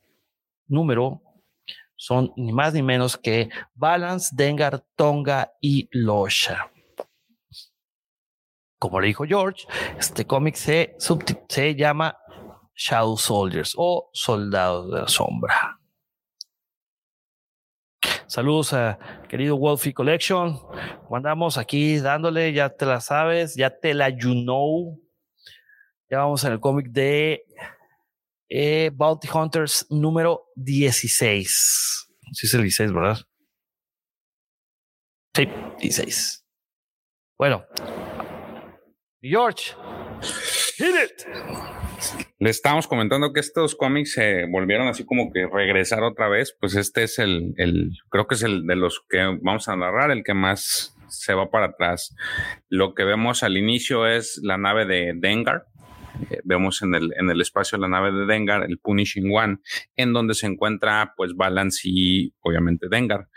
[0.68, 1.22] número
[1.96, 6.71] son ni más ni menos que Balance, Dengar, Tonga y Losha.
[8.82, 9.68] Como le dijo George,
[10.00, 10.96] este cómic se,
[11.48, 12.18] se llama
[12.76, 15.80] Shadow Soldiers o Soldados de la Sombra.
[18.26, 18.98] Saludos a
[19.30, 20.60] querido Wolfie Collection.
[21.14, 25.00] Andamos aquí dándole, ya te la sabes, ya te la you know.
[26.10, 27.44] Ya vamos en el cómic de
[28.50, 32.08] eh, Bounty Hunters número 16.
[32.34, 33.18] Sí es el 16, ¿verdad?
[35.36, 35.48] Sí,
[35.80, 36.44] 16.
[37.38, 37.64] Bueno.
[39.24, 39.76] George,
[40.78, 41.28] hit it.
[42.40, 46.58] Le estábamos comentando que estos cómics se volvieron así como que regresar otra vez.
[46.60, 50.10] Pues este es el, el, creo que es el de los que vamos a narrar,
[50.10, 52.16] el que más se va para atrás.
[52.68, 55.68] Lo que vemos al inicio es la nave de Dengar.
[56.32, 59.60] Eh, vemos en el, en el espacio la nave de Dengar, el Punishing One,
[59.98, 63.28] en donde se encuentra pues Balance y obviamente Dengar.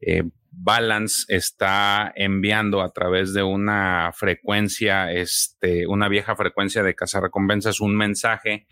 [0.00, 7.80] Eh, Balance está enviando a través de una frecuencia, este, una vieja frecuencia de recompensas,
[7.80, 8.66] un mensaje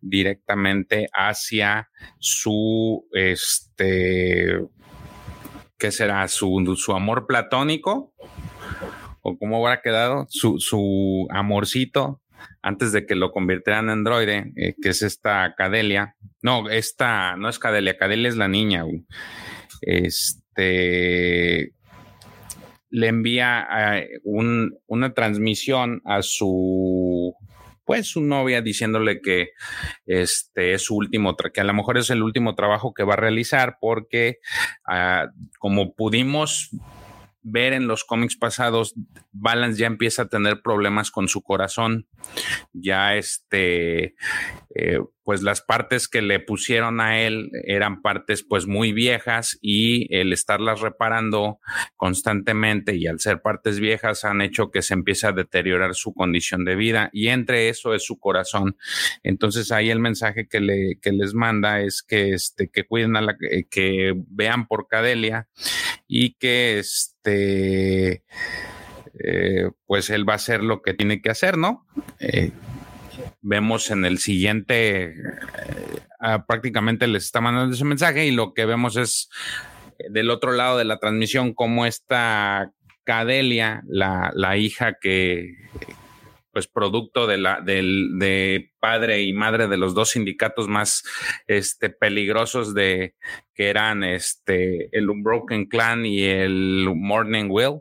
[0.00, 4.60] directamente hacia su, este,
[5.78, 6.26] ¿qué será?
[6.28, 8.12] Su, su amor platónico,
[9.22, 12.20] o cómo habrá quedado, su, su amorcito
[12.62, 16.16] antes de que lo convirtieran en androide, eh, que es esta Cadelia.
[16.42, 18.84] No, esta no es Cadelia, Cadelia es la niña.
[19.82, 21.72] Este este,
[22.90, 23.66] le envía
[23.98, 27.34] eh, una transmisión a su
[27.84, 29.48] pues su novia diciéndole que
[30.06, 33.16] este es su último que a lo mejor es el último trabajo que va a
[33.16, 34.38] realizar porque
[34.86, 35.28] ah,
[35.58, 36.70] como pudimos
[37.42, 38.94] ver en los cómics pasados,
[39.32, 42.06] Balance ya empieza a tener problemas con su corazón.
[42.72, 44.14] Ya este,
[44.74, 45.00] eh,
[45.30, 50.32] pues las partes que le pusieron a él eran partes pues muy viejas y el
[50.32, 51.60] estarlas reparando
[51.96, 56.64] constantemente y al ser partes viejas han hecho que se empiece a deteriorar su condición
[56.64, 58.76] de vida y entre eso es su corazón.
[59.22, 63.20] Entonces ahí el mensaje que, le, que les manda es que, este, que cuiden a
[63.20, 65.48] la, eh, que vean por Cadelia
[66.08, 68.20] y que este, eh,
[69.86, 71.86] pues él va a hacer lo que tiene que hacer, ¿no?
[72.18, 72.52] Eh,
[73.42, 78.96] vemos en el siguiente, eh, prácticamente les está mandando ese mensaje y lo que vemos
[78.96, 79.28] es
[80.08, 82.72] del otro lado de la transmisión cómo está
[83.04, 85.56] Cadelia, la, la hija que,
[86.52, 91.04] pues producto de la del de padre y madre de los dos sindicatos más
[91.46, 93.14] este peligrosos de
[93.54, 97.80] que eran este el Unbroken Clan y el Morning Will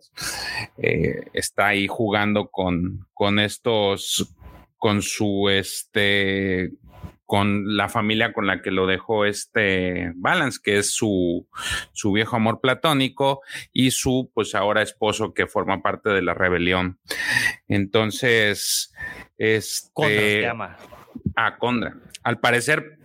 [0.77, 4.33] eh, está ahí jugando con con estos
[4.77, 6.71] con su este
[7.29, 11.47] con la familia con la que lo dejó este Balance, que es su,
[11.93, 13.41] su viejo amor platónico
[13.71, 16.97] y su, pues ahora esposo que forma parte de la rebelión.
[17.67, 18.95] Entonces,
[19.37, 19.91] este...
[19.93, 20.77] Condra se llama.
[21.35, 21.97] A Condra.
[22.23, 22.97] Al parecer,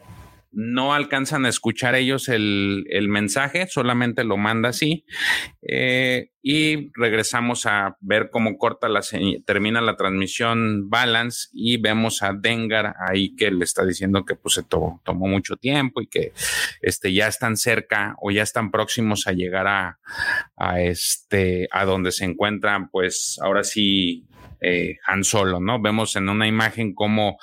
[0.55, 5.05] no alcanzan a escuchar ellos el, mensaje, solamente lo manda así.
[5.63, 9.01] Eh, y regresamos a ver cómo corta la
[9.47, 14.55] termina la transmisión Balance y vemos a Dengar ahí que le está diciendo que pues
[14.55, 16.33] se tomó mucho tiempo y que
[16.83, 22.25] este, ya están cerca o ya están próximos a llegar a este, a donde se
[22.25, 24.27] encuentran, pues ahora sí
[24.65, 25.81] eh, Han Solo, ¿no?
[25.81, 27.39] Vemos en una imagen cómo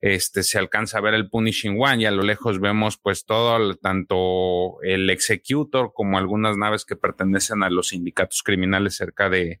[0.00, 3.74] este, se alcanza a ver el Punishing One y a lo lejos vemos pues todo,
[3.76, 9.60] tanto el Executor como algunas naves que pertenecen a los sindicatos criminales cerca de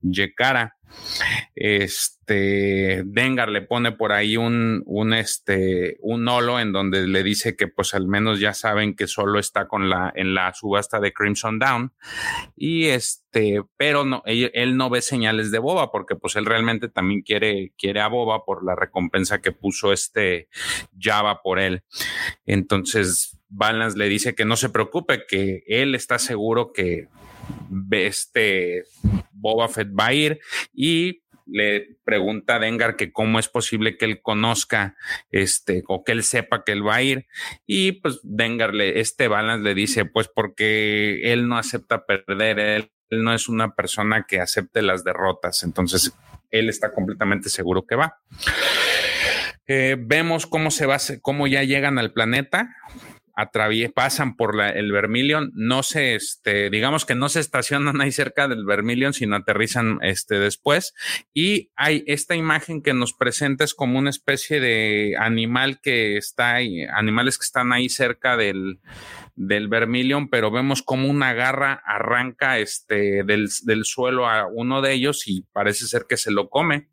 [0.00, 0.77] Yekara.
[1.54, 6.28] Este Dengar le pone por ahí un, un, este, un
[6.60, 10.12] en donde le dice que pues al menos ya saben que solo está con la,
[10.14, 11.92] en la subasta de Crimson Down.
[12.54, 17.22] Y este, pero no, él, no ve señales de Boba porque pues él realmente también
[17.22, 20.48] quiere, quiere a Boba por la recompensa que puso este
[20.98, 21.82] Java por él.
[22.44, 27.08] Entonces, Balance le dice que no se preocupe, que él está seguro que
[27.90, 28.84] este
[29.38, 30.40] Boba Fett va a ir
[30.72, 34.96] y le pregunta a Dengar que cómo es posible que él conozca
[35.30, 37.26] este o que él sepa que él va a ir.
[37.66, 42.92] Y pues Dengar le este Balance le dice pues porque él no acepta perder él,
[43.10, 46.12] no es una persona que acepte las derrotas entonces
[46.50, 48.18] él está completamente seguro que va
[49.66, 52.68] eh, vemos cómo se va cómo ya llegan al planeta
[53.94, 58.64] pasan por el Vermilion, no se, este, digamos que no se estacionan ahí cerca del
[58.64, 60.94] Vermilion, sino aterrizan este, después.
[61.32, 66.54] Y hay esta imagen que nos presenta es como una especie de animal que está
[66.54, 68.80] ahí, animales que están ahí cerca del,
[69.38, 74.92] del Vermilion, pero vemos como una garra arranca este, del, del suelo a uno de
[74.92, 76.88] ellos y parece ser que se lo come.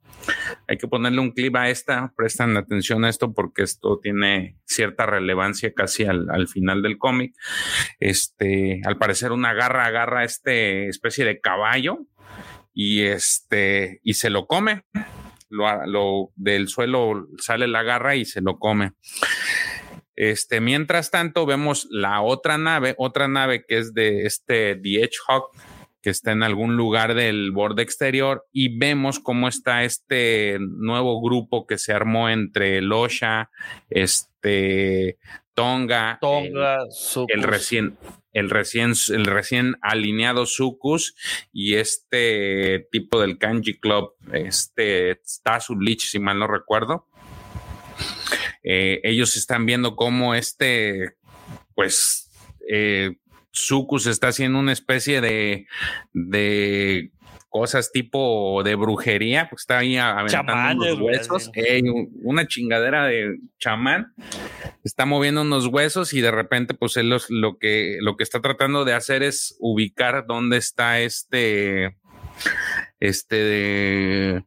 [0.68, 5.06] Hay que ponerle un clip a esta, prestan atención a esto porque esto tiene cierta
[5.06, 7.34] relevancia casi al, final del cómic.
[8.00, 12.00] Este, al parecer una garra agarra este especie de caballo
[12.74, 14.84] y este, y se lo come.
[15.50, 18.92] Lo, del suelo sale la garra y se lo come.
[20.16, 25.52] Este, mientras tanto, vemos la otra nave, otra nave que es de este The Hedgehog,
[26.06, 31.66] que está en algún lugar del borde exterior y vemos cómo está este nuevo grupo
[31.66, 33.50] que se armó entre Losha,
[33.90, 35.18] este
[35.56, 36.78] Tonga, Tonga
[37.28, 37.98] el, recién
[38.34, 41.16] el recién el recién alineado Sukus
[41.52, 47.08] y este tipo del Kanji Club, este Stasu Lich, si mal no recuerdo.
[48.64, 51.16] Eh, ellos están viendo cómo este,
[51.74, 52.32] pues,
[52.70, 53.16] eh,
[53.52, 55.68] Sucus está haciendo una especie de,
[56.14, 57.12] de
[57.56, 61.52] cosas tipo de brujería, pues está ahí aventando unos huesos,
[62.22, 64.14] una chingadera de chamán,
[64.84, 68.84] está moviendo unos huesos y de repente pues él lo, que, lo que está tratando
[68.84, 71.96] de hacer es ubicar dónde está este,
[73.00, 74.44] este,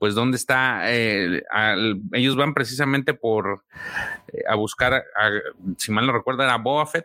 [0.00, 1.42] pues dónde está, eh,
[2.14, 3.64] ellos van precisamente por,
[4.32, 5.04] eh, a buscar,
[5.76, 7.04] si mal no recuerdo, era Boba Fett,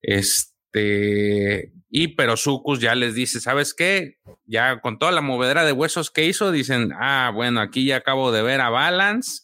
[0.00, 4.16] este, y pero Sucus ya les dice, ¿sabes qué?
[4.46, 8.32] Ya con toda la movedera de huesos que hizo, dicen, ah, bueno, aquí ya acabo
[8.32, 9.42] de ver a Balance,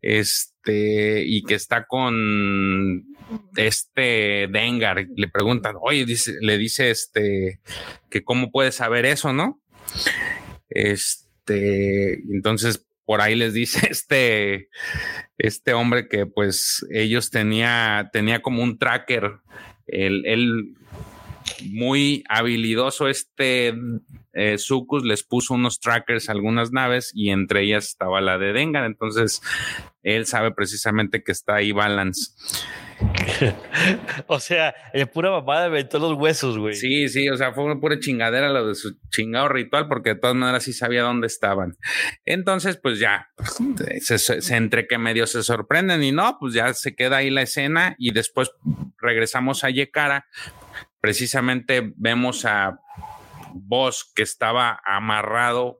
[0.00, 3.04] este, y que está con
[3.56, 5.06] este Dengar.
[5.14, 7.60] Le preguntan, oye, dice, le dice este,
[8.08, 9.60] que cómo puede saber eso, ¿no?
[10.70, 14.68] Este, entonces por ahí les dice este,
[15.38, 19.38] este hombre que pues ellos tenía, tenía como un tracker
[19.86, 20.74] el,
[21.64, 23.74] muy habilidoso este
[24.32, 28.52] eh, Sucus les puso unos trackers a algunas naves y entre ellas estaba la de
[28.52, 28.84] Dengar.
[28.84, 29.40] Entonces
[30.02, 32.32] él sabe precisamente que está ahí Balance.
[34.26, 36.74] o sea, el pura mamada inventó los huesos, güey.
[36.74, 40.20] Sí, sí, o sea, fue una pura chingadera lo de su chingado ritual, porque de
[40.20, 41.76] todas maneras sí sabía dónde estaban.
[42.24, 43.28] Entonces, pues ya,
[44.00, 47.96] se, entre que medio se sorprenden y no, pues ya se queda ahí la escena
[47.98, 48.50] y después
[48.98, 50.26] regresamos a Yekara.
[51.06, 52.80] Precisamente vemos a
[53.54, 55.78] Boss que estaba amarrado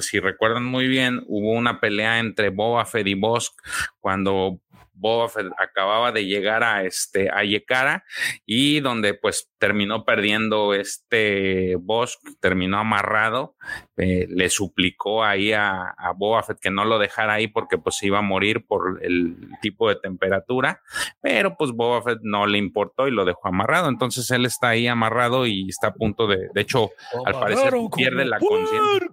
[0.00, 3.52] si, recuerdan muy bien, hubo una pelea entre Boba Fett y Bosk
[4.00, 4.60] cuando
[4.96, 8.04] Boba acababa de llegar a este a Yekara
[8.44, 13.56] y donde pues terminó perdiendo este Bosk, terminó amarrado,
[13.96, 18.02] eh, le suplicó ahí a, a, Boba Fett que no lo dejara ahí porque pues
[18.02, 20.82] iba a morir por el tipo de temperatura,
[21.20, 24.86] pero pues Boba Fett no le importó y lo dejó amarrado, entonces él está ahí
[24.86, 26.90] amarrado y está a punto de, de hecho,
[27.24, 29.10] al parecer pierde la conciencia.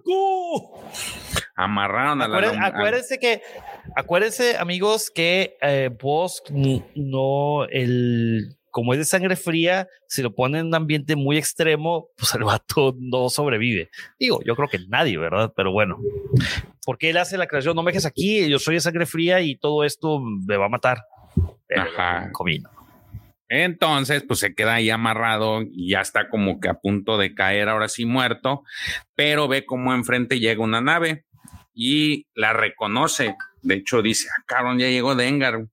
[1.56, 2.66] Amarraron a la...
[2.66, 3.42] Acuérdense que,
[3.94, 10.58] acuérdense amigos que eh, Bosk no, el como es de sangre fría, si lo pone
[10.58, 13.88] en un ambiente muy extremo, pues el vato no sobrevive.
[14.18, 15.52] Digo, yo creo que nadie, ¿verdad?
[15.54, 15.96] Pero bueno,
[16.84, 19.54] porque él hace la creación, no me dejes aquí, yo soy de sangre fría y
[19.54, 21.04] todo esto me va a matar.
[21.72, 22.32] Ajá.
[22.32, 22.68] Comino.
[23.48, 27.68] Entonces, pues se queda ahí amarrado y ya está como que a punto de caer,
[27.68, 28.64] ahora sí muerto,
[29.14, 31.24] pero ve como enfrente llega una nave
[31.74, 33.36] y la reconoce.
[33.62, 35.66] De hecho, dice, ah, cabrón, ya llegó Dengar.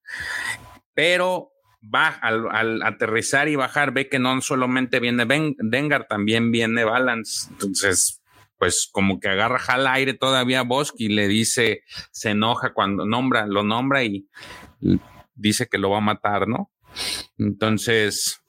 [0.94, 1.52] Pero
[1.84, 5.26] va al, aterrizar y bajar, ve que no solamente viene
[5.60, 7.50] Dengar, también viene Balance.
[7.52, 8.22] Entonces,
[8.58, 13.48] pues como que agarra al aire todavía Bosk y le dice, se enoja cuando nombra,
[13.48, 14.28] lo nombra y
[15.34, 16.72] dice que lo va a matar, ¿no?
[17.38, 18.41] Entonces,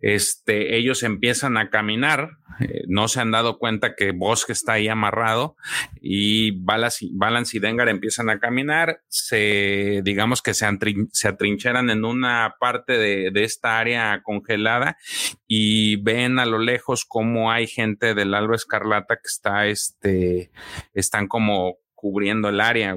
[0.00, 4.88] este, ellos empiezan a caminar, eh, no se han dado cuenta que Bosque está ahí
[4.88, 5.56] amarrado
[6.00, 7.06] y Balance,
[7.56, 10.66] y Dengar empiezan a caminar, se, digamos que se,
[11.12, 14.96] se atrincheran en una parte de, de, esta área congelada
[15.46, 20.50] y ven a lo lejos cómo hay gente del Alba Escarlata que está, este,
[20.94, 22.96] están como cubriendo el área.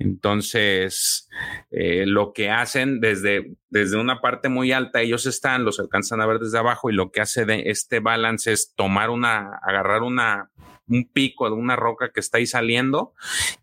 [0.00, 1.28] Entonces,
[1.70, 6.26] eh, lo que hacen desde, desde una parte muy alta, ellos están, los alcanzan a
[6.26, 10.50] ver desde abajo y lo que hace de este balance es tomar una, agarrar una
[10.88, 13.12] un pico de una roca que está ahí saliendo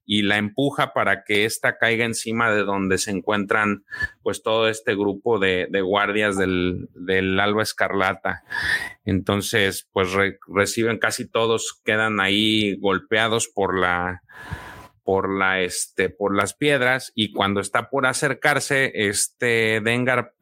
[0.05, 3.83] y la empuja para que ésta caiga encima de donde se encuentran
[4.23, 8.43] pues todo este grupo de, guardias del, del, Alba Escarlata.
[9.03, 10.09] Entonces pues
[10.47, 14.21] reciben casi todos, quedan ahí golpeados por la
[15.03, 20.33] por la este por las piedras y cuando está por acercarse este Dengar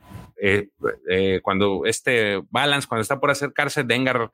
[0.41, 0.69] eh,
[1.09, 4.31] eh, cuando este Balance, cuando está por acercarse, Dengar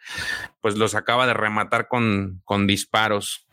[0.62, 3.48] pues los acaba de rematar con, con disparos.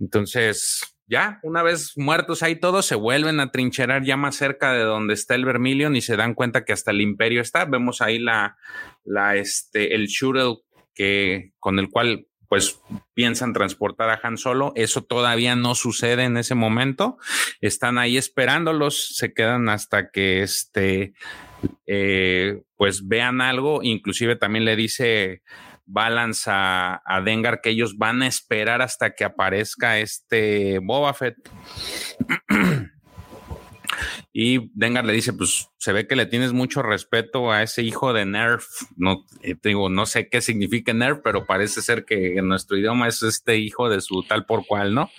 [0.00, 4.82] Entonces, ya, una vez muertos ahí todos, se vuelven a trincherar ya más cerca de
[4.82, 7.64] donde está el Vermilion y se dan cuenta que hasta el Imperio está.
[7.64, 8.56] Vemos ahí la,
[9.04, 10.58] la, este, el shuttle
[10.94, 12.82] que, con el cual pues
[13.14, 14.74] piensan transportar a Han Solo.
[14.76, 17.16] Eso todavía no sucede en ese momento.
[17.62, 21.14] Están ahí esperándolos, se quedan hasta que este,
[21.86, 23.82] eh, pues vean algo.
[23.82, 25.42] Inclusive también le dice
[25.86, 31.36] Balance a, a, Dengar que ellos van a esperar hasta que aparezca este Boba Fett.
[34.32, 38.14] Y Dengar le dice, pues se ve que le tienes mucho respeto a ese hijo
[38.14, 38.64] de Nerf.
[38.96, 43.08] No eh, digo, no sé qué significa Nerf, pero parece ser que en nuestro idioma
[43.08, 45.10] es este hijo de su tal por cual, ¿no?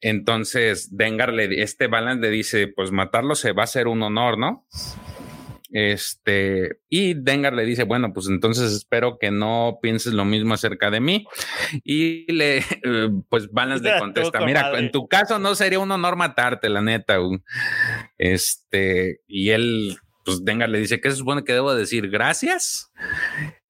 [0.00, 4.38] Entonces Dengar le, este Balance le dice, pues matarlo se va a ser un honor,
[4.38, 4.66] ¿no?
[5.72, 10.90] Este, y Dengar le dice, bueno, pues entonces espero que no pienses lo mismo acerca
[10.90, 11.26] de mí.
[11.84, 12.62] Y le,
[13.28, 17.18] pues Balance le contesta, mira, en tu caso no sería un honor matarte, la neta.
[18.18, 22.10] Este, y él, pues Dengar le dice, ¿qué se supone que debo decir?
[22.10, 22.90] Gracias.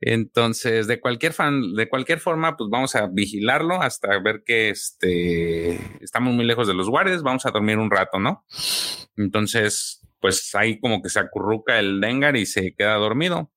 [0.00, 5.74] Entonces, de cualquier fan, de cualquier forma, pues vamos a vigilarlo hasta ver que este,
[6.02, 8.46] estamos muy lejos de los guardias, vamos a dormir un rato, ¿no?
[9.16, 13.50] Entonces, pues ahí como que se acurruca el Dengar y se queda dormido.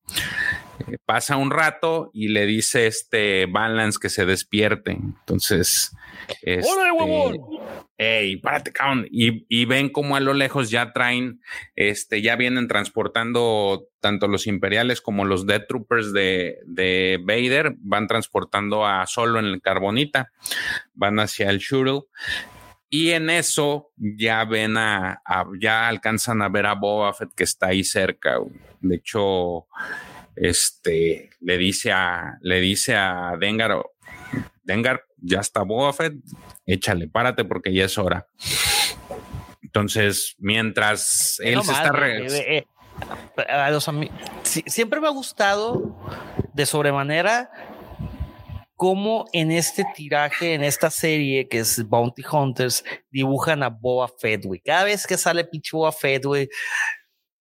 [0.88, 4.92] Eh, pasa un rato y le dice este Balance que se despierte.
[4.92, 5.96] Entonces,
[6.42, 6.70] este,
[7.98, 9.08] ¡Ey, párate, cabrón!
[9.12, 11.42] Y, y, ven como a lo lejos ya traen,
[11.76, 18.08] este, ya vienen transportando tanto los imperiales como los Death Troopers de, de Vader, van
[18.08, 20.32] transportando a Solo en el Carbonita,
[20.94, 22.02] van hacia el Shuttle
[22.94, 25.20] y en eso ya ven a,
[25.60, 28.38] ya alcanzan a ver a Boba Fett que está ahí cerca.
[28.82, 29.66] De hecho,
[30.36, 33.84] este le dice a le dice a Dengar,
[34.62, 36.14] Dengar, ya está Boba Fett,
[36.68, 38.28] échale, párate porque ya es hora.
[39.64, 42.66] Entonces, mientras él se está eh, eh,
[43.36, 44.12] eh,
[44.68, 45.98] siempre me ha gustado
[46.54, 47.50] de sobremanera
[48.84, 54.44] cómo en este tiraje, en esta serie que es Bounty Hunters, dibujan a Boba Fett,
[54.44, 54.60] güey.
[54.60, 56.50] Cada vez que sale pinche Boba Fett, güey,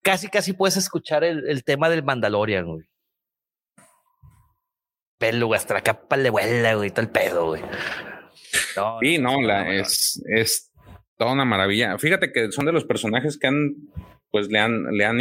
[0.02, 2.86] casi, casi puedes escuchar el, tema del Mandalorian, güey.
[5.18, 7.62] Pelo, hasta la capa le vuela, güey, todo el pedo, güey.
[9.00, 10.70] sí, no, la, es, es
[11.16, 11.98] toda una maravilla.
[11.98, 13.74] Fíjate que son de los personajes que han
[14.32, 15.20] pues le han, le han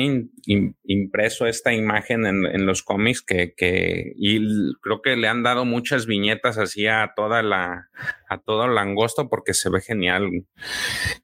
[0.83, 4.39] impreso esta imagen en, los cómics que, que, y
[4.81, 7.89] creo que le han dado muchas viñetas así a toda la,
[8.29, 10.29] a todo el angosto porque se ve genial.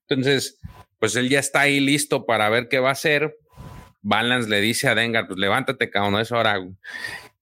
[0.01, 0.59] Entonces,
[0.99, 3.37] pues él ya está ahí listo para ver qué va a hacer.
[4.01, 6.59] Balance le dice a Dengar, pues levántate, cabrón, es hora.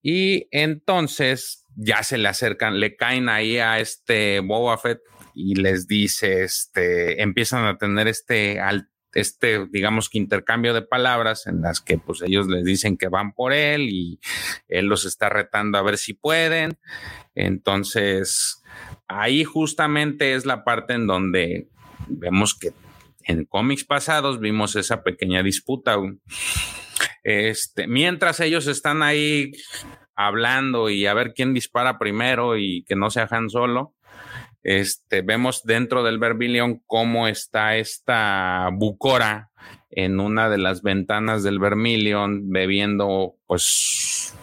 [0.03, 4.99] Y entonces ya se le acercan, le caen ahí a este Boba Fett
[5.33, 11.47] y les dice, este, empiezan a tener este alto este, digamos que intercambio de palabras
[11.47, 14.19] en las que pues ellos les dicen que van por él y
[14.67, 16.77] él los está retando a ver si pueden.
[17.33, 18.61] Entonces,
[19.07, 21.69] ahí justamente es la parte en donde
[22.07, 22.73] vemos que
[23.23, 25.95] en cómics pasados vimos esa pequeña disputa.
[27.23, 29.53] Este, mientras ellos están ahí
[30.13, 33.94] hablando y a ver quién dispara primero y que no se Han solo,
[34.65, 39.51] este, vemos dentro del Vermilion cómo está esta bucora
[39.91, 44.35] en una de las ventanas del Vermilion bebiendo pues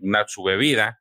[0.00, 1.00] una, su bebida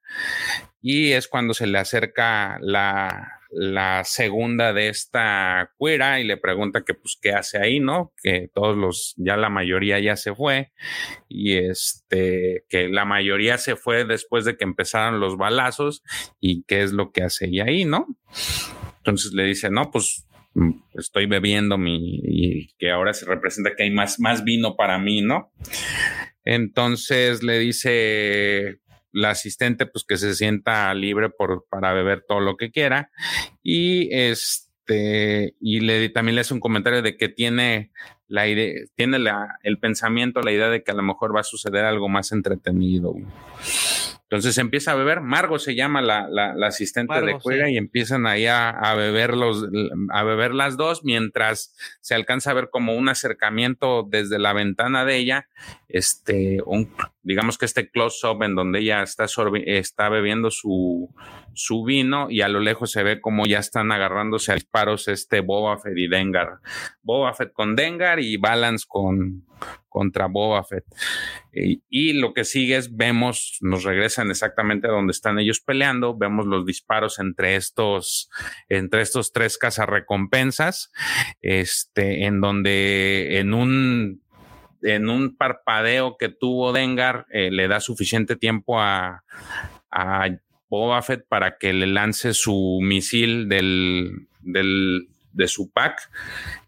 [0.81, 6.83] y es cuando se le acerca la, la segunda de esta cuera y le pregunta
[6.83, 8.13] que pues qué hace ahí, ¿no?
[8.21, 10.71] Que todos los, ya la mayoría ya se fue
[11.29, 16.03] y este, que la mayoría se fue después de que empezaron los balazos
[16.39, 18.07] y qué es lo que hace ahí, ¿no?
[18.97, 23.83] Entonces le dice, no, pues mm, estoy bebiendo mi, y que ahora se representa que
[23.83, 25.51] hay más, más vino para mí, ¿no?
[26.45, 28.79] Entonces le dice,
[29.13, 33.11] la asistente pues que se sienta libre por, para beber todo lo que quiera
[33.61, 37.91] y este y le también le hace un comentario de que tiene
[38.27, 41.43] la idea, tiene la, el pensamiento, la idea de que a lo mejor va a
[41.43, 43.13] suceder algo más entretenido.
[44.33, 48.95] Entonces empieza a beber, Margo se llama la, asistente de Cuega y empiezan ahí a,
[48.97, 49.69] beber los,
[50.09, 55.05] a beber las dos mientras se alcanza a ver como un acercamiento desde la ventana
[55.05, 55.47] de ella,
[55.87, 56.91] este, un,
[57.21, 59.27] digamos que este close-up en donde ella está,
[59.65, 61.13] está bebiendo su,
[61.53, 65.41] su vino y a lo lejos se ve como ya están agarrándose a disparos este
[65.41, 66.57] Boba Fett y Dengar.
[67.03, 69.45] Boba Fett con Dengar y Balance con,
[69.93, 70.85] contra Boba Fett.
[71.53, 76.47] Y, lo que sigue es, vemos, nos regresan exactamente a donde están ellos peleando, vemos
[76.47, 78.29] los disparos entre estos,
[78.69, 80.91] entre estos tres cazarrecompensas,
[81.41, 84.23] este, en donde en un
[84.81, 89.23] en un parpadeo que tuvo Dengar, eh, le da suficiente tiempo a,
[89.89, 90.29] a
[90.67, 96.09] Boba Fett para que le lance su misil del, del, de su pack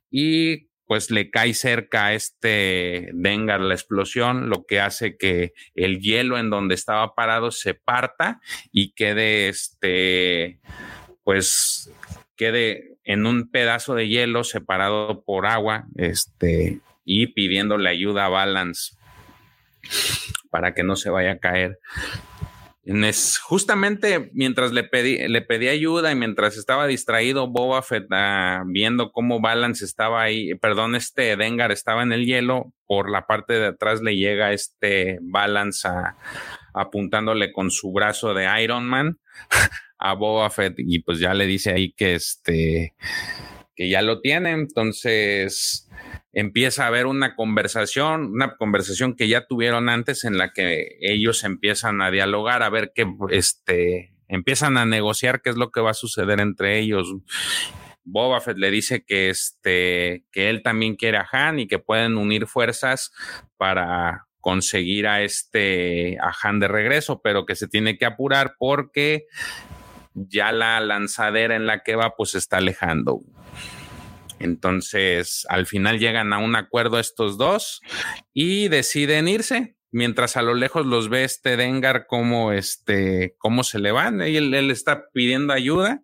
[0.10, 6.00] y pues le cae cerca a este Dengar la explosión, lo que hace que el
[6.00, 8.40] hielo en donde estaba parado se parta
[8.72, 10.60] y quede este,
[11.24, 11.92] pues
[12.36, 18.96] quede en un pedazo de hielo separado por agua, este, y pidiéndole ayuda a Balance
[20.50, 21.80] para que no se vaya a caer.
[22.86, 28.64] Es justamente mientras le pedí, le pedí ayuda y mientras estaba distraído Boba Fett ah,
[28.68, 33.54] viendo cómo Balance estaba ahí, perdón, este Dengar estaba en el hielo, por la parte
[33.54, 35.88] de atrás le llega este Balance
[36.76, 39.18] apuntándole con su brazo de Iron Man
[39.98, 42.94] a Boba Fett y pues ya le dice ahí que este
[43.76, 45.85] que ya lo tiene, entonces
[46.36, 51.46] empieza a haber una conversación, una conversación que ya tuvieron antes en la que ellos
[51.46, 55.92] empiezan a dialogar, a ver qué, este, empiezan a negociar qué es lo que va
[55.92, 57.16] a suceder entre ellos.
[58.04, 62.18] Boba Fett le dice que este, que él también quiere a Han y que pueden
[62.18, 63.14] unir fuerzas
[63.56, 69.26] para conseguir a este, a Han de regreso, pero que se tiene que apurar porque
[70.14, 73.22] ya la lanzadera en la que va pues está alejando.
[74.46, 77.82] Entonces, al final llegan a un acuerdo estos dos
[78.34, 79.76] y deciden irse.
[79.92, 84.22] Mientras a lo lejos los ve este Dengar como este, cómo se le van.
[84.22, 86.02] Y él, está pidiendo ayuda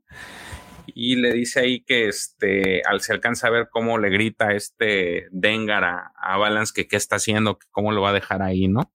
[0.88, 5.28] y le dice ahí que este, al se alcanza a ver cómo le grita este
[5.32, 8.68] Dengar a, a Balance que qué está haciendo, que cómo lo va a dejar ahí,
[8.68, 8.94] ¿no?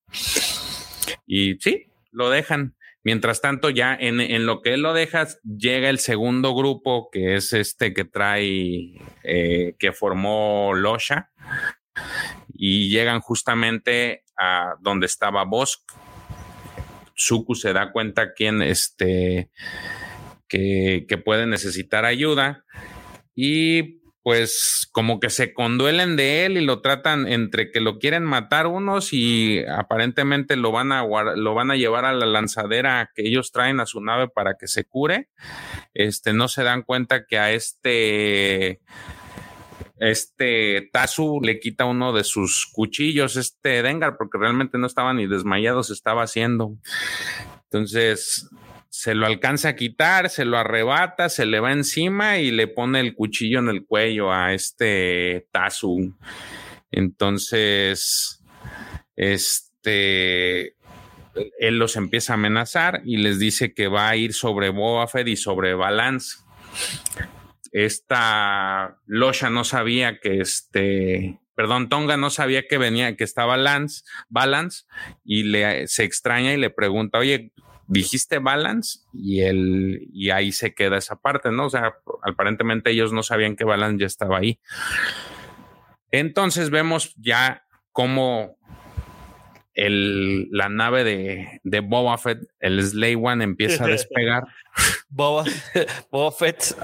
[1.27, 2.76] Y sí, lo dejan.
[3.07, 7.53] Mientras tanto, ya en, lo que él lo dejas, llega el segundo grupo, que es
[7.53, 11.31] este que trae, eh, que formó Losha,
[12.53, 15.89] y llegan justamente a donde estaba Bosk.
[17.15, 19.53] Suku se da cuenta quién este,
[20.49, 22.65] que, que puede necesitar ayuda
[23.37, 28.25] y pues como que se conduelen de él y lo tratan entre que lo quieren
[28.25, 33.23] matar unos y aparentemente lo van a lo van a llevar a la lanzadera que
[33.23, 35.29] ellos traen a su nave para que se cure.
[35.95, 38.81] Este no se dan cuenta que a este
[40.01, 45.29] este Tazu le quita uno de sus cuchillos, este Dengar, porque realmente no estaba ni
[45.29, 46.77] desmayado, se estaba haciendo.
[47.71, 48.51] Entonces,
[48.97, 52.99] se lo alcanza a quitar, se lo arrebata, se le va encima y le pone
[52.99, 56.17] el cuchillo en el cuello a este Tazu.
[56.91, 58.43] Entonces,
[59.15, 60.77] este,
[61.59, 65.29] él los empieza a amenazar y les dice que va a ir sobre Boba Fett
[65.29, 66.39] y sobre Balance.
[67.73, 74.05] Esta Losha no sabía que este, perdón, Tonga no sabía que venía, que estaba Lance,
[74.31, 74.85] Balance,
[75.23, 77.53] y le, se extraña y le pregunta, oye,
[77.89, 81.67] dijiste balance y el y ahí se queda esa parte, ¿no?
[81.67, 84.61] O sea, aparentemente ellos no sabían que balance ya estaba ahí.
[86.11, 88.57] Entonces vemos ya cómo
[89.75, 94.45] el, la nave de, de Boba Fett, el Slay One, empieza a despegar.
[95.09, 95.45] Boba,
[96.11, 96.77] Boba Fett.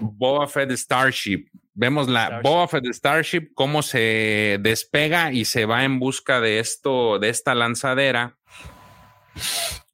[0.00, 1.48] Boba Fett Starship.
[1.74, 7.18] Vemos la Boba Fett Starship, cómo se despega y se va en busca de esto,
[7.18, 8.38] de esta lanzadera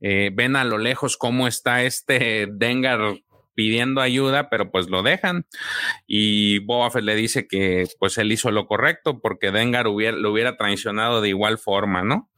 [0.00, 3.20] eh, ven a lo lejos cómo está este Dengar
[3.54, 5.46] pidiendo ayuda, pero pues lo dejan.
[6.06, 10.56] Y Boba le dice que pues él hizo lo correcto porque Dengar hubiera, lo hubiera
[10.56, 12.30] traicionado de igual forma, ¿no?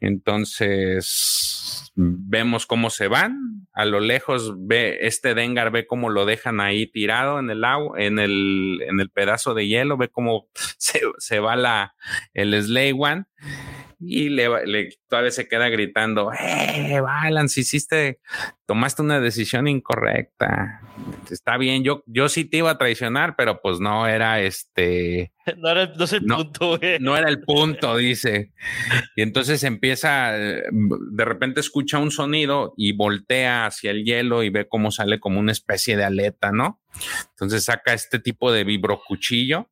[0.00, 3.66] Entonces vemos cómo se van.
[3.72, 8.00] A lo lejos ve este Dengar ve cómo lo dejan ahí tirado en el agua,
[8.00, 10.48] en el, en el pedazo de hielo, ve cómo
[10.78, 11.94] se, se va la,
[12.32, 13.26] el Slay One
[14.04, 18.20] y le, le, todavía se queda gritando, eh, Balance, hiciste,
[18.66, 20.80] tomaste una decisión incorrecta.
[21.30, 25.32] Está bien, yo, yo sí te iba a traicionar, pero pues no era este.
[25.56, 28.52] No era no es el punto, No era el punto, dice.
[29.16, 34.68] Y entonces empieza, de repente escucha un sonido y voltea hacia el hielo y ve
[34.68, 36.80] cómo sale como una especie de aleta, ¿no?
[37.30, 39.68] Entonces saca este tipo de vibrocuchillo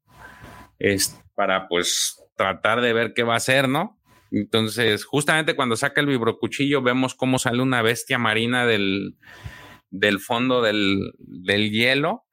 [0.80, 3.99] es para pues tratar de ver qué va a hacer, ¿no?
[4.30, 9.16] Entonces, justamente cuando saca el vibrocuchillo, vemos cómo sale una bestia marina del,
[9.90, 12.24] del fondo del, del, hielo,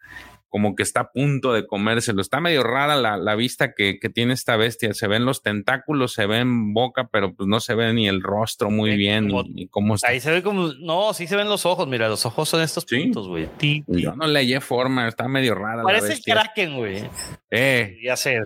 [0.48, 2.22] como que está a punto de comérselo.
[2.22, 4.94] Está medio rara la, la vista que, que, tiene esta bestia.
[4.94, 8.69] Se ven los tentáculos, se ven boca, pero pues no se ve ni el rostro
[8.69, 9.30] muy bien.
[9.49, 10.10] ni, cómo está.
[10.10, 11.88] Ahí se ve como, no, sí se ven los ojos.
[11.88, 13.49] Mira, los ojos son estos puntos, güey.
[13.88, 15.82] Yo no le hallé forma, está medio rara.
[15.82, 17.03] Parece el Kraken, güey.
[17.49, 17.98] Eh.
[18.03, 18.41] Ya sé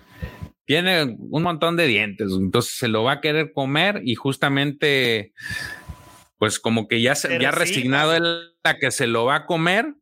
[0.71, 5.33] tiene un montón de dientes, entonces se lo va a querer comer y justamente,
[6.37, 9.95] pues como que ya, se, ya resignado él a que se lo va a comer,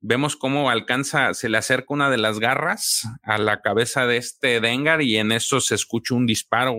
[0.00, 4.60] vemos cómo alcanza, se le acerca una de las garras a la cabeza de este
[4.60, 6.74] Dengar y en eso se escucha un disparo,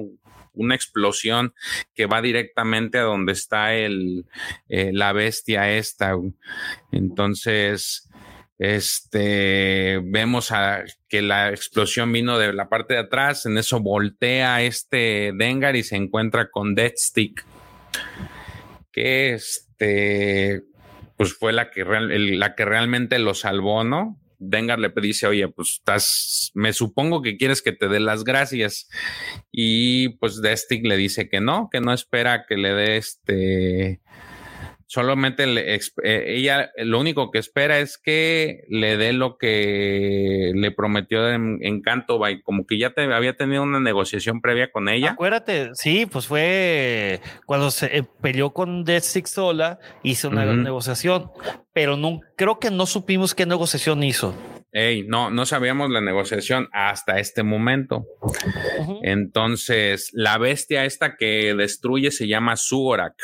[0.52, 1.53] una explosión
[1.95, 4.26] que va directamente a donde está el,
[4.68, 6.14] eh, la bestia esta.
[6.91, 8.09] Entonces,
[8.60, 10.52] este, vemos
[11.07, 15.84] que la explosión vino de la parte de atrás, en eso voltea este Dengar y
[15.84, 17.45] se encuentra con Deathstick,
[18.91, 20.64] que este,
[21.15, 24.19] pues fue la que, la que realmente lo salvó, ¿no?
[24.40, 28.90] Dengar le dice, oye, pues estás, me supongo que quieres que te dé las gracias.
[29.52, 34.02] Y pues Deathstick le dice que no, que no espera que le dé este,
[34.90, 41.30] solamente eh, ella lo único que espera es que le dé lo que le prometió
[41.30, 45.11] en, Encanto como que ya te, había tenido una negociación previa con ella.
[45.11, 51.30] Acuérdate, sí, pues fue cuando se eh, peleó con Death Six sola, hizo una negociación,
[51.72, 54.34] pero no, creo que no supimos qué negociación hizo.
[54.72, 58.06] Ey, no, no sabíamos la negociación hasta este momento.
[59.03, 63.16] Entonces, la bestia esta que destruye se llama Sugorak.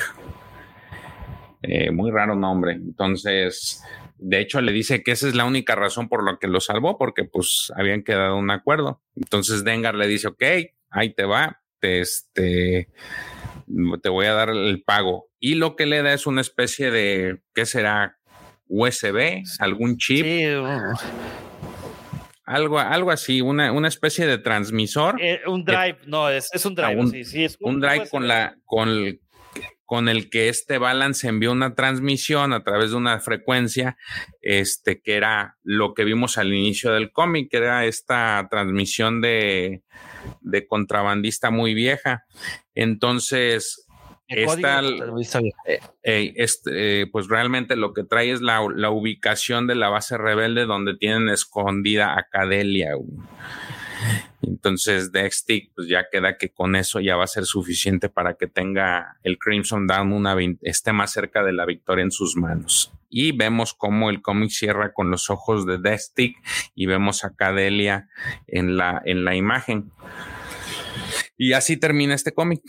[1.68, 2.74] Eh, muy raro nombre.
[2.74, 3.84] Entonces,
[4.18, 6.98] de hecho, le dice que esa es la única razón por la que lo salvó,
[6.98, 9.02] porque pues habían quedado un acuerdo.
[9.16, 10.44] Entonces, Dengar le dice, ok,
[10.90, 12.90] ahí te va, te, este,
[14.02, 15.30] te voy a dar el pago.
[15.40, 18.18] Y lo que le da es una especie de, ¿qué será?
[18.68, 20.26] USB, algún chip.
[22.46, 25.20] Algo, algo así, una, una especie de transmisor.
[25.20, 26.96] Eh, un drive, no, es, un drive.
[26.96, 29.20] Un, sí, sí, es un, drive con la, con,
[29.86, 33.98] con el que este balance envió una transmisión a través de una frecuencia,
[34.42, 39.84] este, que era lo que vimos al inicio del cómic, que era esta transmisión de,
[40.42, 42.26] de contrabandista muy vieja.
[42.74, 43.86] Entonces,
[44.28, 49.76] esta, eh, eh, este, eh, pues realmente lo que trae es la, la, ubicación de
[49.76, 52.94] la base rebelde donde tienen escondida a Cadelia.
[54.42, 58.48] Entonces, Dextick, pues ya queda que con eso ya va a ser suficiente para que
[58.48, 62.92] tenga el Crimson Dawn una esté más cerca de la victoria en sus manos.
[63.10, 66.38] Y vemos cómo el cómic cierra con los ojos de Dextick
[66.76, 68.10] y vemos a Cadelia
[68.48, 69.92] en la, en la imagen.
[71.38, 72.62] Y así termina este cómic.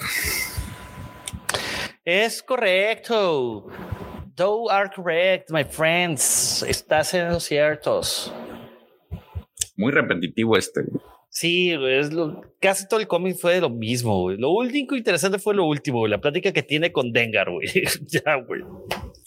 [2.04, 3.66] Es correcto.
[4.36, 6.62] Thou are correct, my friends.
[6.62, 8.32] Estás en los ciertos.
[9.76, 10.84] Muy repetitivo este.
[11.38, 14.38] Sí, es lo, casi todo el cómic fue lo mismo, güey.
[14.38, 17.68] Lo único interesante fue lo último, la plática que tiene con Dengar, güey.
[18.06, 18.62] ya, güey.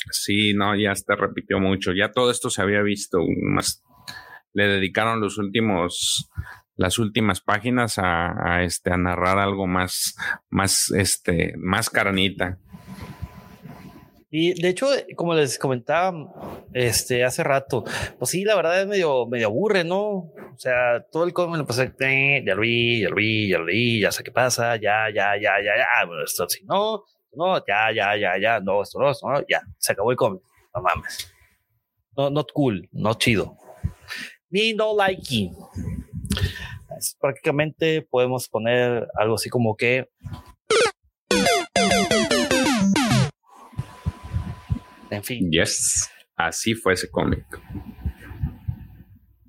[0.10, 1.92] Sí, no, ya se repitió mucho.
[1.94, 3.20] Ya todo esto se había visto.
[3.44, 3.84] Más
[4.54, 6.28] le dedicaron los últimos,
[6.76, 10.16] las últimas páginas a, a este, a narrar algo más,
[10.50, 12.58] más, este, más carnita.
[14.32, 16.14] Y de hecho, como les comentaba
[16.74, 17.84] este, hace rato,
[18.20, 20.00] pues sí, la verdad es medio, medio aburre, ¿no?
[20.00, 21.92] O sea, todo el cómic lo pasé,
[22.46, 25.36] ya lo vi, ya lo vi, ya lo vi, ya sé qué pasa, ya, ya,
[25.36, 29.08] ya, ya, ya, bueno, esto sí, no, no, ya, ya, ya, ya, no, esto no,
[29.08, 30.44] no, ya, se acabó el cómic,
[30.76, 31.34] no mames.
[32.16, 33.58] No, not cool, no chido.
[34.52, 35.52] Ni no likey.
[37.20, 40.10] prácticamente podemos poner algo así como que
[45.10, 45.52] En fin.
[45.52, 47.46] Yes, así fue ese cómic.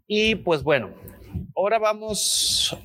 [0.07, 0.91] Y pues bueno,
[1.55, 2.77] ahora vamos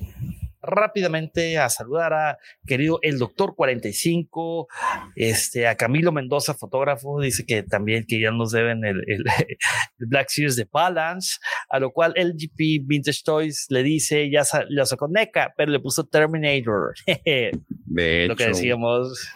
[0.66, 4.68] rápidamente a saludar a querido el doctor 45,
[5.14, 9.24] este, a Camilo Mendoza, fotógrafo, dice que también que ya nos deben el, el,
[9.98, 11.38] Black Series de Balance,
[11.68, 16.04] a lo cual LGP Vintage Toys le dice, ya lo sacó NECA, pero le puso
[16.04, 16.94] Terminator.
[17.06, 19.32] de Lo que decíamos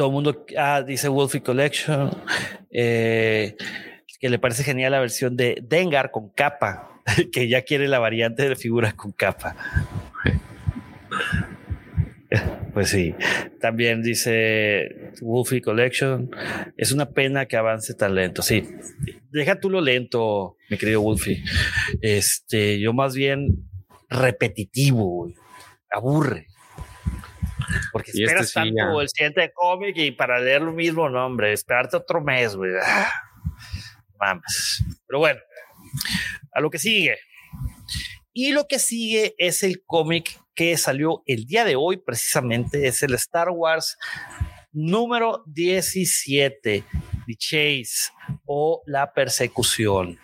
[0.00, 2.10] todo el mundo ah, dice Wolfie Collection,
[2.70, 3.54] eh,
[4.18, 7.02] que le parece genial la versión de Dengar con capa.
[7.32, 9.54] que ya quiere la variante de figuras con capa.
[12.72, 13.16] Pues sí,
[13.60, 16.30] también dice Wolfie Collection.
[16.76, 18.40] Es una pena que avance tan lento.
[18.40, 18.66] Sí,
[19.32, 21.42] deja tú lo lento, mi querido Wolfie.
[22.00, 23.68] Este, yo más bien
[24.08, 25.30] repetitivo,
[25.90, 26.46] aburre.
[27.92, 31.96] Porque esperas este tanto el siguiente cómic y para leer lo mismo, no, hombre, esperarte
[31.96, 32.72] otro mes, güey.
[34.18, 34.84] Mames.
[35.06, 35.40] Pero bueno,
[36.52, 37.16] a lo que sigue.
[38.32, 43.02] Y lo que sigue es el cómic que salió el día de hoy, precisamente, es
[43.02, 43.98] el Star Wars
[44.72, 46.84] número 17,
[47.26, 48.12] The Chase
[48.46, 50.18] o La Persecución.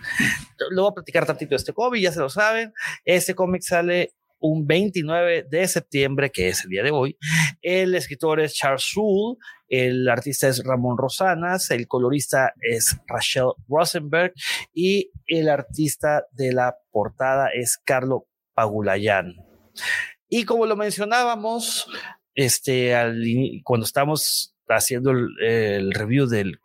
[0.70, 2.72] Le voy a platicar tantito de este cómic, ya se lo saben.
[3.04, 7.16] Este cómic sale un 29 de septiembre, que es el día de hoy.
[7.62, 9.38] El escritor es Charles Soule,
[9.68, 14.32] el artista es Ramón Rosanas, el colorista es Rachel Rosenberg
[14.72, 19.34] y el artista de la portada es Carlo Pagulayan.
[20.28, 21.88] Y como lo mencionábamos,
[22.34, 22.92] este,
[23.64, 26.58] cuando estamos haciendo el review del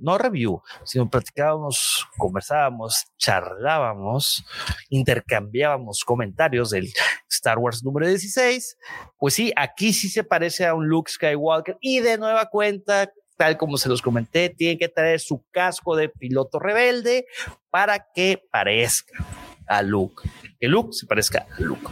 [0.00, 4.44] no review, sino platicábamos, conversábamos, charlábamos,
[4.88, 6.92] intercambiábamos comentarios del
[7.30, 8.78] Star Wars número 16.
[9.18, 13.56] Pues sí, aquí sí se parece a un Luke Skywalker y de nueva cuenta tal
[13.58, 17.26] como se los comenté, tiene que traer su casco de piloto rebelde
[17.70, 19.24] para que parezca
[19.66, 20.28] a Luke.
[20.58, 21.86] Que Luke se parezca a Luke.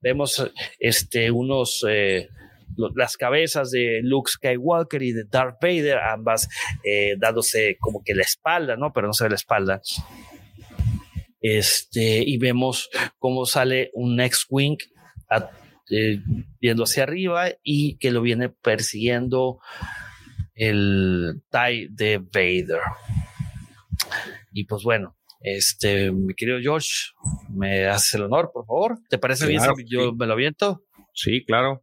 [0.00, 2.28] Vemos este, unos eh,
[2.94, 6.48] las cabezas de Luke Skywalker y de Darth Vader, ambas
[6.84, 8.92] eh, dándose como que la espalda, ¿no?
[8.92, 9.80] Pero no se ve la espalda.
[11.40, 14.78] Este, y vemos cómo sale un X-Wing
[15.90, 16.20] eh,
[16.60, 19.60] viendo hacia arriba y que lo viene persiguiendo
[20.54, 22.80] el TIE de Vader.
[24.52, 27.12] Y pues bueno, este, mi querido George,
[27.48, 28.98] me haces el honor, por favor.
[29.08, 30.84] ¿Te parece bien si yo me lo aviento?
[31.14, 31.82] Sí, claro.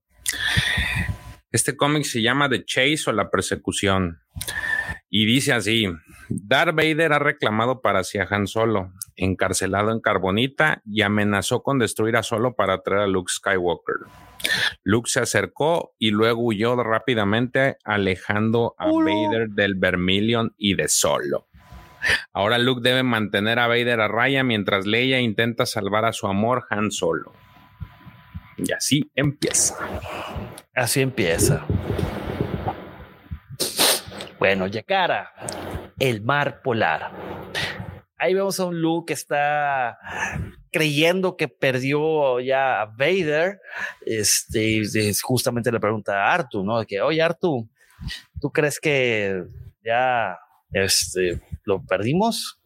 [1.52, 4.20] Este cómic se llama The Chase o La Persecución.
[5.10, 5.88] Y dice así:
[6.30, 11.80] Darth Vader ha reclamado para sí a Han Solo, encarcelado en Carbonita, y amenazó con
[11.80, 13.96] destruir a Solo para traer a Luke Skywalker.
[14.84, 21.48] Luke se acercó y luego huyó rápidamente, alejando a Vader del Vermilion y de Solo.
[22.34, 26.66] Ahora Luke debe mantener a Vader a raya mientras Leia intenta salvar a su amor
[26.70, 27.34] Han Solo.
[28.58, 29.78] Y así empieza.
[30.74, 31.66] Así empieza.
[34.40, 35.32] Bueno, Yakara,
[36.00, 37.12] el mar polar.
[38.18, 39.98] Ahí vemos a un Luke que está
[40.72, 43.60] creyendo que perdió ya a Vader.
[44.06, 44.82] Este,
[45.22, 46.84] justamente le pregunta a Artu, ¿no?
[46.86, 47.68] Que, oye, Artu,
[48.40, 49.44] ¿tú crees que
[49.84, 50.38] ya
[50.72, 52.60] este, lo perdimos?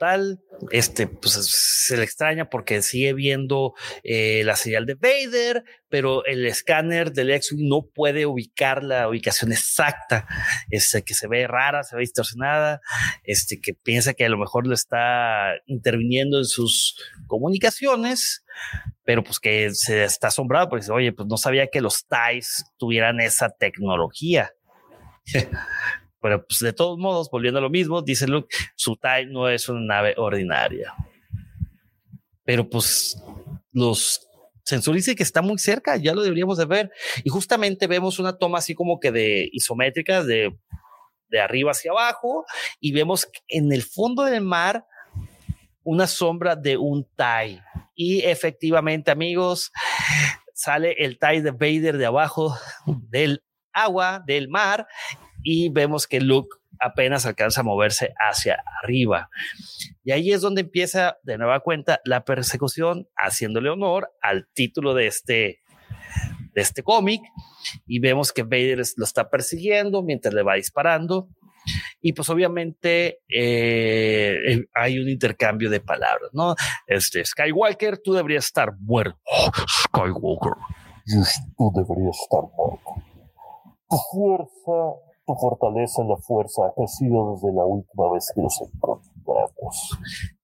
[0.00, 0.40] Total,
[0.70, 6.46] este, pues se le extraña porque sigue viendo eh, la señal de Vader, pero el
[6.46, 10.26] escáner del x no puede ubicar la ubicación exacta,
[10.70, 12.80] este, que se ve rara, se ve distorsionada,
[13.24, 16.96] este, que piensa que a lo mejor le está interviniendo en sus
[17.26, 18.42] comunicaciones,
[19.04, 22.64] pero pues que se está asombrado porque dice, oye, pues no sabía que los TIEs
[22.78, 24.50] tuvieran esa tecnología.
[26.20, 29.68] Pero pues de todos modos, volviendo a lo mismo, dice Luke, su TIE no es
[29.68, 30.92] una nave ordinaria.
[32.44, 33.22] Pero pues
[33.72, 34.26] los
[34.64, 36.90] sensores dicen que está muy cerca, ya lo deberíamos de ver.
[37.24, 40.56] Y justamente vemos una toma así como que de isométrica de,
[41.28, 42.44] de arriba hacia abajo
[42.80, 44.84] y vemos en el fondo del mar
[45.82, 47.62] una sombra de un TIE.
[47.94, 49.72] Y efectivamente, amigos,
[50.54, 52.56] sale el TIE de Vader de abajo
[52.86, 53.42] del
[53.72, 54.86] agua, del mar,
[55.42, 59.28] y vemos que Luke apenas alcanza a moverse hacia arriba.
[60.02, 65.06] Y ahí es donde empieza de nueva cuenta la persecución, haciéndole honor al título de
[65.06, 65.60] este,
[66.54, 67.22] de este cómic.
[67.86, 71.28] Y vemos que Vader lo está persiguiendo mientras le va disparando.
[72.00, 76.54] Y pues obviamente eh, eh, hay un intercambio de palabras, ¿no?
[76.86, 79.18] Este, Skywalker, tú deberías estar muerto.
[79.84, 80.54] Skywalker.
[81.58, 82.94] Tú deberías estar muerto.
[84.10, 89.10] Fuerza tu fortaleza en la fuerza ha crecido desde la última vez que nos encontramos.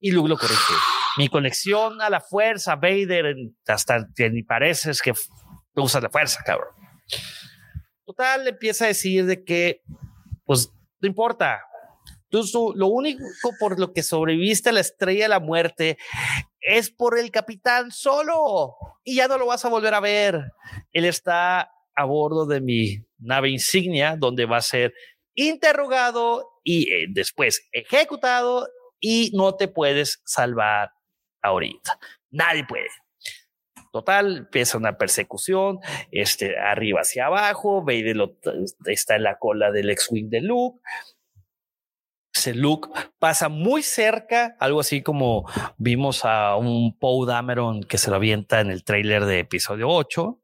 [0.00, 0.74] Y Luke lo corrige.
[1.18, 3.34] Mi conexión a la fuerza, Vader,
[3.66, 5.12] hasta que ni pareces que
[5.74, 6.74] usas la fuerza, cabrón.
[8.04, 9.82] Total, empieza a decir de que,
[10.44, 11.60] pues, no importa.
[12.28, 13.22] Tú, lo único
[13.58, 15.96] por lo que sobreviviste a la estrella de la muerte
[16.60, 20.52] es por el capitán solo y ya no lo vas a volver a ver.
[20.92, 24.94] Él está a bordo de mi nave insignia, donde va a ser
[25.34, 28.68] interrogado y eh, después ejecutado
[29.00, 30.90] y no te puedes salvar
[31.42, 31.98] ahorita.
[32.30, 32.88] Nadie puede.
[33.92, 35.78] Total, empieza una persecución,
[36.10, 38.30] este, arriba hacia abajo, Vader
[38.84, 40.80] está en la cola del X-Wing de Luke.
[42.54, 42.88] Luke
[43.18, 45.48] pasa muy cerca, algo así como
[45.78, 50.40] vimos a un Poe Dameron que se lo avienta en el trailer de episodio 8.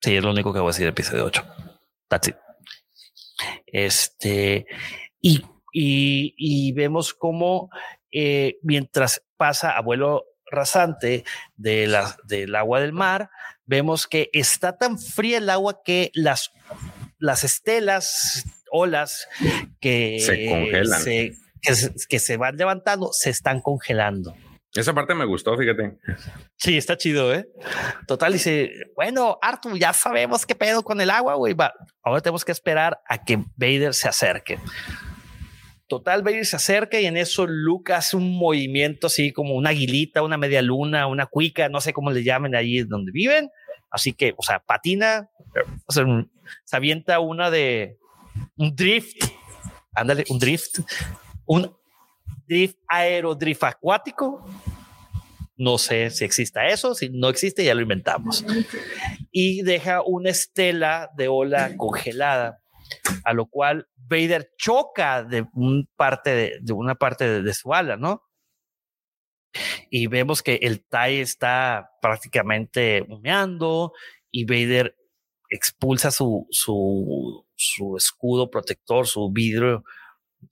[0.00, 1.44] Sí, es lo único que voy a decir de episodio 8.
[2.08, 2.36] That's it.
[3.66, 4.66] Este,
[5.20, 7.70] y, y, vemos cómo
[8.10, 11.24] eh, mientras pasa abuelo rasante
[11.56, 13.30] de la, del agua del mar,
[13.66, 16.50] vemos que está tan fría el agua que las,
[17.18, 19.28] las estelas, olas
[19.80, 21.04] que se congelan.
[22.08, 24.34] que, se van levantando, se están congelando.
[24.74, 25.98] Esa parte me gustó, fíjate.
[26.56, 27.48] Sí, está chido, ¿eh?
[28.06, 31.56] Total, dice, bueno, Arthur, ya sabemos qué pedo con el agua, güey.
[32.02, 34.58] Ahora tenemos que esperar a que Vader se acerque.
[35.88, 40.22] Total, Vader se acerca y en eso Luke hace un movimiento así como una aguilita,
[40.22, 43.50] una media luna, una cuica, no sé cómo le llamen allí donde viven.
[43.90, 45.28] Así que, o sea, patina,
[45.86, 46.04] o sea,
[46.64, 47.98] se avienta una de
[48.56, 49.24] un drift,
[49.92, 50.78] ándale, un drift,
[51.44, 51.76] un
[52.50, 54.44] drift aerodrift acuático.
[55.56, 58.44] No sé si exista eso, si no existe ya lo inventamos.
[59.30, 62.60] Y deja una estela de ola congelada,
[63.24, 68.22] a lo cual Vader choca de, un parte de, una parte de, su ala, ¿no?
[69.90, 73.92] Y vemos que el TIE está prácticamente humeando
[74.30, 74.96] y Vader
[75.50, 79.84] expulsa su, su, su escudo protector, su vidrio,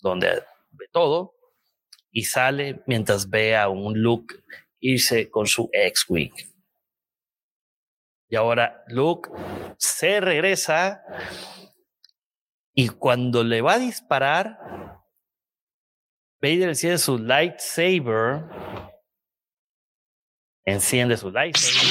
[0.01, 1.38] donde ve todo,
[2.11, 4.35] y sale mientras ve a un Luke
[4.81, 6.33] irse con su X-Wing.
[8.31, 9.31] Y ahora Luke
[9.79, 11.03] se regresa
[12.75, 14.59] y cuando le va a disparar,
[16.41, 18.45] Vader enciende su lightsaber.
[20.65, 21.89] Enciende su lightsaber.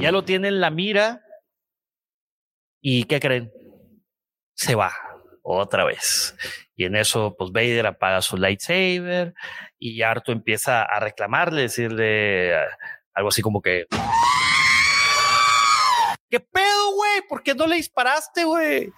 [0.00, 1.22] Ya lo tiene en la mira.
[2.80, 3.52] ¿Y qué creen?
[4.54, 5.09] Se va
[5.42, 6.34] otra vez.
[6.76, 9.34] Y en eso, pues Vader apaga su lightsaber
[9.78, 12.64] y Arto empieza a reclamarle, decirle eh,
[13.14, 13.86] algo así como que.
[16.28, 17.22] ¿Qué pedo, güey?
[17.28, 18.92] ¿Por qué no le disparaste, güey?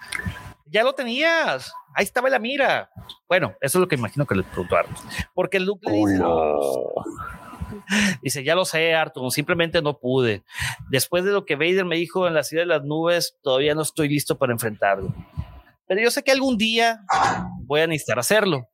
[0.65, 1.73] Ya lo tenías.
[1.95, 2.89] Ahí estaba la mira.
[3.27, 5.01] Bueno, eso es lo que imagino que le preguntó Arto.
[5.33, 6.23] Porque Luke le dice.
[8.21, 10.43] Dice, ya lo sé, Arto, simplemente no pude.
[10.89, 13.81] Después de lo que Vader me dijo en la ciudad de las nubes, todavía no
[13.81, 15.13] estoy listo para enfrentarlo
[15.93, 17.01] pero yo sé que algún día
[17.65, 18.67] voy a necesitar hacerlo.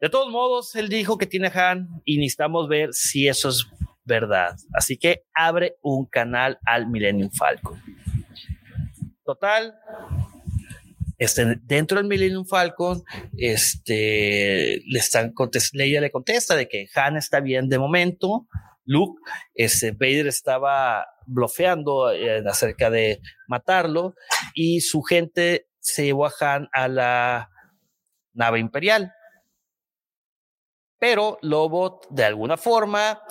[0.00, 3.64] De todos modos, él dijo que tiene Han y necesitamos ver si eso es
[4.02, 4.56] verdad.
[4.74, 7.80] Así que abre un canal al Millennium Falcon.
[9.24, 9.72] Total,
[11.16, 13.04] este, dentro del Millennium Falcon,
[13.36, 15.32] este, le están
[15.74, 18.48] Leia le contesta de que Han está bien de momento.
[18.84, 19.20] Luke,
[19.54, 24.16] este, Vader estaba blofeando eh, acerca de matarlo
[24.54, 27.50] y su gente se llevó a Han a la
[28.32, 29.12] nave imperial.
[30.98, 33.22] Pero Lobot, de alguna forma,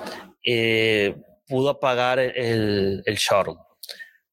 [0.44, 1.16] eh,
[1.48, 3.56] pudo apagar el, el shuttle.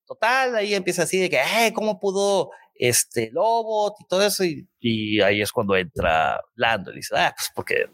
[0.07, 1.41] Total, ahí empieza así de que,
[1.75, 4.45] ¿cómo pudo este Lobot y todo eso?
[4.45, 7.87] Y, ahí es cuando entra Lando y dice, ah, pues porque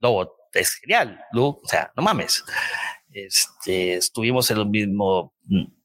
[0.00, 2.44] Lobot es genial, o sea, no mames.
[3.12, 5.34] Este, estuvimos en el mismo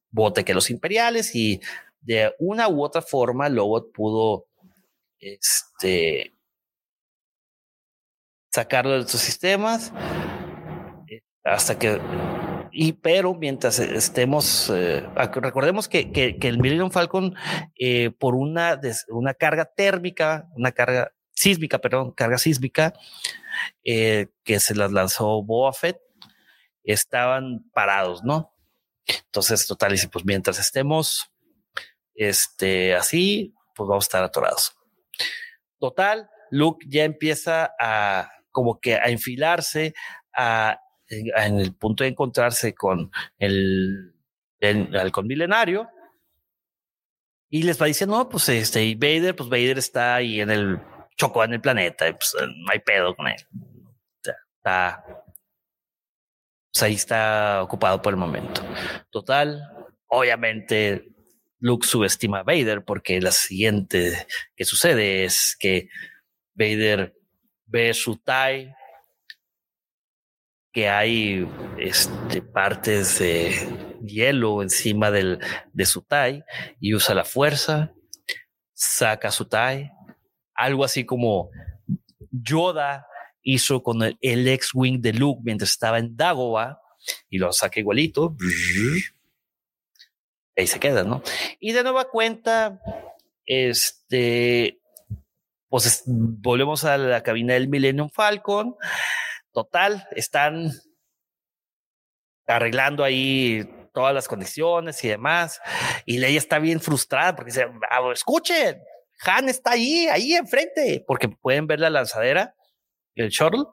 [0.10, 1.62] bote que los imperiales y
[2.02, 4.48] de una u otra forma, Lobot pudo
[5.20, 6.34] este,
[8.52, 9.94] sacarlo de sus sistemas
[11.08, 12.00] eh, hasta que
[12.72, 17.36] y pero mientras estemos eh, recordemos que, que, el Millennium Falcon
[17.78, 22.94] eh, por una una carga térmica una carga sísmica perdón carga sísmica
[23.84, 25.72] que se las lanzó Boa
[26.84, 28.54] estaban parados no
[29.08, 31.32] entonces total y pues mientras estemos
[32.20, 34.76] este, así, pues vamos a estar atorados.
[35.80, 39.94] Total, Luke ya empieza a como que a enfilarse
[40.34, 44.14] a, en el punto de encontrarse con el,
[44.60, 45.90] el halcón milenario
[47.50, 50.80] y les va diciendo, no, pues este, Vader, pues Vader está ahí en el
[51.16, 53.46] chocó en el planeta y pues no hay pedo con él.
[54.58, 55.04] está,
[56.72, 58.62] pues ahí está ocupado por el momento.
[59.10, 59.62] Total,
[60.08, 61.19] obviamente
[61.60, 65.90] Luke subestima a Vader porque la siguiente que sucede es que
[66.56, 67.14] Vader
[67.66, 68.74] ve su TIE
[70.72, 73.54] que hay este, partes de
[74.04, 75.40] hielo encima del,
[75.74, 76.44] de su TIE
[76.80, 77.94] y usa la fuerza,
[78.74, 79.92] saca su TIE,
[80.54, 81.50] algo así como
[82.32, 83.08] Yoda
[83.42, 86.80] hizo con el, el X-Wing de Luke mientras estaba en Dagobah
[87.30, 88.36] y lo saca igualito
[90.60, 91.24] ahí se queda, ¿no?
[91.60, 92.82] Y de nueva cuenta,
[93.46, 94.80] este,
[95.70, 98.76] pues volvemos a la cabina del Millennium Falcon.
[99.52, 100.72] Total, están
[102.48, 105.62] arreglando ahí todas las condiciones y demás.
[106.06, 108.82] Y Leia está bien frustrada porque dice, ah, escuchen,
[109.26, 112.56] Han está ahí, ahí enfrente, porque pueden ver la lanzadera,
[113.16, 113.66] el shuttle.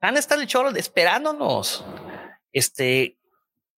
[0.00, 1.84] Han está en el shuttle esperándonos.
[2.52, 3.18] Este,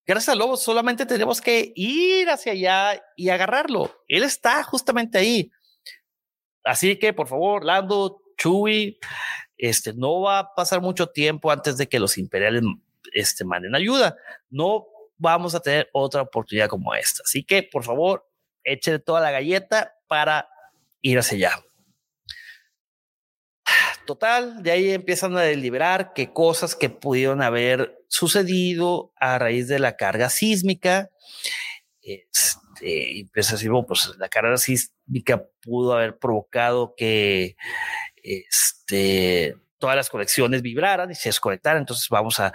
[0.06, 3.92] gracias a Lobo solamente tenemos que ir hacia allá y agarrarlo.
[4.08, 5.50] Él está justamente ahí.
[6.64, 8.98] Así que, por favor, Lando, Chewie,
[9.56, 12.62] este, no va a pasar mucho tiempo antes de que los imperiales
[13.12, 14.16] este, manden ayuda.
[14.50, 17.22] No vamos a tener otra oportunidad como esta.
[17.24, 18.28] Así que, por favor,
[18.64, 20.48] eche toda la galleta para
[21.02, 21.64] ir hacia allá.
[24.06, 29.78] Total, de ahí empiezan a deliberar qué cosas que pudieron haber sucedido a raíz de
[29.78, 31.10] la carga sísmica.
[32.02, 37.56] Este, y empieza a decir, pues la carga sísmica pudo haber provocado que
[38.22, 41.80] este, todas las conexiones vibraran y se desconectaran.
[41.80, 42.52] Entonces vamos a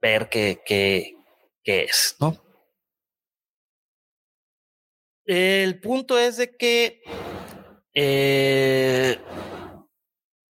[0.00, 1.16] ver qué, qué,
[1.62, 2.36] qué es, ¿no?
[5.24, 7.00] El punto es de que
[7.94, 9.18] eh,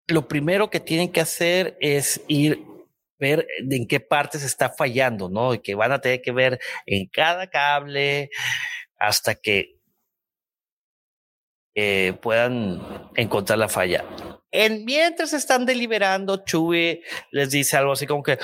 [0.08, 2.64] lo primero que tienen que hacer es ir
[3.18, 5.54] ver en qué parte se está fallando, ¿no?
[5.54, 8.30] Y que van a tener que ver en cada cable
[8.98, 9.76] hasta que
[12.22, 14.04] puedan encontrar la falla.
[14.50, 18.38] En, mientras están deliberando, Chuy les dice algo así como que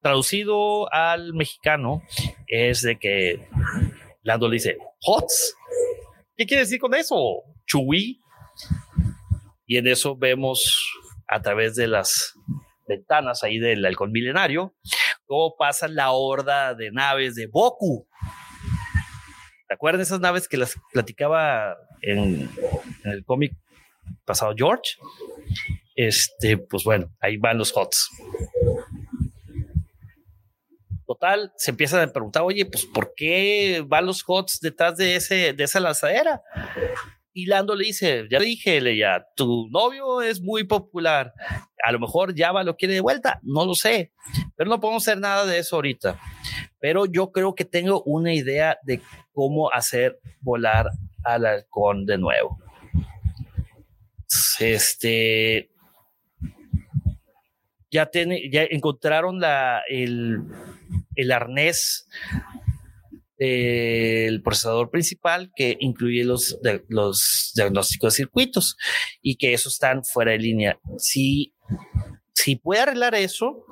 [0.00, 2.02] traducido al mexicano
[2.46, 3.48] es de que
[4.22, 5.56] Lando le dice HOTS
[6.36, 7.44] ¿Qué quiere decir con eso?
[7.64, 8.20] Chuy.
[9.66, 10.90] Y en eso vemos
[11.26, 12.34] a través de las
[12.86, 14.74] ventanas ahí del halcón milenario
[15.26, 18.06] cómo pasa la horda de naves de Boku.
[19.68, 22.50] ¿Te acuerdan esas naves que las platicaba en,
[23.04, 23.52] en el cómic
[24.24, 24.96] pasado George?
[25.96, 28.10] Este, pues bueno, ahí van los HOTS.
[31.06, 35.52] Total, se empiezan a preguntar, oye, pues ¿por qué van los HOTS detrás de, ese,
[35.52, 36.42] de esa lanzadera?
[37.36, 41.34] Y Lando le dice, ya dije, Leia, tu novio es muy popular.
[41.84, 44.12] A lo mejor Java lo quiere de vuelta, no lo sé,
[44.54, 46.16] pero no podemos hacer nada de eso ahorita.
[46.78, 49.00] Pero yo creo que tengo una idea de
[49.32, 50.90] cómo hacer volar
[51.24, 52.56] al halcón de nuevo.
[54.60, 55.70] Este,
[57.90, 60.40] ya, tiene, ya encontraron la, el,
[61.16, 62.08] el arnés
[63.38, 66.58] del procesador principal que incluye los,
[66.88, 68.76] los diagnósticos de circuitos
[69.20, 70.78] y que esos están fuera de línea.
[70.98, 71.54] Si,
[72.32, 73.64] si puede arreglar eso,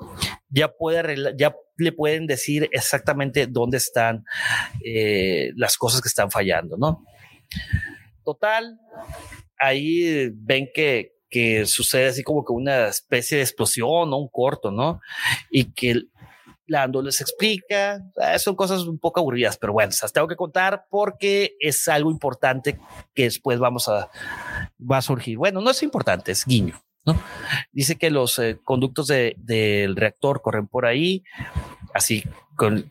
[0.49, 4.25] ya puede arreglar, ya le pueden decir exactamente dónde están
[4.85, 7.03] eh, las cosas que están fallando, ¿no?
[8.23, 8.79] Total,
[9.57, 14.71] ahí ven que, que sucede así como que una especie de explosión o un corto,
[14.71, 15.01] ¿no?
[15.49, 16.03] Y que
[16.65, 20.85] Lando les explica, ah, son cosas un poco aburridas, pero bueno, las tengo que contar
[20.89, 22.79] porque es algo importante
[23.13, 24.09] que después vamos a,
[24.79, 25.37] va a surgir.
[25.37, 26.81] Bueno, no es importante, es guiño.
[27.05, 27.21] ¿no?
[27.71, 31.23] Dice que los eh, conductos del reactor corren por ahí,
[31.93, 32.23] así
[32.55, 32.89] con,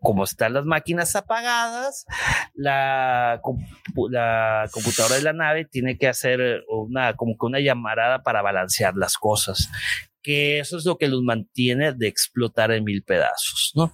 [0.00, 2.06] como están las máquinas apagadas,
[2.54, 3.40] la,
[4.08, 8.94] la, computadora de la nave tiene que hacer una, como que una llamarada para balancear
[8.94, 9.68] las cosas
[10.26, 13.92] que eso es lo que los mantiene de explotar en mil pedazos, ¿no?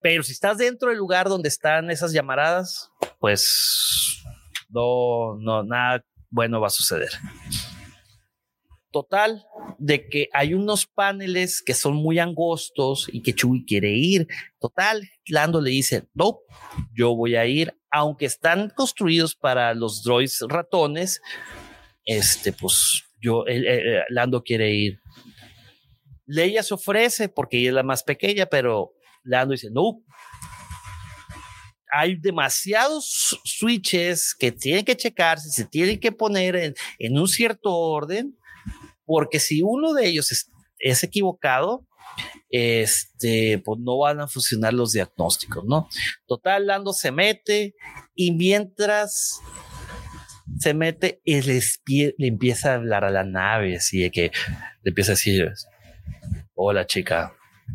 [0.00, 2.90] Pero si estás dentro del lugar donde están esas llamaradas,
[3.20, 4.22] pues
[4.70, 7.10] no, no, nada bueno va a suceder.
[8.90, 9.44] Total,
[9.78, 14.26] de que hay unos paneles que son muy angostos y que Chuy quiere ir.
[14.58, 16.38] Total, Lando le dice, no,
[16.94, 21.20] yo voy a ir, aunque están construidos para los droids ratones,
[22.06, 25.00] este, pues yo, eh, Lando quiere ir.
[26.26, 28.92] Leia se ofrece porque ella es la más pequeña, pero
[29.22, 30.02] Lando dice, no,
[31.92, 38.38] hay demasiados switches que tienen que checarse, se tienen que poner en, un cierto orden,
[39.04, 41.86] porque si uno de ellos es, equivocado,
[42.48, 45.88] este, pues no van a funcionar los diagnósticos, ¿no?
[46.26, 47.74] Total, Lando se mete
[48.14, 49.40] y mientras
[50.58, 51.60] se mete, y le,
[52.18, 54.30] le empieza a hablar a la nave, así de que
[54.82, 55.52] le empieza a decir,
[56.54, 57.34] hola chica,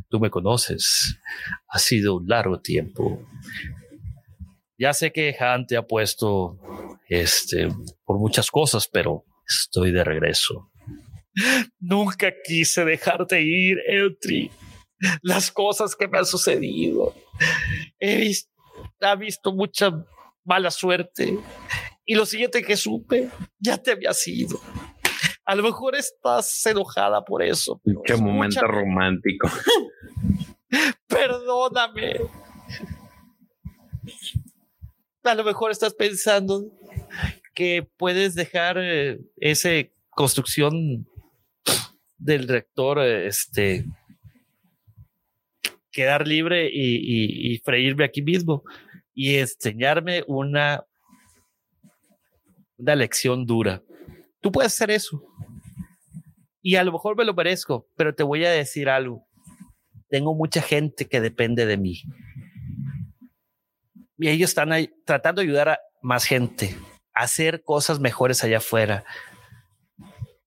[0.10, 1.20] tú me conoces,
[1.68, 3.26] ha sido un largo tiempo.
[4.78, 6.60] Ya sé que Han te ha puesto
[7.10, 7.70] este,
[8.06, 10.72] por muchas cosas, pero estoy de regreso.
[11.80, 14.52] Nunca quise dejarte ir, Eltri.
[15.22, 17.14] Las cosas que me han sucedido.
[18.00, 18.52] He visto,
[19.02, 19.92] ha visto mucha
[20.44, 21.38] mala suerte.
[22.08, 23.30] Y lo siguiente que supe,
[23.60, 24.60] ya te había sido.
[25.46, 27.80] A lo mejor estás enojada por eso.
[28.04, 29.48] Qué momento romántico.
[31.08, 32.16] Perdóname
[35.28, 36.72] a lo mejor estás pensando
[37.54, 39.70] que puedes dejar eh, esa
[40.10, 41.08] construcción
[42.18, 43.86] del rector este
[45.92, 48.64] quedar libre y, freírme aquí mismo
[49.14, 50.84] y enseñarme una
[52.78, 53.82] una lección dura.
[54.42, 55.22] Tú puedes hacer eso.
[56.62, 59.26] Y a lo mejor me lo merezco, pero te voy a decir algo.
[60.10, 62.04] Tengo mucha gente que depende de mí
[64.18, 66.76] y ellos están ahí tratando de ayudar a más gente
[67.14, 69.04] a hacer cosas mejores allá afuera.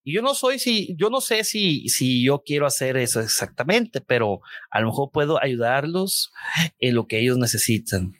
[0.02, 4.00] Y yo no soy si, yo no sé si, si yo quiero hacer eso exactamente,
[4.00, 4.40] pero
[4.70, 6.32] a lo mejor puedo ayudarlos
[6.78, 8.14] en lo que ellos necesitan.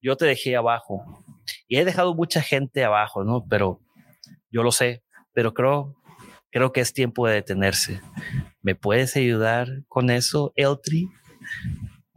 [0.00, 1.19] Yo te dejé abajo
[1.68, 3.46] y he dejado mucha gente abajo, ¿no?
[3.48, 3.80] Pero
[4.50, 5.02] yo lo sé,
[5.32, 5.96] pero creo,
[6.50, 8.00] creo que es tiempo de detenerse.
[8.62, 11.08] ¿Me puedes ayudar con eso, Eltri?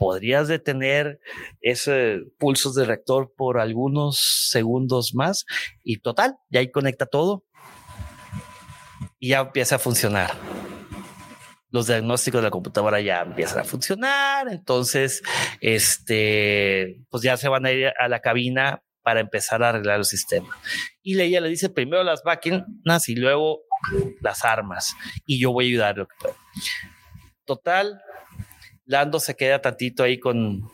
[0.03, 1.21] podrías detener
[1.61, 5.45] ese pulsos de reactor por algunos segundos más
[5.81, 7.45] y total, ya ahí conecta todo
[9.17, 10.31] y ya empieza a funcionar.
[11.69, 15.23] Los diagnósticos de la computadora ya empiezan a funcionar, entonces,
[15.61, 20.05] este, pues ya se van a ir a la cabina para empezar a arreglar el
[20.05, 20.57] sistema.
[21.01, 23.61] Y ella le dice primero las máquinas y luego
[24.21, 24.95] las armas.
[25.25, 26.15] Y yo voy a ayudar lo que.
[27.45, 28.01] Total,
[28.85, 30.69] Lando se queda tantito ahí con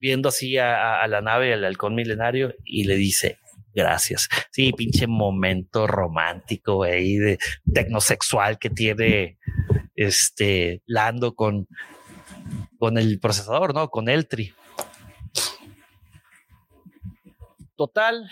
[0.00, 3.38] viendo así a, la nave, al halcón milenario, y le dice,
[3.74, 4.28] gracias.
[4.50, 7.38] Sí, pinche momento romántico ahí de
[7.72, 9.38] tecnosexual que tiene
[9.96, 11.66] este Lando con,
[12.78, 13.88] con el procesador, ¿no?
[13.88, 14.54] Con Eltri.
[17.78, 18.28] Total,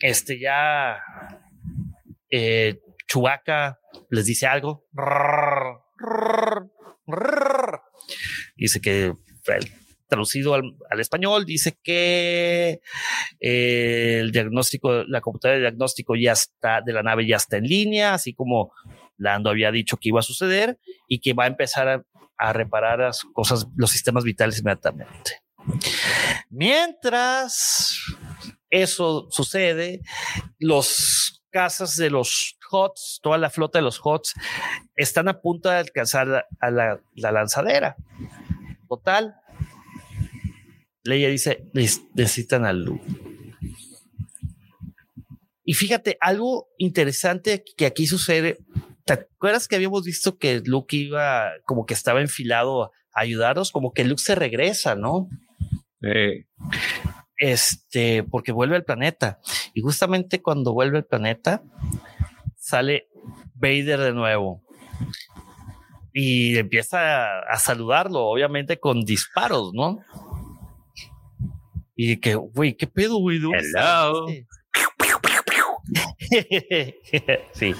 [0.00, 0.98] este ya
[2.28, 2.80] eh,
[4.10, 4.84] les dice algo.
[8.56, 9.14] Dice que
[10.08, 12.80] traducido al, español, dice que
[13.38, 17.68] eh, el diagnóstico, la computadora de diagnóstico ya está, de la nave ya está en
[17.68, 18.72] línea, así como
[19.18, 22.04] Lando había dicho que iba a suceder y que va a empezar
[22.38, 25.42] a reparar las cosas, los sistemas vitales inmediatamente.
[26.48, 27.96] Mientras
[28.70, 30.00] eso sucede,
[30.58, 34.34] los casas de los HOTS, toda la flota de los HOTS,
[34.96, 37.96] están a punto de alcanzar a la, lanzadera.
[38.88, 39.34] Total.
[41.04, 41.64] Leia dice,
[42.14, 43.04] necesitan a Luke.
[45.64, 48.58] Y fíjate, algo interesante que aquí sucede.
[49.04, 53.70] ¿Te acuerdas que habíamos visto que Luke iba como que estaba enfilado a ayudarnos?
[53.70, 55.28] Como que Luke se regresa, ¿no?
[57.40, 59.40] Este, porque vuelve al planeta.
[59.74, 61.62] Y justamente cuando vuelve al planeta,
[62.56, 63.08] sale
[63.54, 64.62] Vader de nuevo
[66.12, 70.00] y empieza a, saludarlo, obviamente con disparos, ¿no?
[71.94, 73.38] Y que, güey, ¿qué pedo, güey?
[73.38, 74.26] Hello.
[77.52, 77.74] sí.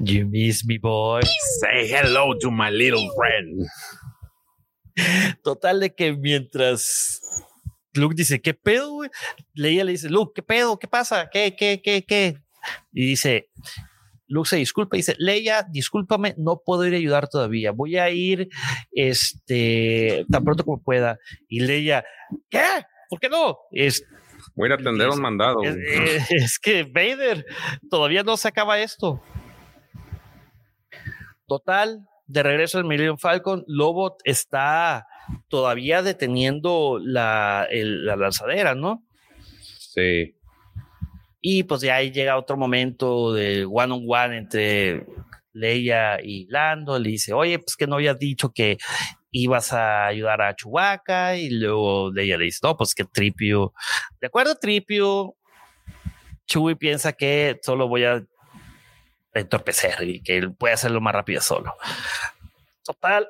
[0.00, 1.22] You miss me, boy.
[1.60, 3.66] Say hello to my little friend.
[5.42, 7.20] Total de que mientras
[7.94, 9.10] Luke dice, ¿qué pedo, güey?
[9.54, 10.78] Leia le dice, Luke, ¿qué pedo?
[10.78, 11.28] ¿Qué pasa?
[11.30, 12.38] ¿Qué, qué, qué, qué?
[12.92, 13.50] Y dice,
[14.26, 17.72] Luke se disculpa y dice, Leia, discúlpame, no puedo ir a ayudar todavía.
[17.72, 18.48] Voy a ir
[18.92, 21.18] este, tan pronto como pueda.
[21.48, 22.04] Y Leia,
[22.50, 22.64] ¿qué?
[23.08, 23.58] ¿Por qué no?
[23.70, 24.04] Es,
[24.54, 25.62] Voy a atender un mandado.
[25.64, 27.44] Es, que Vader,
[27.90, 29.22] todavía no se acaba esto.
[31.46, 35.06] Total, de regreso al Millennium Falcon, Lobot está
[35.48, 39.04] todavía deteniendo la, la lanzadera, ¿no?
[39.78, 40.36] Sí.
[41.40, 45.06] Y pues ya ahí llega otro momento de one on one entre
[45.52, 46.98] Leia y Lando.
[46.98, 48.78] Le dice, oye, pues que no había dicho que
[49.30, 53.74] ibas a ayudar a Chewbacca y luego ella le dice, no, pues que Tripio,
[54.20, 55.36] de acuerdo Tripio,
[56.46, 58.24] Chewie piensa que solo voy a
[59.34, 61.74] entorpecer y que él puede hacerlo más rápido solo.
[62.84, 63.28] Total,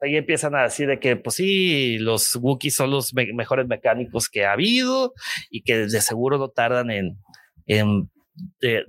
[0.00, 4.44] ahí empiezan a decir de que, pues sí, los Wookiees son los mejores mecánicos que
[4.44, 5.12] ha habido
[5.50, 7.18] y que de seguro no tardan en,
[7.66, 8.10] en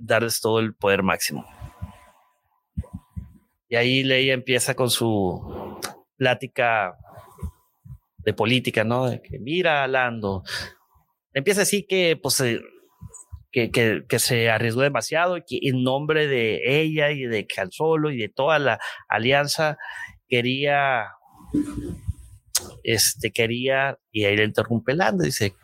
[0.00, 1.44] darles todo el poder máximo.
[3.68, 5.78] Y ahí Leia empieza con su
[6.16, 6.96] plática
[8.18, 9.08] de política, ¿no?
[9.08, 10.42] De que mira, Lando.
[11.32, 12.60] Empieza así que, pues, eh,
[13.52, 17.70] que, que, que, se arriesgó demasiado y que en nombre de ella y de Han
[17.70, 19.78] Solo y de toda la alianza
[20.30, 21.08] quería,
[22.84, 25.54] este, quería, y ahí le interrumpe Lando, dice,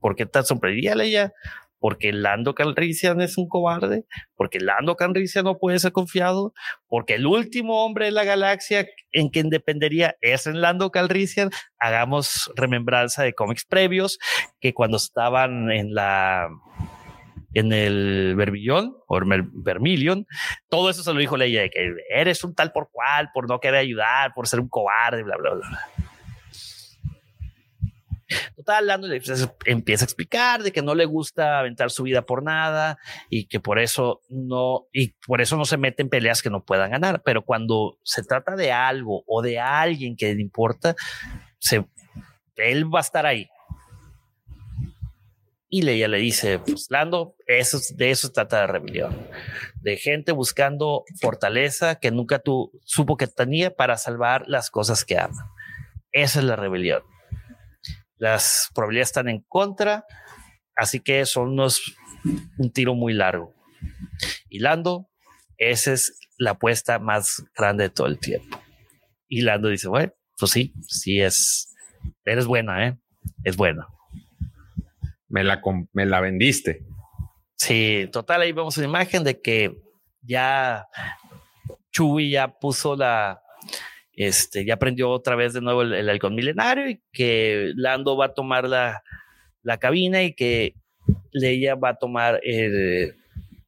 [0.00, 1.32] ¿por qué tan sorprendida ella?
[1.78, 6.54] Porque Lando Calrissian es un cobarde, porque Lando Calrissian no puede ser confiado,
[6.86, 11.50] porque el último hombre de la galaxia en quien dependería es en Lando Calrissian.
[11.80, 14.20] Hagamos remembranza de cómics previos
[14.60, 16.48] que cuando estaban en la
[17.54, 19.20] en el Vermillón o
[19.52, 20.26] Vermilion,
[20.68, 23.80] todo eso se lo dijo Leia, que eres un tal por cual, por no querer
[23.80, 25.88] ayudar, por ser un cobarde, bla, bla, bla.
[28.56, 29.08] Total, Lando
[29.66, 32.98] empieza a explicar de que no le gusta aventar su vida por nada
[33.28, 36.64] y que por eso no, y por eso no se mete en peleas que no
[36.64, 37.22] puedan ganar.
[37.24, 40.94] Pero cuando se trata de algo o de alguien que le importa,
[41.58, 41.84] se,
[42.56, 43.48] él va a estar ahí.
[45.74, 49.26] Y Leia le dice, pues Lando, eso, de eso trata la rebelión,
[49.80, 55.16] de gente buscando fortaleza que nunca tú supo que tenía para salvar las cosas que
[55.16, 55.50] ama.
[56.10, 57.02] Esa es la rebelión.
[58.18, 60.04] Las probabilidades están en contra,
[60.76, 61.80] así que son unos,
[62.58, 63.54] un tiro muy largo.
[64.50, 65.08] Y Lando,
[65.56, 68.60] esa es la apuesta más grande de todo el tiempo.
[69.26, 71.74] Y Lando dice, bueno, pues sí, sí es,
[72.26, 72.98] eres buena, ¿eh?
[73.42, 73.86] Es buena
[75.32, 75.60] me la,
[75.92, 76.84] me la vendiste.
[77.56, 79.80] Sí, total, ahí vemos una imagen de que
[80.20, 80.86] ya
[81.90, 83.42] Chuy ya puso la,
[84.12, 88.34] este, ya aprendió otra vez de nuevo el, halcón milenario y que Lando va a
[88.34, 89.02] tomar la,
[89.62, 90.74] la cabina y que
[91.32, 92.38] Leia va a tomar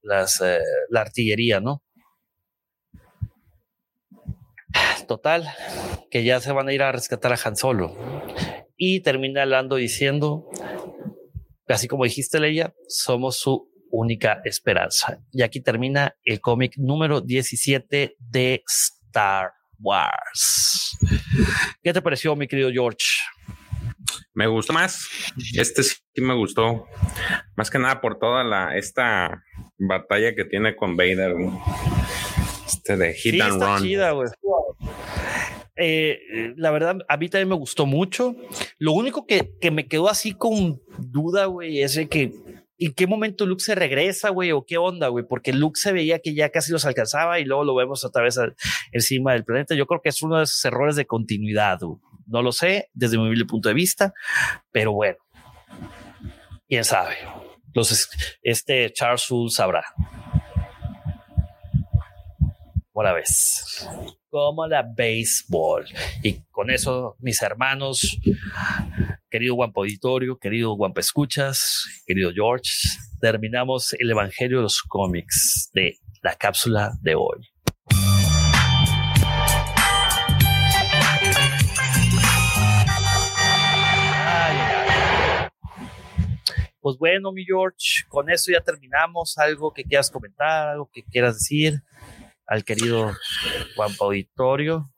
[0.02, 0.58] las, eh,
[0.90, 1.82] la artillería, ¿no?
[5.08, 5.48] Total,
[6.10, 7.96] que ya se van a ir a rescatar a Han Solo.
[8.76, 10.50] Y termina Lando diciendo,
[11.68, 15.18] Así como dijiste, Leia, somos su única esperanza.
[15.32, 20.96] Y aquí termina el cómic número 17 de Star Wars.
[21.82, 23.06] ¿Qué te pareció, mi querido George?
[24.34, 25.06] Me gustó más.
[25.54, 26.86] Este sí me gustó.
[27.56, 29.42] Más que nada por toda la esta
[29.78, 31.34] batalla que tiene con Vader.
[32.66, 33.82] Este de hit and run.
[35.76, 38.36] Eh, la verdad, a mí también me gustó mucho.
[38.78, 42.32] Lo único que, que me quedó así con duda, güey, es de que
[42.78, 46.18] en qué momento Luke se regresa, güey, o qué onda, güey, porque Luke se veía
[46.18, 48.38] que ya casi los alcanzaba y luego lo vemos otra vez
[48.92, 49.74] encima del planeta.
[49.74, 51.78] Yo creo que es uno de esos errores de continuidad.
[52.26, 54.12] No lo sé desde mi punto de vista,
[54.72, 55.18] pero bueno,
[56.68, 57.16] quién sabe.
[57.72, 58.08] Los,
[58.42, 59.84] este Charles Soule sabrá.
[62.92, 63.88] Una vez
[64.34, 65.86] como la béisbol.
[66.24, 68.18] Y con eso, mis hermanos,
[69.30, 72.68] querido Guampo Auditorio, querido Guampo Escuchas, querido George,
[73.20, 77.48] terminamos el Evangelio de los cómics de la cápsula de hoy.
[86.80, 89.38] Pues bueno, mi George, con eso ya terminamos.
[89.38, 90.70] ¿Algo que quieras comentar?
[90.70, 91.82] ¿Algo que quieras decir?
[92.46, 93.12] Al querido
[93.76, 94.90] Juan Auditorio.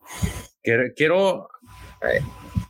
[0.62, 1.49] Quiero,
[2.02, 2.20] eh,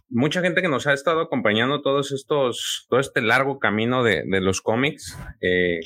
[0.09, 4.61] mucha gente que nos ha estado acompañando todos estos, todo este largo camino de, los
[4.61, 5.81] cómics, eh,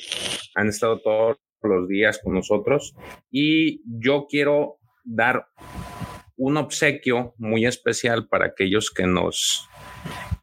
[0.55, 2.95] han estado todos los días con nosotros
[3.29, 5.47] y yo quiero dar
[6.35, 9.67] un obsequio muy especial para aquellos que nos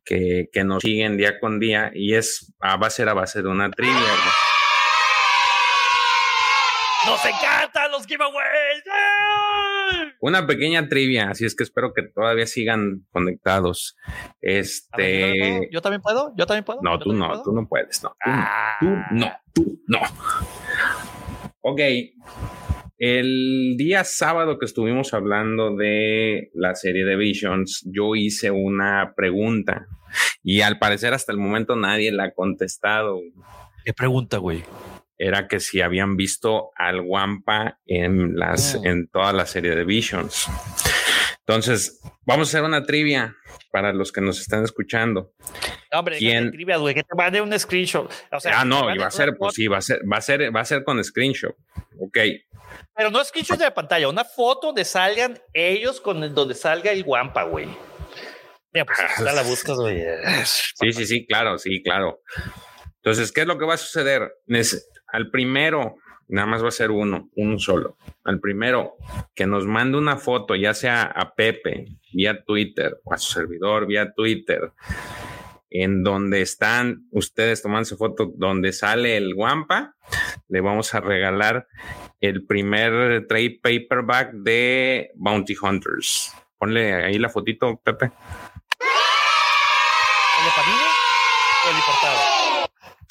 [0.05, 3.49] que, que nos siguen día con día y es va a ser a base de
[3.49, 3.94] una trivia.
[7.07, 7.48] ¡Nos encantan
[7.99, 8.85] los giveaways!
[10.20, 13.97] Una pequeña trivia, así es que espero que todavía sigan conectados.
[14.41, 15.68] Este.
[15.73, 16.33] ¿Yo también puedo?
[16.36, 16.81] ¿Yo también puedo?
[16.83, 18.10] No, tú no, tú no puedes, no.
[18.81, 19.43] Tú, no, ah.
[19.52, 20.01] tú no.
[21.60, 21.81] Ok.
[22.99, 29.86] El día sábado que estuvimos hablando de la serie de Visions, yo hice una pregunta
[30.43, 33.20] y al parecer hasta el momento nadie la ha contestado.
[33.85, 34.65] ¿Qué pregunta, güey?
[35.19, 40.47] Era que si habían visto al Wampa en las, en toda la serie de Visions.
[41.41, 43.35] Entonces, vamos a hacer una trivia
[43.73, 45.33] para los que nos están escuchando.
[45.93, 46.51] hombre, ¿Quién?
[46.51, 48.13] trivia, güey, que te mande un screenshot.
[48.31, 50.61] ah, no, y va a ser, pues sí, va a ser, va a ser, va
[50.61, 51.57] a ser con screenshot.
[51.99, 52.19] Ok.
[52.95, 57.03] Pero no screenshot de la pantalla, una foto donde salgan ellos con donde salga el
[57.03, 57.67] guampa, güey.
[58.73, 58.99] Mira, pues
[59.35, 60.05] la buscas, güey.
[60.45, 62.21] Sí, sí, sí, claro, sí, claro.
[62.97, 64.31] Entonces, ¿qué es lo que va a suceder?
[65.09, 65.97] Al primero
[66.28, 67.97] nada más va a ser uno, uno solo.
[68.25, 68.97] Al primero,
[69.35, 73.87] que nos mande una foto, ya sea a Pepe, vía Twitter, o a su servidor,
[73.87, 74.73] vía Twitter,
[75.70, 79.95] en donde están ustedes tomando foto, donde sale el guampa,
[80.49, 81.67] le vamos a regalar
[82.20, 86.33] el primer trade paperback de Bounty Hunters.
[86.59, 88.07] Ponle ahí la fotito, Pepe.
[88.07, 88.12] ¿El
[90.45, 90.78] de Panini
[91.65, 92.19] o el importado?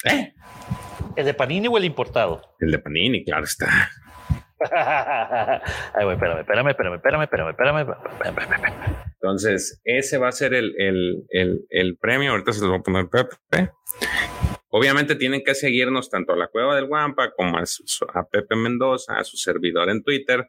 [0.04, 0.34] ¿Eh?
[1.18, 2.42] ¿El de Panini o el importado?
[2.60, 3.90] El de Panini, claro está.
[4.70, 7.80] Ay, güey, espérame, espérame, espérame, espérame, espérame,
[8.24, 8.72] espérame,
[9.14, 12.30] Entonces, ese va a ser el, el, el, el premio.
[12.30, 13.72] Ahorita se los voy a poner Pepe.
[14.68, 19.18] Obviamente tienen que seguirnos tanto a la Cueva del Guampa como a, a, Pepe Mendoza,
[19.18, 20.48] a su servidor en Twitter.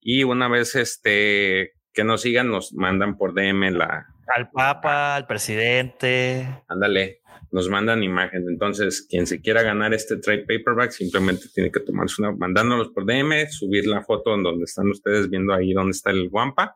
[0.00, 4.06] Y una vez este que nos sigan, nos mandan por DM la.
[4.34, 6.48] Al Papa, al presidente.
[6.68, 7.20] Ándale,
[7.52, 8.44] nos mandan imagen.
[8.48, 13.06] Entonces, quien se quiera ganar este trade paperback, simplemente tiene que tomarse una, mandándolos por
[13.06, 16.74] DM, subir la foto en donde están ustedes viendo ahí donde está el guampa.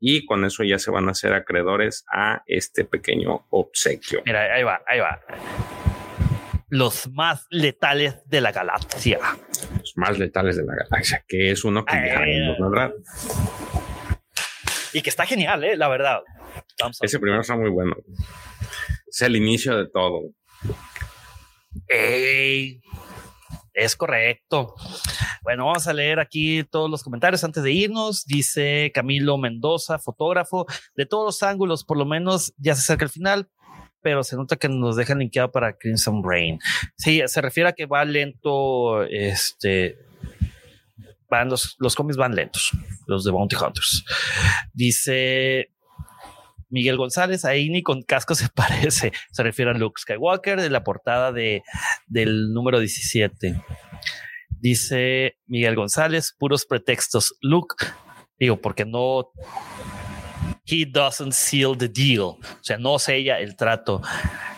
[0.00, 4.22] Y con eso ya se van a hacer acreedores a este pequeño obsequio.
[4.26, 5.20] Mira, ahí va, ahí va.
[6.68, 9.18] Los más letales de la galaxia.
[9.78, 12.20] Los más letales de la galaxia, que es uno que ya
[12.68, 12.92] ¿verdad?
[14.92, 15.76] Y que está genial, ¿eh?
[15.76, 16.22] la verdad.
[17.00, 17.96] Ese primero está muy bueno
[19.14, 20.22] es el inicio de todo.
[23.72, 24.74] es correcto.
[25.42, 28.24] Bueno, vamos a leer aquí todos los comentarios antes de irnos.
[28.24, 33.10] Dice Camilo Mendoza, fotógrafo, de todos los ángulos, por lo menos ya se acerca el
[33.10, 33.48] final,
[34.00, 36.58] pero se nota que nos dejan linkeado para Crimson Rain.
[36.96, 39.96] Sí, se refiere a que va lento, este,
[41.30, 42.72] van los, los cómics van lentos,
[43.06, 44.04] los de Bounty Hunters.
[44.72, 45.73] Dice
[46.74, 49.12] Miguel González, ahí ni con casco se parece.
[49.30, 51.62] Se refiere a Luke Skywalker de la portada de,
[52.08, 53.62] del número 17.
[54.58, 57.36] Dice Miguel González, puros pretextos.
[57.40, 57.76] Luke,
[58.40, 59.30] digo, porque no.
[60.66, 62.22] He doesn't seal the deal.
[62.22, 64.02] O sea, no sella el trato.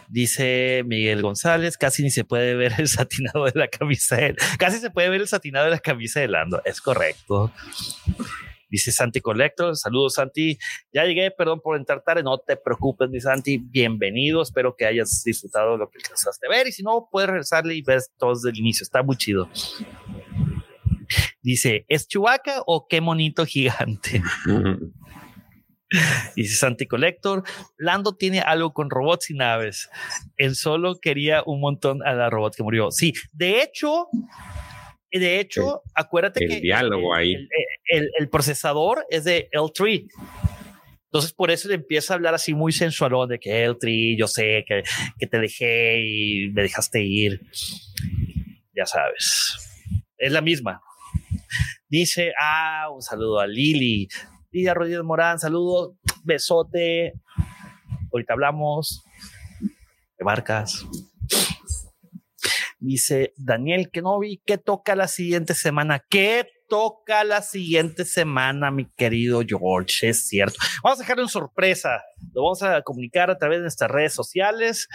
[0.09, 4.17] Dice Miguel González, casi ni se puede ver el satinado de la camisa.
[4.59, 6.63] Casi se puede ver el satinado de la camisa de Lando.
[6.65, 7.53] Es correcto.
[8.69, 10.59] Dice Santi Collector, saludos Santi,
[10.93, 15.23] ya llegué, perdón por entrar tarde, no te preocupes mi Santi, bienvenido, espero que hayas
[15.25, 18.51] disfrutado lo que alcanzaste a ver y si no, puedes regresarle y ver todo desde
[18.51, 19.49] el inicio, está muy chido.
[21.43, 24.21] Dice, ¿es Chubaca o qué monito gigante?
[26.35, 27.45] Dice Santi Collector,
[27.77, 29.89] Lando tiene algo con robots y naves.
[30.37, 32.91] Él solo quería un montón a la robot que murió.
[32.91, 34.09] Sí, de hecho,
[35.19, 37.49] de hecho, acuérdate el que diálogo el, ahí.
[37.89, 40.09] El, procesador es de L3.
[41.05, 44.65] Entonces, por eso le empieza a hablar así muy sensualón de que L3, yo sé
[44.67, 44.83] que,
[45.19, 47.41] que te dejé y me dejaste ir.
[48.75, 49.83] Ya sabes.
[50.19, 50.83] Es la misma.
[51.89, 54.09] Dice, ah, un saludo a Lili.
[54.51, 57.15] Lidia Rodríguez Morán, saludo, besote.
[58.13, 59.05] Ahorita hablamos.
[60.17, 60.87] ¿Qué marcas?
[62.79, 66.05] Dice Daniel Kenobi, ¿qué toca la siguiente semana?
[66.11, 70.11] ¿Qué toca la siguiente semana, mi querido George?
[70.11, 70.59] Es cierto.
[70.83, 72.03] Vamos a dejarle una sorpresa.
[72.35, 74.89] Lo vamos a comunicar a través de nuestras redes sociales.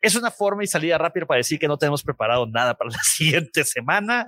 [0.00, 2.98] Es una forma y salida rápida para decir que no tenemos preparado nada para la
[3.02, 4.24] siguiente semana.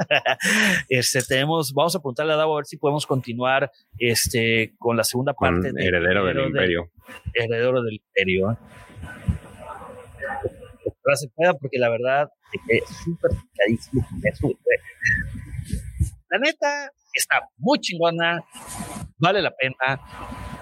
[0.90, 5.04] Este tenemos, vamos a preguntarle a Davo a ver si podemos continuar este con la
[5.04, 6.90] segunda parte de Heredero, del, Imperio.
[7.32, 8.58] Heredero del Imperio.
[11.14, 12.28] se pueda porque la verdad
[12.68, 14.06] es súper picadísimo.
[16.30, 18.44] La neta está muy chingona,
[19.18, 20.00] vale la pena.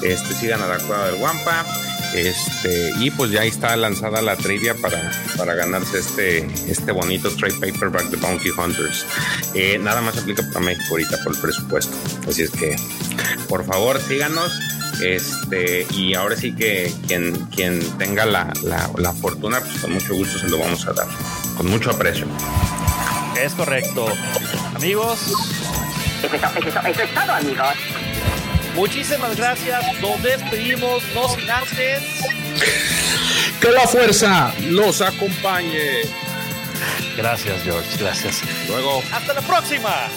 [0.03, 1.67] este, sigan a la cueva del Guampa.
[2.15, 7.55] Este, y pues ya está lanzada la trivia para, para ganarse este, este bonito trade
[7.55, 9.07] paperback de Bounty Hunters.
[9.55, 11.97] Eh, nada más aplica para México ahorita por el presupuesto.
[12.29, 12.77] Así es que,
[13.49, 14.53] por favor, síganos.
[15.01, 20.39] Este, y ahora sí que quien, quien tenga la, la, fortuna, pues con mucho gusto
[20.39, 21.09] se lo vamos a dar.
[21.57, 22.27] Con mucho aprecio.
[23.41, 24.07] Es correcto.
[24.75, 25.21] Amigos.
[26.23, 27.69] Eso es, todo, amigos.
[28.75, 30.01] Muchísimas gracias.
[30.01, 32.03] Nos despedimos, no sin antes.
[33.61, 36.03] Que la fuerza los acompañe.
[37.17, 37.97] Gracias, George.
[37.99, 38.43] Gracias.
[38.69, 39.03] Luego.
[39.13, 40.09] Hasta la próxima.